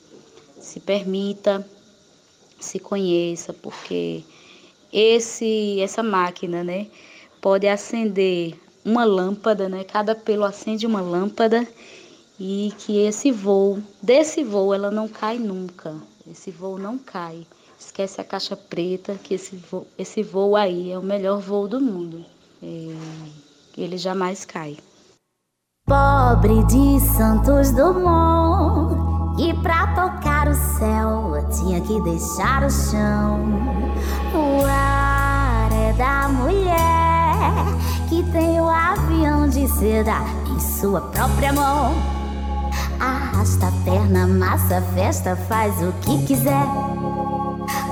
se 0.57 0.80
permita, 0.80 1.68
se 2.66 2.80
conheça, 2.80 3.53
porque 3.53 4.24
esse 4.91 5.80
essa 5.82 6.03
máquina, 6.03 6.63
né, 6.63 6.88
pode 7.41 7.68
acender 7.68 8.59
uma 8.84 9.03
lâmpada, 9.03 9.68
né? 9.68 9.84
Cada 9.84 10.16
pelo 10.16 10.45
acende 10.45 10.86
uma 10.86 11.01
lâmpada 11.01 11.68
e 12.39 12.74
que 12.78 12.99
esse 12.99 13.32
voo, 13.32 13.82
desse 14.01 14.43
voo 14.43 14.74
ela 14.74 14.91
não 14.91 15.07
cai 15.07 15.38
nunca. 15.38 15.95
Esse 16.30 16.51
voo 16.51 16.78
não 16.78 16.97
cai. 16.97 17.45
Esquece 17.80 18.20
a 18.22 18.24
caixa 18.24 18.55
preta, 18.55 19.16
que 19.16 19.36
esse 19.36 19.55
voo, 19.55 19.88
esse 19.97 20.24
voo 20.24 20.55
aí 20.55 20.91
é 20.91 20.97
o 20.97 21.03
melhor 21.03 21.39
voo 21.39 21.68
do 21.68 21.80
mundo. 21.80 22.26
É, 22.63 22.95
ele 23.78 23.97
jamais 23.97 24.45
cai. 24.45 24.78
Pobre 25.88 26.63
de 26.66 26.99
Santos 27.16 27.72
Dumont, 27.76 28.94
e 29.38 29.53
pra 29.55 29.88
tocar 29.88 30.47
o 30.47 30.55
céu 30.55 31.45
tinha 31.51 31.81
que 31.81 31.99
deixar 32.01 32.63
o 32.63 32.69
chão. 32.69 33.39
O 34.33 34.65
ar 34.65 35.69
é 35.71 35.93
da 35.93 36.29
mulher 36.29 37.65
que 38.07 38.23
tem 38.31 38.61
o 38.61 38.69
avião 38.69 39.47
de 39.47 39.67
seda 39.67 40.21
em 40.49 40.59
sua 40.59 41.01
própria 41.01 41.51
mão. 41.51 41.93
Arrasta 42.99 43.67
a 43.67 43.71
perna, 43.83 44.25
massa, 44.25 44.81
festa, 44.93 45.36
faz 45.47 45.73
o 45.81 45.91
que 46.01 46.25
quiser. 46.25 46.65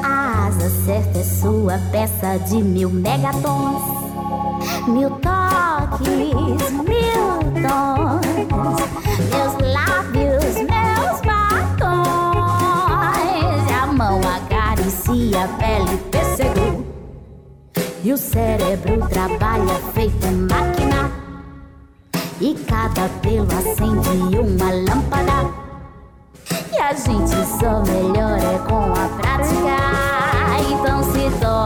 A 0.01 0.47
asa 0.47 0.69
certa 0.85 1.19
é 1.19 1.23
sua 1.23 1.77
peça 1.91 2.37
de 2.47 2.63
mil 2.63 2.89
megatons. 2.89 3.81
Mil 4.87 5.09
toques, 5.09 6.07
mil 6.71 7.39
tons. 7.61 8.33
Meus 9.29 9.72
a 15.43 15.47
pele, 15.57 15.97
pêssego. 16.09 16.85
E 18.03 18.13
o 18.13 18.17
cérebro 18.17 19.05
trabalha 19.09 19.75
feito 19.93 20.27
máquina. 20.27 21.11
E 22.39 22.55
cada 22.65 23.09
pelo 23.21 23.47
acende 23.51 24.37
uma 24.37 24.71
lâmpada. 24.71 25.51
E 26.71 26.77
a 26.79 26.93
gente 26.93 27.35
só 27.59 27.81
melhora 27.81 28.59
com 28.69 28.93
a 28.93 29.09
prática. 29.19 29.75
Então 30.69 31.03
se 31.03 31.39
toca 31.39 31.62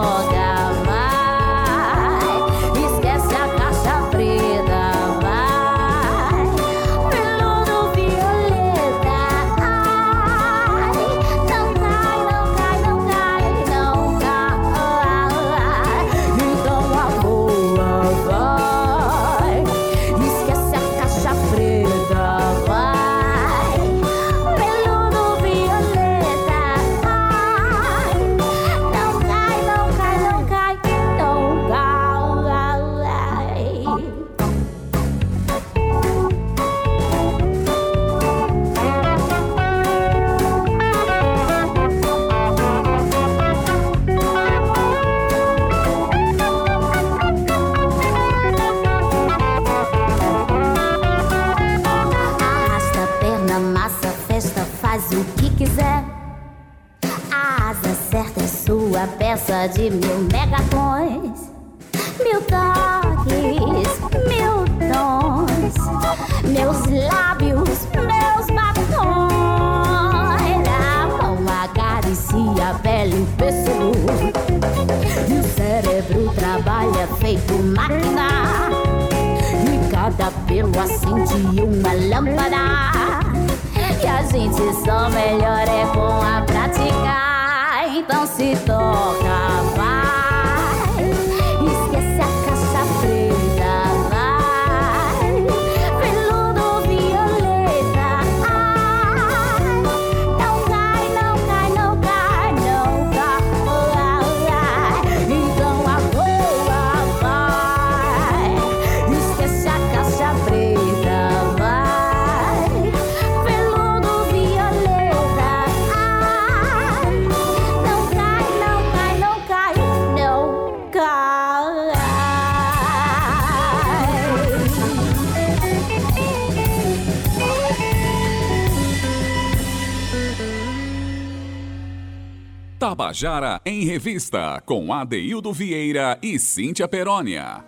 Tabajara 133.17 133.59
em 133.65 133.83
Revista, 133.83 134.61
com 134.63 134.93
Adeildo 134.93 135.51
Vieira 135.51 136.19
e 136.21 136.37
Cíntia 136.37 136.87
Perónia. 136.87 137.65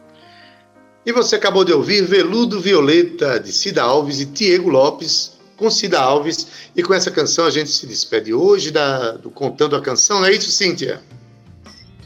E 1.04 1.12
você 1.12 1.38
acabou 1.38 1.66
de 1.66 1.74
ouvir 1.74 2.04
Veludo 2.04 2.62
Violeta, 2.62 3.40
de 3.40 3.52
Cida 3.52 3.82
Alves 3.82 4.22
e 4.22 4.26
Diego 4.26 4.70
Lopes, 4.70 5.40
com 5.58 5.72
Cida 5.72 6.00
Alves. 6.00 6.70
E 6.76 6.84
com 6.84 6.94
essa 6.94 7.10
canção 7.10 7.48
a 7.48 7.50
gente 7.50 7.72
se 7.72 7.88
despede 7.88 8.32
hoje 8.32 8.70
da, 8.70 9.14
do 9.14 9.32
Contando 9.32 9.76
a 9.76 9.82
Canção. 9.82 10.24
É 10.24 10.32
isso, 10.32 10.52
Cíntia? 10.52 11.02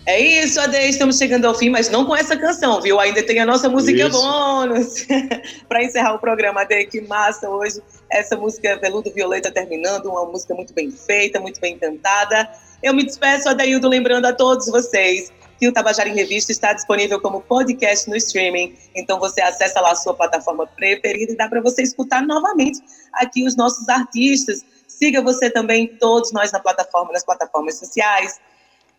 É 0.05 0.19
isso, 0.21 0.59
Ade, 0.61 0.77
estamos 0.77 1.17
chegando 1.17 1.45
ao 1.45 1.53
fim, 1.53 1.69
mas 1.69 1.89
não 1.89 2.05
com 2.05 2.15
essa 2.15 2.37
canção, 2.37 2.79
viu? 2.81 2.97
Ainda 2.97 3.23
tem 3.23 3.39
a 3.39 3.45
nossa 3.45 3.67
música 3.67 4.07
isso. 4.07 4.21
bônus 4.21 5.05
para 5.67 5.83
encerrar 5.83 6.13
o 6.13 6.19
programa, 6.19 6.61
Ade, 6.61 6.85
que 6.85 7.01
massa 7.01 7.49
hoje. 7.49 7.81
Essa 8.09 8.37
música 8.37 8.77
Veludo 8.77 9.11
Violeta 9.11 9.51
terminando, 9.51 10.05
uma 10.05 10.25
música 10.25 10.53
muito 10.53 10.73
bem 10.73 10.91
feita, 10.91 11.41
muito 11.41 11.59
bem 11.59 11.77
cantada. 11.77 12.49
Eu 12.83 12.93
me 12.93 13.05
despeço, 13.05 13.47
Adeildo, 13.47 13.87
lembrando 13.87 14.25
a 14.25 14.33
todos 14.33 14.67
vocês 14.67 15.31
que 15.57 15.69
o 15.69 15.71
Tabajara 15.71 16.09
em 16.09 16.13
Revista 16.13 16.51
está 16.51 16.73
disponível 16.73 17.17
como 17.21 17.39
podcast 17.39 18.09
no 18.09 18.17
streaming. 18.17 18.75
Então 18.93 19.17
você 19.21 19.39
acessa 19.39 19.79
lá 19.79 19.91
a 19.91 19.95
sua 19.95 20.13
plataforma 20.13 20.67
preferida 20.67 21.31
e 21.31 21.37
dá 21.37 21.47
para 21.47 21.61
você 21.61 21.81
escutar 21.81 22.21
novamente 22.21 22.81
aqui 23.13 23.47
os 23.47 23.55
nossos 23.55 23.87
artistas. 23.87 24.65
Siga 24.85 25.21
você 25.21 25.49
também, 25.49 25.87
todos 25.87 26.33
nós 26.33 26.51
na 26.51 26.59
plataforma, 26.59 27.13
nas 27.13 27.23
plataformas 27.23 27.79
sociais. 27.79 28.41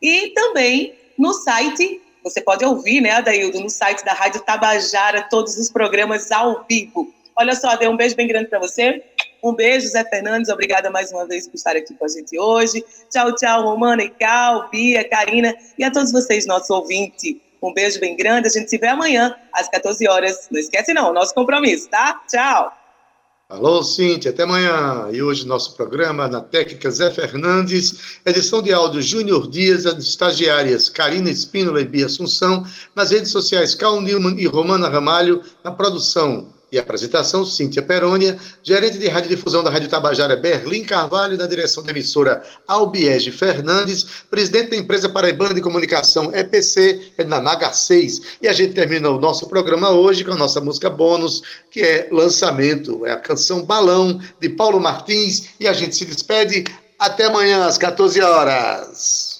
E 0.00 0.30
também 0.30 0.94
no 1.18 1.34
site, 1.34 2.00
você 2.22 2.40
pode 2.40 2.64
ouvir, 2.64 3.02
né, 3.02 3.10
Adaildo, 3.10 3.60
no 3.60 3.68
site 3.68 4.02
da 4.02 4.14
Rádio 4.14 4.40
Tabajara, 4.40 5.28
todos 5.28 5.58
os 5.58 5.70
programas 5.70 6.32
ao 6.32 6.64
vivo. 6.66 7.12
Olha 7.36 7.54
só, 7.54 7.76
dei 7.76 7.88
um 7.88 7.98
beijo 7.98 8.16
bem 8.16 8.28
grande 8.28 8.48
para 8.48 8.60
você. 8.60 9.04
Um 9.44 9.54
beijo, 9.54 9.86
Zé 9.88 10.02
Fernandes. 10.04 10.48
Obrigada 10.48 10.90
mais 10.90 11.12
uma 11.12 11.26
vez 11.26 11.46
por 11.46 11.56
estar 11.56 11.76
aqui 11.76 11.92
com 11.92 12.06
a 12.06 12.08
gente 12.08 12.38
hoje. 12.38 12.82
Tchau, 13.10 13.34
tchau, 13.34 13.62
Romana 13.62 14.02
e 14.02 14.08
Cal, 14.08 14.70
Bia, 14.70 15.06
Karina 15.06 15.54
e 15.78 15.84
a 15.84 15.90
todos 15.90 16.10
vocês, 16.12 16.46
nossos 16.46 16.70
ouvintes. 16.70 17.36
Um 17.62 17.74
beijo 17.74 18.00
bem 18.00 18.16
grande. 18.16 18.48
A 18.48 18.50
gente 18.50 18.70
se 18.70 18.78
vê 18.78 18.86
amanhã, 18.86 19.36
às 19.52 19.68
14 19.68 20.08
horas. 20.08 20.48
Não 20.50 20.58
esquece, 20.58 20.94
não, 20.94 21.12
nosso 21.12 21.34
compromisso, 21.34 21.90
tá? 21.90 22.22
Tchau. 22.26 22.72
Alô, 23.46 23.82
Cintia, 23.82 24.30
até 24.30 24.44
amanhã. 24.44 25.10
E 25.12 25.22
hoje 25.22 25.46
nosso 25.46 25.76
programa 25.76 26.26
na 26.26 26.40
técnica 26.40 26.90
Zé 26.90 27.10
Fernandes, 27.10 28.18
edição 28.24 28.62
de 28.62 28.72
áudio 28.72 29.02
Júnior 29.02 29.46
Dias, 29.50 29.84
as 29.84 30.02
estagiárias 30.02 30.88
Karina 30.88 31.28
Espínola 31.28 31.82
e 31.82 31.84
Bia 31.84 32.06
Assunção, 32.06 32.64
nas 32.96 33.10
redes 33.10 33.30
sociais 33.30 33.74
Cal 33.74 34.00
Newman 34.00 34.40
e 34.40 34.46
Romana 34.46 34.88
Ramalho, 34.88 35.42
na 35.62 35.70
produção 35.70 36.53
e 36.74 36.78
apresentação, 36.78 37.46
Cíntia 37.46 37.82
Perônia, 37.82 38.36
gerente 38.62 38.98
de 38.98 39.08
radiodifusão 39.08 39.62
da 39.62 39.70
Rádio 39.70 39.88
Tabajara, 39.88 40.34
Berlim 40.34 40.82
Carvalho, 40.82 41.38
da 41.38 41.46
direção 41.46 41.84
da 41.84 41.92
emissora 41.92 42.42
Albiege 42.66 43.30
Fernandes, 43.30 44.04
presidente 44.28 44.70
da 44.70 44.76
empresa 44.76 45.08
Paraibana 45.08 45.54
de 45.54 45.60
Comunicação 45.60 46.34
EPC, 46.34 47.12
Enanaga 47.16 47.72
6. 47.72 48.38
E 48.42 48.48
a 48.48 48.52
gente 48.52 48.74
termina 48.74 49.08
o 49.08 49.20
nosso 49.20 49.48
programa 49.48 49.90
hoje 49.90 50.24
com 50.24 50.32
a 50.32 50.36
nossa 50.36 50.60
música 50.60 50.90
bônus, 50.90 51.42
que 51.70 51.80
é 51.80 52.08
lançamento, 52.10 53.06
é 53.06 53.12
a 53.12 53.20
canção 53.20 53.62
Balão, 53.62 54.20
de 54.40 54.48
Paulo 54.48 54.80
Martins, 54.80 55.50
e 55.60 55.68
a 55.68 55.72
gente 55.72 55.94
se 55.94 56.04
despede 56.04 56.64
até 56.98 57.26
amanhã 57.26 57.66
às 57.66 57.78
14 57.78 58.20
horas. 58.20 59.33